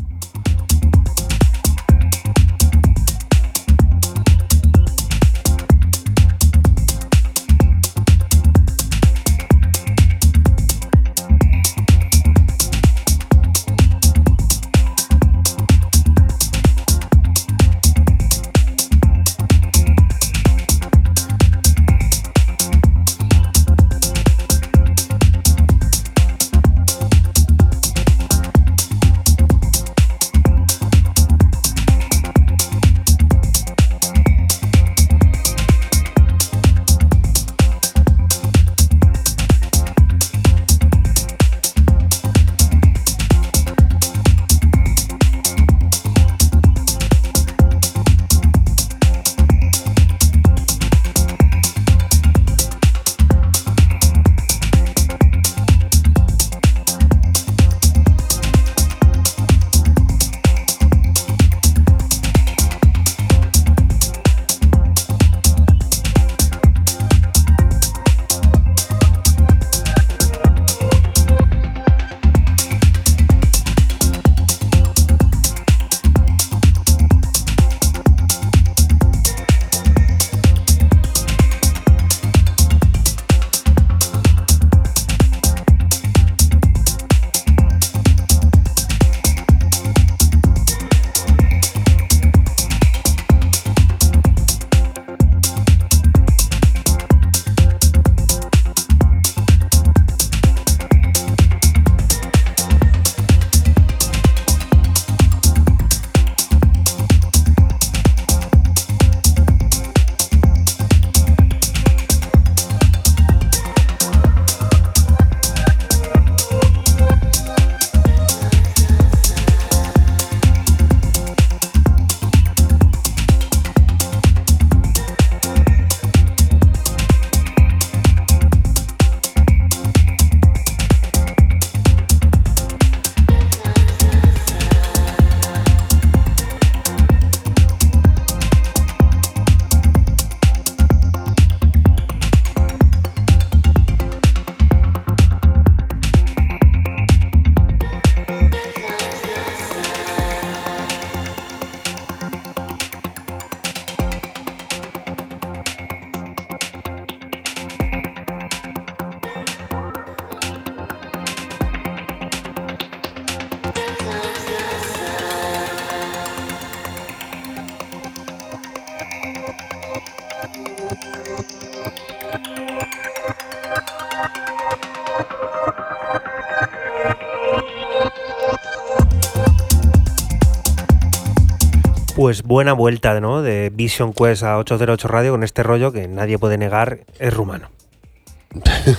Pues 182.21 182.43
buena 182.43 182.73
vuelta, 182.73 183.19
¿no? 183.19 183.41
De 183.41 183.71
Vision 183.73 184.13
Quest 184.13 184.43
a 184.43 184.59
808 184.59 185.07
Radio 185.07 185.31
con 185.31 185.41
este 185.43 185.63
rollo 185.63 185.91
que 185.91 186.07
nadie 186.07 186.37
puede 186.37 186.55
negar 186.59 186.99
es 187.17 187.33
rumano. 187.33 187.71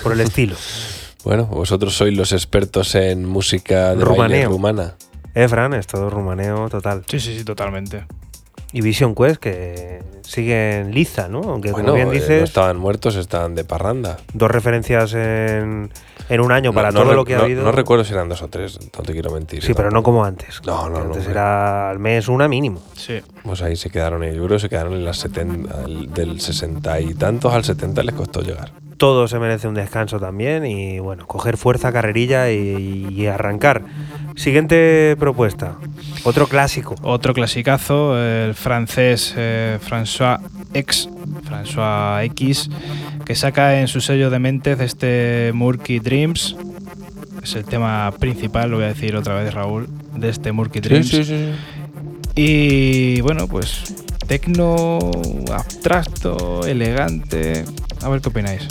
Por 0.03 0.11
el 0.11 0.19
estilo. 0.27 0.57
Bueno, 1.23 1.45
vosotros 1.45 1.95
sois 1.95 2.13
los 2.17 2.33
expertos 2.33 2.95
en 2.95 3.23
música 3.25 3.91
de 3.91 4.03
baile 4.03 4.03
Rumaneo. 4.03 4.49
rumana. 4.49 4.95
Eh, 5.35 5.47
Fran, 5.47 5.73
es 5.73 5.87
todo 5.87 6.09
rumaneo 6.09 6.67
total. 6.67 7.03
Sí, 7.07 7.21
sí, 7.21 7.37
sí, 7.37 7.45
totalmente. 7.45 8.03
Y 8.73 8.81
Vision 8.81 9.15
Quest, 9.15 9.37
que 9.39 10.03
siguen 10.23 10.91
liza, 10.93 11.29
¿no? 11.29 11.43
Aunque 11.43 11.71
Bueno, 11.71 11.91
como 11.91 11.95
bien 11.95 12.07
eh, 12.07 12.11
no 12.11 12.19
dices, 12.19 12.43
estaban 12.43 12.75
muertos, 12.75 13.15
estaban 13.15 13.55
de 13.55 13.63
parranda. 13.63 14.17
dos 14.33 14.49
referencias 14.51 15.13
en, 15.13 15.91
en 16.27 16.41
un 16.41 16.51
año 16.51 16.71
No- 16.71 16.73
para 16.73 16.91
no 16.91 17.03
todo 17.03 17.13
lo 17.13 17.23
que 17.23 17.35
ha 17.35 17.37
no- 17.37 17.43
habido. 17.43 17.63
No 17.63 17.71
recuerdo 17.71 18.03
si 18.03 18.11
eran 18.13 18.27
dos 18.29 18.41
o 18.41 18.47
tres, 18.49 18.79
no 18.97 19.03
te 19.03 19.13
quiero 19.13 19.29
mentir. 19.31 19.63
Sí, 19.63 19.73
pero 19.75 19.91
no 19.91 20.01
como 20.03 20.25
antes. 20.25 20.59
No, 20.65 20.89
no, 20.89 20.95
Que 20.95 20.99
no, 20.99 21.05
Antes 21.05 21.17
hombre. 21.19 21.31
era 21.31 21.89
al 21.91 21.99
mes 21.99 22.27
una 22.27 22.47
mínimo. 22.47 22.81
Sí. 23.05 23.19
Pues 23.43 23.61
ahí 23.61 23.75
se 23.75 23.89
quedaron, 23.89 24.23
eh, 24.23 24.33
yo 24.33 24.45
creo 24.45 24.55
que 24.57 24.61
se 24.61 24.69
quedaron 24.69 24.93
en 24.93 25.03
las 25.03 25.17
70, 25.17 25.83
al- 25.83 26.13
del 26.13 26.39
60 26.39 27.01
y 27.01 27.13
tantos 27.15 27.51
al 27.53 27.63
70 27.65 28.01
les 28.03 28.15
costó 28.15 28.41
llegar. 28.41 28.71
Todo 28.97 29.27
se 29.27 29.39
merece 29.39 29.67
un 29.67 29.73
descanso 29.73 30.19
también 30.19 30.65
y 30.65 30.99
bueno, 30.99 31.27
coger 31.27 31.57
fuerza, 31.57 31.91
carrerilla 31.91 32.49
y, 32.51 33.07
y 33.11 33.25
arrancar. 33.25 33.81
Siguiente 34.35 35.15
propuesta. 35.19 35.75
Otro 36.23 36.47
clásico. 36.47 36.95
Otro 37.01 37.33
clasicazo, 37.33 38.17
el 38.17 38.53
francés 38.53 39.33
eh, 39.35 39.79
François 39.85 40.39
X, 40.73 41.09
François 41.49 42.23
X, 42.25 42.69
que 43.25 43.35
saca 43.35 43.81
en 43.81 43.87
su 43.87 43.99
sello 43.99 44.29
de 44.29 44.39
Mentez 44.39 44.79
este 44.79 45.51
Murky 45.53 45.99
Dreams. 45.99 46.55
Es 47.43 47.55
el 47.55 47.65
tema 47.65 48.09
principal, 48.19 48.69
lo 48.71 48.77
voy 48.77 48.85
a 48.85 48.89
decir 48.89 49.15
otra 49.17 49.35
vez, 49.35 49.53
Raúl, 49.53 49.89
de 50.15 50.29
este 50.29 50.53
Murky 50.53 50.79
Dreams. 50.79 51.11
Y 52.35 53.21
bueno, 53.21 53.47
pues 53.47 53.83
tecno 54.27 54.99
abstracto, 55.51 56.65
elegante. 56.65 57.65
A 58.01 58.09
ver 58.09 58.21
qué 58.21 58.29
opináis. 58.29 58.63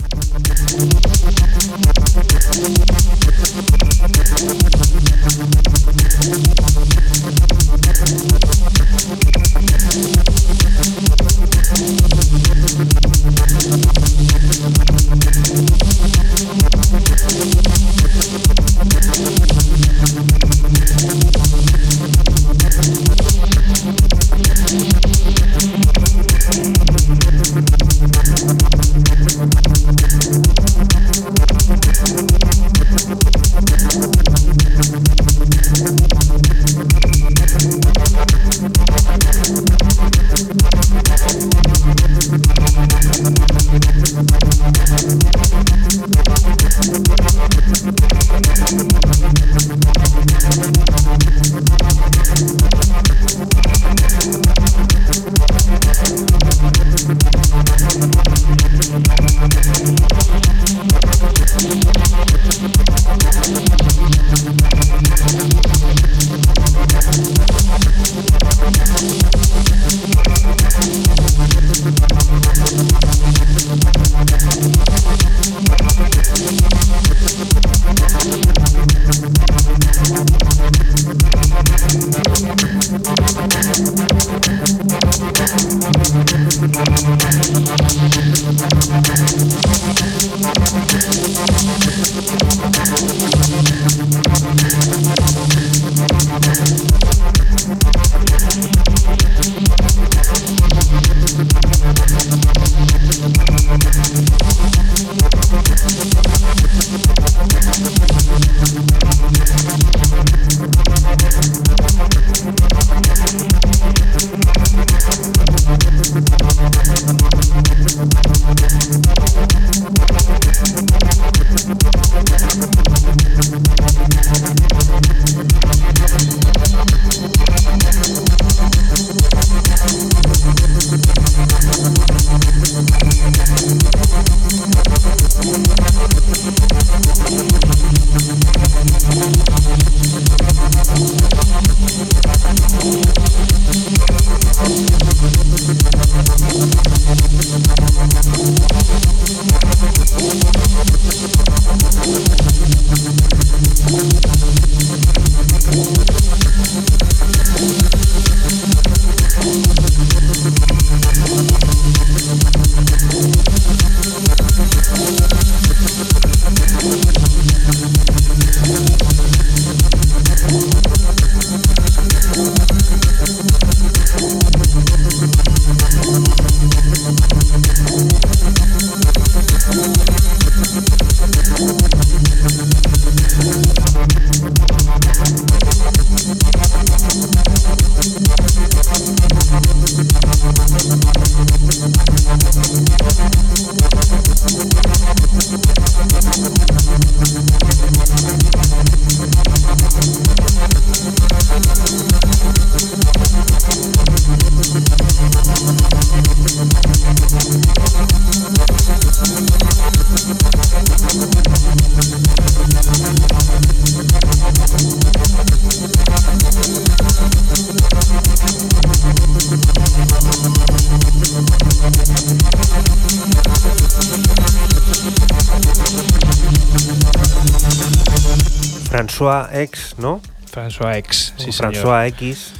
François 229.22 229.48
X, 229.52 229.94
¿no? 229.98 230.20
François 230.52 230.96
X, 230.98 231.34
sí, 231.36 231.52
señor. 231.52 231.74
François 231.74 232.06
X. 232.08 232.52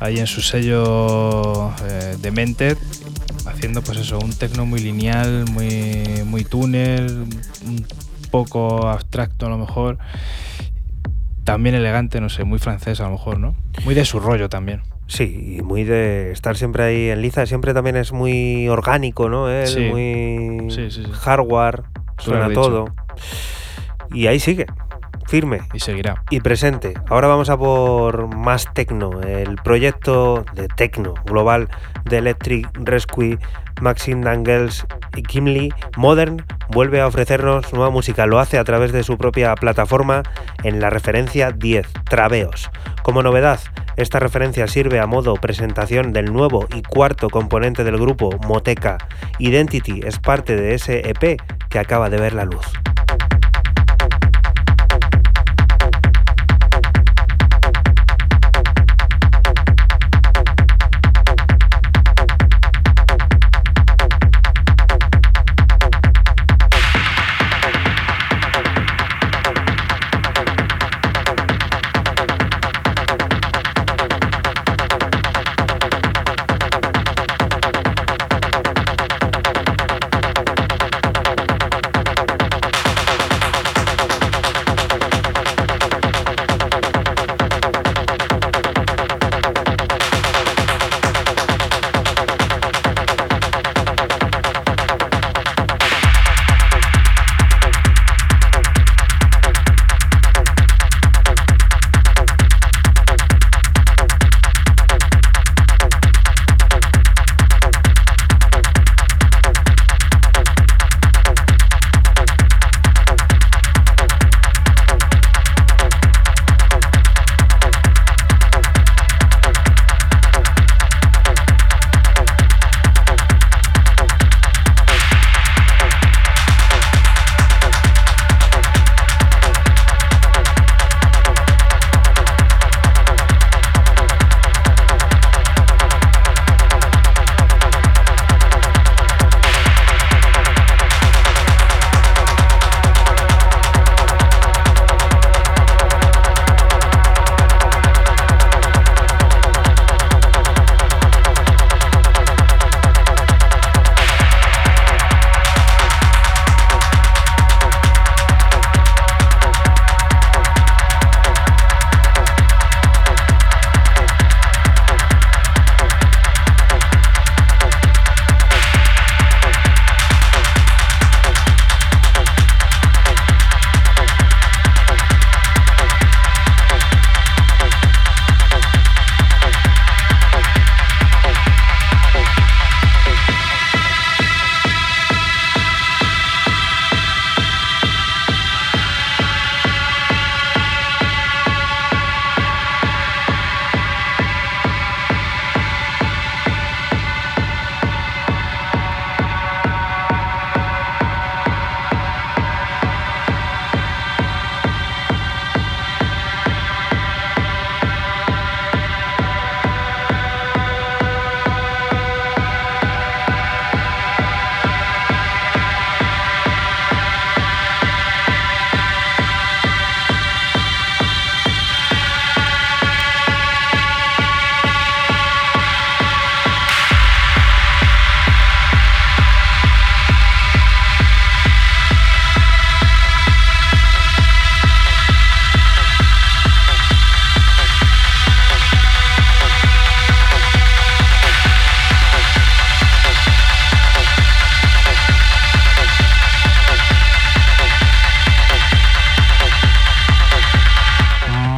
ahí 0.00 0.18
en 0.18 0.26
su 0.26 0.40
sello 0.40 1.72
eh, 1.82 2.16
Demented, 2.20 2.78
haciendo 3.46 3.82
pues 3.82 3.98
eso, 3.98 4.18
un 4.18 4.32
tecno 4.32 4.64
muy 4.64 4.80
lineal, 4.80 5.44
muy, 5.50 6.04
muy 6.24 6.44
túnel, 6.44 7.26
un 7.66 7.86
poco 8.30 8.86
abstracto 8.88 9.46
a 9.46 9.48
lo 9.48 9.58
mejor, 9.58 9.98
también 11.44 11.74
elegante, 11.74 12.20
no 12.20 12.28
sé, 12.28 12.44
muy 12.44 12.58
francés 12.58 13.00
a 13.00 13.04
lo 13.04 13.10
mejor, 13.10 13.38
¿no? 13.38 13.56
Muy 13.84 13.94
de 13.94 14.04
su 14.04 14.20
rollo 14.20 14.48
también. 14.48 14.82
Sí, 15.06 15.56
y 15.58 15.62
muy 15.62 15.84
de 15.84 16.32
estar 16.32 16.56
siempre 16.56 16.82
ahí 16.84 17.10
en 17.10 17.20
liza, 17.20 17.44
siempre 17.44 17.74
también 17.74 17.96
es 17.96 18.12
muy 18.12 18.68
orgánico, 18.68 19.28
¿no? 19.28 19.50
Él, 19.50 19.66
Sí. 19.66 19.80
muy 19.80 20.70
Sí, 20.70 20.90
sí, 20.90 21.02
hardware, 21.12 21.82
suena 22.18 22.52
todo. 22.52 22.86
Y 24.12 24.28
ahí 24.28 24.38
sigue, 24.38 24.66
firme 25.26 25.60
Y 25.72 25.80
seguirá. 25.80 26.22
y 26.30 26.40
presente. 26.40 26.94
Ahora 27.08 27.28
vamos 27.28 27.50
a 27.50 27.56
por 27.56 28.34
más 28.34 28.72
tecno, 28.74 29.20
el 29.22 29.56
proyecto 29.56 30.44
de 30.54 30.68
tecno 30.68 31.14
global 31.24 31.68
de 32.04 32.18
Electric 32.18 32.68
Rescue, 32.74 33.38
Maxim 33.80 34.20
Dangles 34.20 34.86
y 35.16 35.22
Kimley 35.22 35.72
Modern 35.96 36.44
vuelve 36.70 37.00
a 37.00 37.06
ofrecernos 37.06 37.72
nueva 37.72 37.90
música. 37.90 38.26
Lo 38.26 38.38
hace 38.38 38.58
a 38.58 38.64
través 38.64 38.92
de 38.92 39.02
su 39.02 39.16
propia 39.18 39.54
plataforma 39.54 40.22
en 40.62 40.80
la 40.80 40.90
referencia 40.90 41.50
10, 41.50 41.86
Traveos. 42.04 42.70
Como 43.02 43.22
novedad, 43.22 43.60
esta 43.96 44.18
referencia 44.18 44.66
sirve 44.66 45.00
a 45.00 45.06
modo 45.06 45.34
presentación 45.34 46.12
del 46.12 46.32
nuevo 46.32 46.66
y 46.74 46.82
cuarto 46.82 47.30
componente 47.30 47.84
del 47.84 47.98
grupo, 47.98 48.30
Moteca. 48.46 48.98
Identity 49.38 50.00
es 50.04 50.18
parte 50.18 50.56
de 50.56 50.74
ese 50.74 51.08
EP 51.10 51.40
que 51.68 51.78
acaba 51.78 52.10
de 52.10 52.18
ver 52.18 52.32
la 52.32 52.44
luz. 52.44 52.66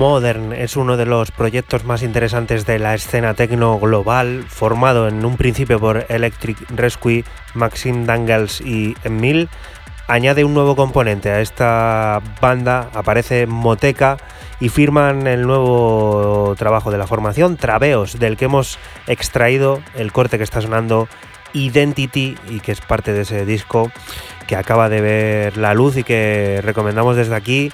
Modern 0.08 0.52
es 0.52 0.76
uno 0.76 0.96
de 0.96 1.04
los 1.04 1.32
proyectos 1.32 1.84
más 1.84 2.04
interesantes 2.04 2.64
de 2.64 2.78
la 2.78 2.94
escena 2.94 3.34
tecno 3.34 3.76
global, 3.80 4.44
formado 4.46 5.08
en 5.08 5.24
un 5.24 5.36
principio 5.36 5.80
por 5.80 6.06
Electric 6.08 6.56
Rescue, 6.70 7.24
Maxim 7.54 8.06
Dangles 8.06 8.60
y 8.60 8.96
Emil. 9.02 9.48
Añade 10.06 10.44
un 10.44 10.54
nuevo 10.54 10.76
componente 10.76 11.30
a 11.30 11.40
esta 11.40 12.22
banda, 12.40 12.88
aparece 12.94 13.48
Moteca 13.48 14.16
y 14.60 14.68
firman 14.68 15.26
el 15.26 15.44
nuevo 15.44 16.54
trabajo 16.56 16.92
de 16.92 16.98
la 16.98 17.08
formación, 17.08 17.56
Traveos, 17.56 18.20
del 18.20 18.36
que 18.36 18.44
hemos 18.44 18.78
extraído 19.08 19.80
el 19.96 20.12
corte 20.12 20.38
que 20.38 20.44
está 20.44 20.60
sonando 20.60 21.08
Identity 21.52 22.38
y 22.48 22.60
que 22.60 22.70
es 22.70 22.80
parte 22.80 23.12
de 23.12 23.22
ese 23.22 23.44
disco 23.44 23.90
que 24.46 24.54
acaba 24.54 24.88
de 24.88 25.00
ver 25.00 25.56
la 25.56 25.74
luz 25.74 25.96
y 25.96 26.04
que 26.04 26.60
recomendamos 26.62 27.16
desde 27.16 27.34
aquí 27.34 27.72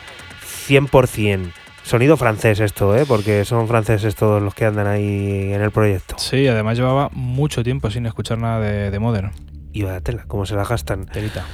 100%. 0.67 1.62
Sonido 1.85 2.17
francés 2.17 2.61
esto, 2.61 2.97
¿eh? 2.97 3.05
porque 3.07 3.45
son 3.45 3.69
franceses 3.69 4.15
todos 4.15 4.41
los 4.41 4.55
que 4.55 4.65
andan 4.65 4.87
ahí 4.87 5.53
en 5.53 5.61
el 5.61 5.71
proyecto. 5.71 6.17
Sí, 6.19 6.47
además 6.47 6.79
llevaba 6.79 7.09
mucho 7.13 7.63
tiempo 7.63 7.91
sin 7.91 8.07
escuchar 8.07 8.39
nada 8.39 8.61
de, 8.61 8.91
de 8.91 8.99
Modern. 8.99 9.33
Y 9.73 9.83
vaya 9.83 10.01
tela, 10.01 10.25
cómo 10.29 10.47
se 10.47 10.55
la 10.55 10.65
gastan. 10.65 11.07
Telita. 11.07 11.45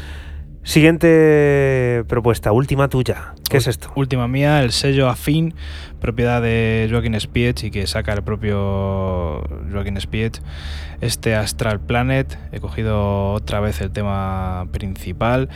Siguiente 0.69 2.05
propuesta, 2.09 2.53
última 2.53 2.89
tuya. 2.89 3.33
¿Qué 3.49 3.57
es 3.57 3.67
esto? 3.69 3.91
Última 3.97 4.29
mía, 4.29 4.63
el 4.63 4.71
sello 4.71 5.09
Afin, 5.09 5.55
propiedad 5.99 6.43
de 6.43 6.87
Joaquin 6.91 7.19
Spiet 7.19 7.55
y 7.63 7.71
que 7.71 7.87
saca 7.87 8.13
el 8.13 8.23
propio 8.23 9.45
Joaquin 9.73 9.97
Spiet. 9.97 10.33
Este 11.01 11.35
Astral 11.35 11.81
Planet, 11.81 12.39
he 12.53 12.61
cogido 12.61 13.33
otra 13.33 13.61
vez 13.61 13.81
el 13.81 13.91
tema 13.93 14.69
principal 14.71 15.49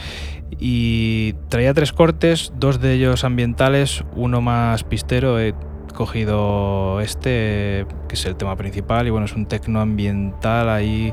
y 0.58 1.34
traía 1.50 1.74
tres 1.74 1.92
cortes, 1.92 2.50
dos 2.56 2.80
de 2.80 2.94
ellos 2.94 3.24
ambientales, 3.24 4.04
uno 4.16 4.40
más 4.40 4.82
pistero. 4.82 5.38
He 5.38 5.54
cogido 5.94 7.02
este, 7.02 7.84
que 8.08 8.14
es 8.14 8.24
el 8.24 8.36
tema 8.36 8.56
principal, 8.56 9.06
y 9.06 9.10
bueno, 9.10 9.26
es 9.26 9.34
un 9.34 9.44
tecno 9.44 9.82
ambiental 9.82 10.70
ahí, 10.70 11.12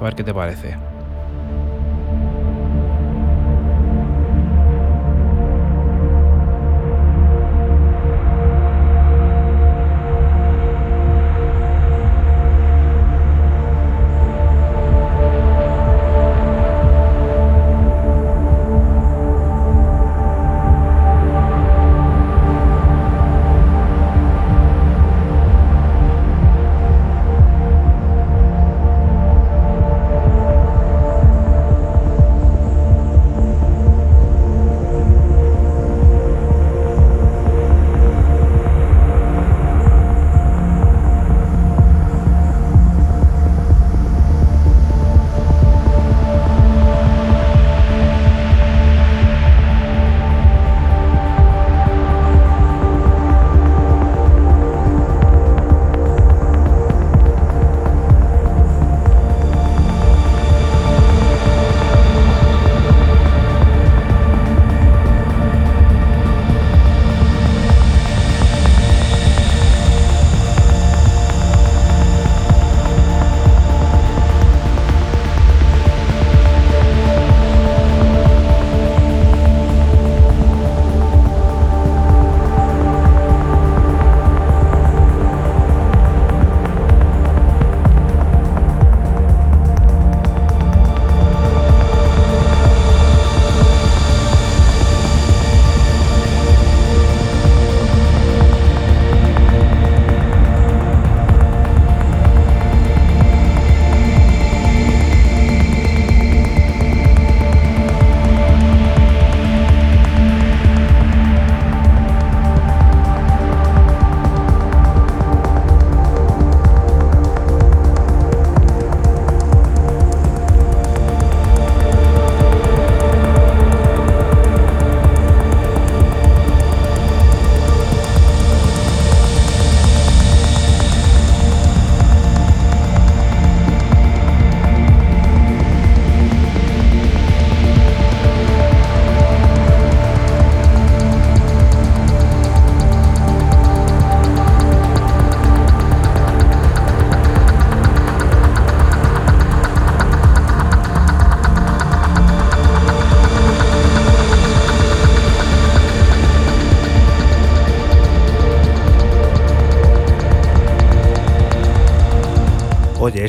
a 0.00 0.02
ver 0.02 0.14
qué 0.14 0.24
te 0.24 0.32
parece. 0.32 0.93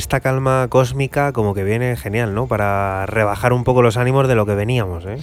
Esta 0.06 0.20
calma 0.20 0.68
cósmica 0.70 1.32
como 1.32 1.52
que 1.52 1.64
viene 1.64 1.96
genial, 1.96 2.32
¿no? 2.32 2.46
Para 2.46 3.06
rebajar 3.06 3.52
un 3.52 3.64
poco 3.64 3.82
los 3.82 3.96
ánimos 3.96 4.28
de 4.28 4.36
lo 4.36 4.46
que 4.46 4.54
veníamos, 4.54 5.04
¿eh? 5.04 5.16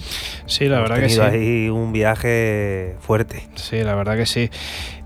Sí, 0.44 0.66
la 0.68 0.76
Hemos 0.76 0.90
verdad 0.90 1.02
que 1.02 1.08
sí. 1.08 1.20
ahí 1.22 1.68
un 1.70 1.94
viaje 1.94 2.94
fuerte. 3.00 3.48
Sí, 3.54 3.78
la 3.82 3.94
verdad 3.94 4.14
que 4.16 4.26
sí. 4.26 4.50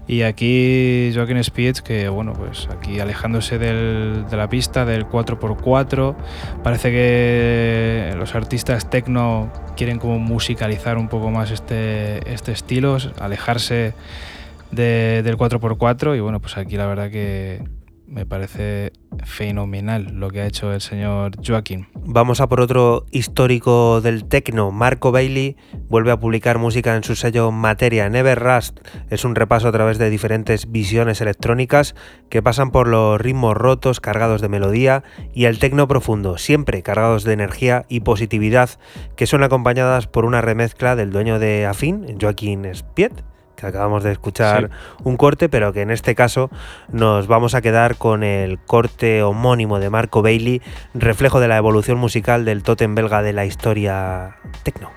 Y 0.09 0.23
aquí 0.23 1.13
Joaquín 1.15 1.43
Spietz, 1.45 1.81
que 1.81 2.09
bueno, 2.09 2.33
pues 2.33 2.67
aquí 2.77 2.99
alejándose 2.99 3.59
del- 3.59 4.25
de 4.29 4.37
la 4.37 4.49
pista 4.49 4.85
del 4.85 5.07
4x4, 5.07 6.17
parece 6.65 6.91
que 6.91 8.15
los 8.19 8.35
artistas 8.35 8.91
techno 8.91 9.53
quieren 9.77 10.01
como 10.01 10.19
musicalizar 10.19 10.99
un 10.99 11.07
poco 11.09 11.31
más 11.31 11.53
este, 11.53 12.33
este 12.33 12.51
estilo, 12.51 12.97
alejarse 13.21 13.93
de- 14.73 15.23
del 15.23 15.37
4x4 15.37 16.17
y 16.17 16.21
bueno, 16.21 16.41
pues 16.41 16.57
aquí 16.57 16.77
la 16.77 16.87
verdad 16.87 17.11
que 17.11 17.63
me 18.09 18.25
parece 18.25 18.93
fenomenal 19.25 20.15
lo 20.15 20.31
que 20.31 20.41
ha 20.41 20.47
hecho 20.47 20.73
el 20.73 20.81
señor 20.81 21.33
Joaquín. 21.47 21.89
Vamos 21.95 22.41
a 22.41 22.49
por 22.49 22.61
otro 22.61 23.05
histórico 23.11 24.01
del 24.01 24.25
techno. 24.25 24.71
Marco 24.71 25.13
Bailey 25.13 25.57
vuelve 25.89 26.11
a 26.11 26.19
publicar 26.19 26.59
música 26.59 26.97
en 26.97 27.05
su 27.05 27.15
sello 27.17 27.51
Materia. 27.51 28.09
Never 28.09 28.39
Rust 28.39 28.81
es 29.11 29.25
un 29.25 29.35
repaso 29.35 29.69
a 29.69 29.73
través 29.73 29.99
de 29.99 30.11
diferentes 30.11 30.71
visiones 30.71 31.21
electrónicas 31.21 31.95
que 32.31 32.43
pasan 32.43 32.71
por 32.71 32.89
los 32.89 33.21
ritmos 33.21 33.57
rotos 33.57 34.01
cargados 34.01 34.41
de 34.41 34.49
melodía 34.49 35.05
y 35.35 35.45
el 35.45 35.59
techno 35.59 35.87
profundo, 35.87 36.39
siempre 36.39 36.83
cargados 36.83 37.25
de 37.25 37.35
energía 37.35 37.85
y 37.89 38.01
positividad, 38.01 38.71
que 39.17 39.27
son 39.27 39.43
acompañadas 39.43 40.07
por 40.07 40.25
una 40.25 40.41
remezcla 40.41 40.97
del 40.97 41.11
dueño 41.11 41.39
de 41.39 41.67
Afin, 41.67 42.19
Joaquín 42.19 42.65
Spiet 42.75 43.13
que 43.59 43.67
acabamos 43.67 44.05
de 44.05 44.13
escuchar 44.13 44.71
un 45.03 45.17
corte, 45.17 45.49
pero 45.49 45.73
que 45.73 45.83
en 45.83 45.91
este 45.91 46.15
caso 46.15 46.49
nos 46.93 47.27
vamos 47.27 47.55
a 47.55 47.61
quedar 47.61 47.97
con 47.97 48.23
el 48.23 48.59
corte 48.59 49.23
homónimo 49.23 49.81
de 49.81 49.91
Marco 49.91 50.23
Bailey, 50.23 50.63
reflejo 50.95 51.41
de 51.41 51.49
la 51.49 51.57
evolución 51.57 51.99
musical 51.99 52.45
del 52.45 52.63
tótem 52.63 52.95
belga 52.95 53.23
de 53.23 53.33
la 53.33 53.45
historia 53.45 54.37
techno. 54.63 54.91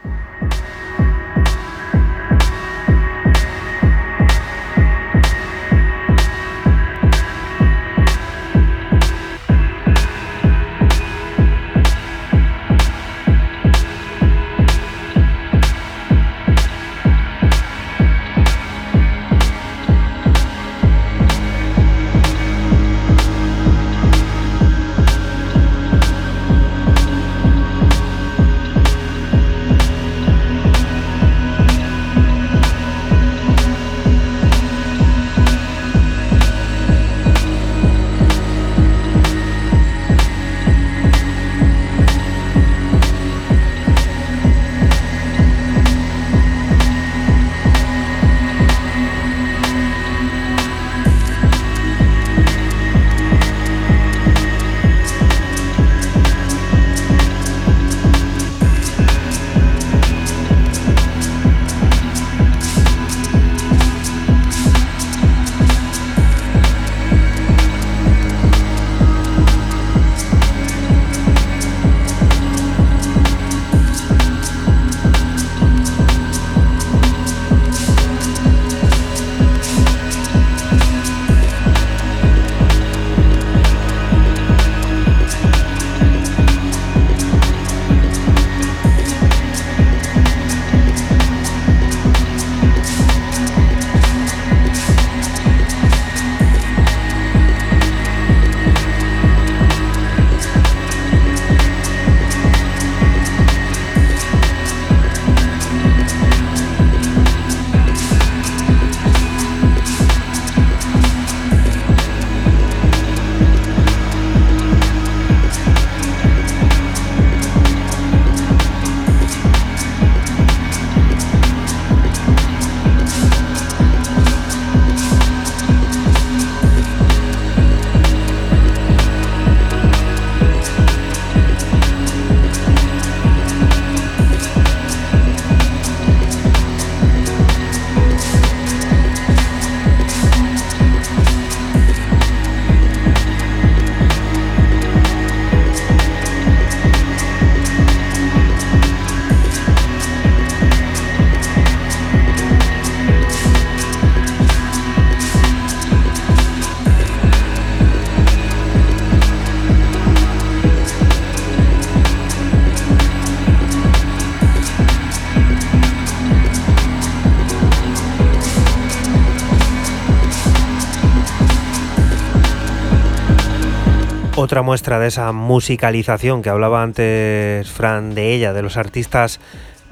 Otra 174.52 174.64
muestra 174.64 175.00
de 175.00 175.08
esa 175.08 175.32
musicalización 175.32 176.42
que 176.42 176.50
hablaba 176.50 176.84
antes 176.84 177.72
Fran 177.72 178.14
de 178.14 178.34
ella, 178.34 178.52
de 178.52 178.62
los 178.62 178.76
artistas 178.76 179.40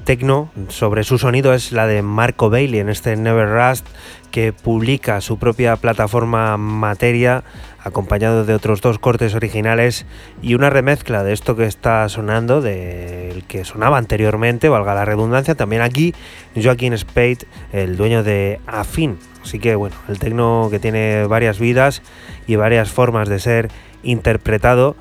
tecno, 0.04 0.52
sobre 0.68 1.06
su 1.06 1.18
sonido 1.18 1.54
es 1.54 1.72
la 1.72 1.88
de 1.88 2.02
Marco 2.02 2.50
Bailey 2.50 2.82
en 2.82 2.90
este 2.90 3.16
Never 3.16 3.48
Rust 3.48 3.88
que 4.32 4.52
publica 4.52 5.22
su 5.22 5.40
propia 5.40 5.78
plataforma 5.78 6.58
Materia 6.58 7.46
acompañado 7.82 8.44
de 8.44 8.54
otros 8.54 8.82
dos 8.82 9.00
cortes 9.00 9.34
originales 9.34 10.06
y 10.42 10.56
una 10.56 10.70
remezcla 10.70 11.24
de 11.24 11.32
esto 11.32 11.56
que 11.56 11.64
está 11.64 12.10
sonando, 12.10 12.60
del 12.60 13.46
que 13.46 13.64
sonaba 13.64 13.98
anteriormente, 13.98 14.68
valga 14.68 14.94
la 14.94 15.06
redundancia, 15.06 15.56
también 15.56 15.82
aquí 15.82 16.14
Joaquín 16.62 16.98
Spade, 16.98 17.48
el 17.72 17.96
dueño 17.96 18.24
de 18.24 18.60
Afin. 18.68 19.20
Así 19.42 19.58
que 19.58 19.76
bueno, 19.76 19.96
el 20.10 20.20
tecno 20.20 20.68
que 20.70 20.80
tiene 20.80 21.24
varias 21.28 21.60
vidas 21.60 22.02
y 22.46 22.58
varias 22.58 22.92
formas 22.92 23.30
de 23.30 23.40
ser 23.40 23.70
interpretado 24.04 24.96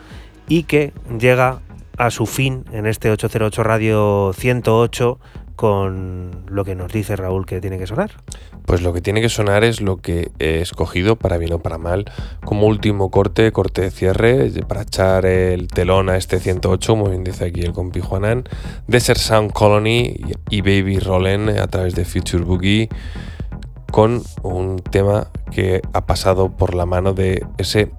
y 0.48 0.64
que 0.64 0.92
llega 1.18 1.60
a 1.96 2.10
su 2.10 2.26
fin 2.26 2.64
en 2.72 2.86
este 2.86 3.10
808 3.10 3.62
Radio 3.62 4.32
108 4.34 5.18
con 5.58 6.44
lo 6.48 6.64
que 6.64 6.76
nos 6.76 6.92
dice 6.92 7.16
Raúl 7.16 7.44
que 7.44 7.60
tiene 7.60 7.78
que 7.78 7.86
sonar. 7.88 8.12
Pues 8.64 8.80
lo 8.80 8.92
que 8.92 9.00
tiene 9.00 9.20
que 9.20 9.28
sonar 9.28 9.64
es 9.64 9.80
lo 9.80 9.96
que 9.96 10.30
he 10.38 10.60
escogido, 10.60 11.16
para 11.16 11.36
bien 11.36 11.52
o 11.52 11.58
para 11.58 11.78
mal, 11.78 12.04
como 12.44 12.68
último 12.68 13.10
corte, 13.10 13.50
corte 13.50 13.82
de 13.82 13.90
cierre, 13.90 14.52
para 14.68 14.82
echar 14.82 15.26
el 15.26 15.66
telón 15.66 16.10
a 16.10 16.16
este 16.16 16.38
108, 16.38 16.92
como 16.92 17.08
bien 17.08 17.24
dice 17.24 17.46
aquí 17.46 17.62
el 17.62 17.72
compi 17.72 17.98
Juanan, 17.98 18.44
Desert 18.86 19.18
Sound 19.18 19.52
Colony 19.52 20.20
y 20.48 20.60
Baby 20.60 21.00
Rollen 21.00 21.48
a 21.48 21.66
través 21.66 21.96
de 21.96 22.04
Future 22.04 22.44
Boogie, 22.44 22.88
con 23.90 24.22
un 24.42 24.78
tema 24.78 25.26
que 25.50 25.82
ha 25.92 26.06
pasado 26.06 26.50
por 26.56 26.74
la 26.74 26.86
mano 26.86 27.14
de 27.14 27.44
ese 27.56 27.90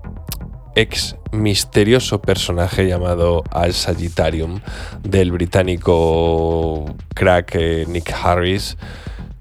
ex 0.75 1.15
misterioso 1.31 2.21
personaje 2.21 2.87
llamado 2.87 3.43
Al 3.51 3.73
Sagittarium 3.73 4.61
del 5.03 5.31
británico 5.31 6.85
crack 7.13 7.55
eh, 7.55 7.85
Nick 7.87 8.13
Harris 8.13 8.77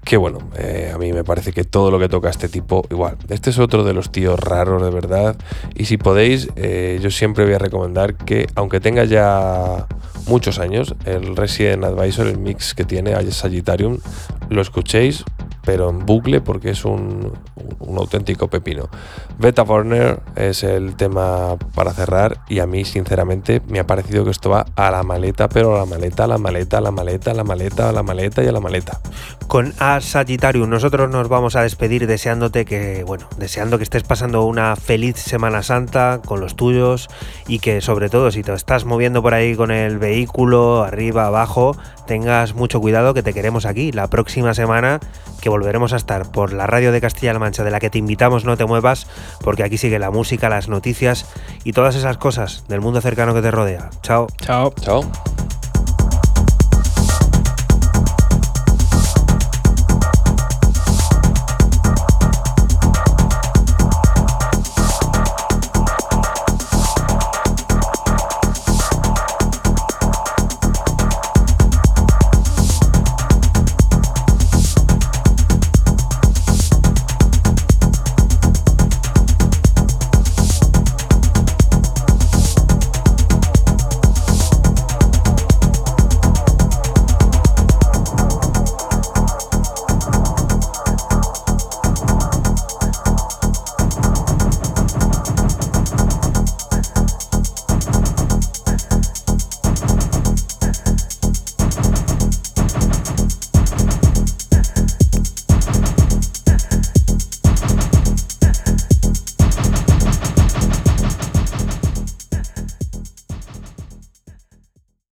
que 0.09 0.17
bueno, 0.17 0.39
eh, 0.57 0.91
a 0.91 0.97
mí 0.97 1.13
me 1.13 1.23
parece 1.23 1.51
que 1.51 1.63
todo 1.63 1.91
lo 1.91 1.99
que 1.99 2.09
toca 2.09 2.31
este 2.31 2.49
tipo, 2.49 2.83
igual, 2.89 3.17
este 3.29 3.51
es 3.51 3.59
otro 3.59 3.83
de 3.83 3.93
los 3.93 4.11
tíos 4.11 4.39
raros 4.39 4.81
de 4.81 4.89
verdad. 4.89 5.35
Y 5.75 5.85
si 5.85 5.97
podéis, 5.97 6.49
eh, 6.55 6.99
yo 6.99 7.11
siempre 7.11 7.45
voy 7.45 7.53
a 7.53 7.59
recomendar 7.59 8.15
que, 8.15 8.47
aunque 8.55 8.79
tenga 8.79 9.03
ya 9.03 9.85
muchos 10.25 10.57
años, 10.57 10.95
el 11.05 11.35
Resident 11.35 11.83
Advisor, 11.83 12.25
el 12.25 12.39
mix 12.39 12.73
que 12.73 12.85
tiene 12.85 13.13
Al 13.13 13.31
Sagittarium, 13.31 13.99
lo 14.49 14.63
escuchéis, 14.63 15.25
pero 15.69 15.91
en 15.91 16.03
bucle 16.03 16.41
porque 16.41 16.71
es 16.71 16.83
un, 16.83 17.31
un 17.77 17.97
auténtico 17.99 18.47
pepino. 18.47 18.89
Beta 19.37 19.61
Warner 19.61 20.19
es 20.35 20.63
el 20.63 20.95
tema 20.95 21.57
para 21.75 21.93
cerrar 21.93 22.39
y 22.49 22.57
a 22.57 22.65
mí 22.65 22.85
sinceramente 22.85 23.61
me 23.67 23.77
ha 23.79 23.85
parecido 23.85 24.25
que 24.25 24.31
esto 24.31 24.49
va 24.49 24.65
a 24.75 24.89
la 24.89 25.03
maleta, 25.03 25.47
pero 25.47 25.75
a 25.75 25.79
la 25.81 25.85
maleta, 25.85 26.23
a 26.23 26.27
la 26.27 26.39
maleta, 26.39 26.79
a 26.79 26.81
la 26.81 26.91
maleta, 26.91 27.29
a 27.29 27.33
la 27.35 27.43
maleta, 27.43 27.89
a 27.89 27.91
la 27.91 28.01
maleta 28.01 28.43
y 28.43 28.47
a 28.47 28.51
la 28.51 28.59
maleta. 28.59 28.99
Con 29.47 29.75
A 29.77 30.01
Sagittarium 30.01 30.67
nosotros 30.71 31.07
nos 31.07 31.29
vamos 31.29 31.55
a 31.55 31.61
despedir 31.61 32.07
deseándote 32.07 32.65
que, 32.65 33.03
bueno, 33.03 33.27
deseando 33.37 33.77
que 33.77 33.83
estés 33.83 34.01
pasando 34.01 34.45
una 34.45 34.75
feliz 34.75 35.17
Semana 35.17 35.61
Santa 35.61 36.19
con 36.25 36.39
los 36.39 36.55
tuyos 36.55 37.09
y 37.47 37.59
que 37.59 37.81
sobre 37.81 38.09
todo 38.09 38.31
si 38.31 38.41
te 38.41 38.53
estás 38.53 38.85
moviendo 38.85 39.21
por 39.21 39.35
ahí 39.35 39.55
con 39.55 39.69
el 39.69 39.99
vehículo, 39.99 40.81
arriba, 40.83 41.27
abajo, 41.27 41.77
tengas 42.07 42.55
mucho 42.55 42.81
cuidado 42.81 43.13
que 43.13 43.21
te 43.21 43.35
queremos 43.35 43.67
aquí 43.67 43.91
la 43.91 44.07
próxima 44.07 44.55
semana 44.55 44.99
que 45.41 45.49
volveremos 45.59 45.91
a 45.91 45.97
estar 45.97 46.31
por 46.31 46.53
la 46.53 46.67
radio 46.67 46.93
de 46.93 47.01
Castilla-La 47.01 47.37
Mancha 47.37 47.65
de 47.65 47.71
la 47.71 47.81
que 47.81 47.89
te 47.89 47.97
invitamos 47.97 48.45
no 48.45 48.55
te 48.55 48.63
muevas 48.63 49.07
porque 49.41 49.63
aquí 49.63 49.77
sigue 49.77 49.99
la 49.99 50.09
música, 50.09 50.47
las 50.47 50.69
noticias 50.69 51.25
y 51.65 51.73
todas 51.73 51.95
esas 51.95 52.17
cosas 52.17 52.63
del 52.69 52.79
mundo 52.79 53.01
cercano 53.01 53.33
que 53.33 53.41
te 53.41 53.51
rodea. 53.51 53.89
Chao. 54.01 54.27
Chao. 54.41 54.73
Chao. 54.79 55.01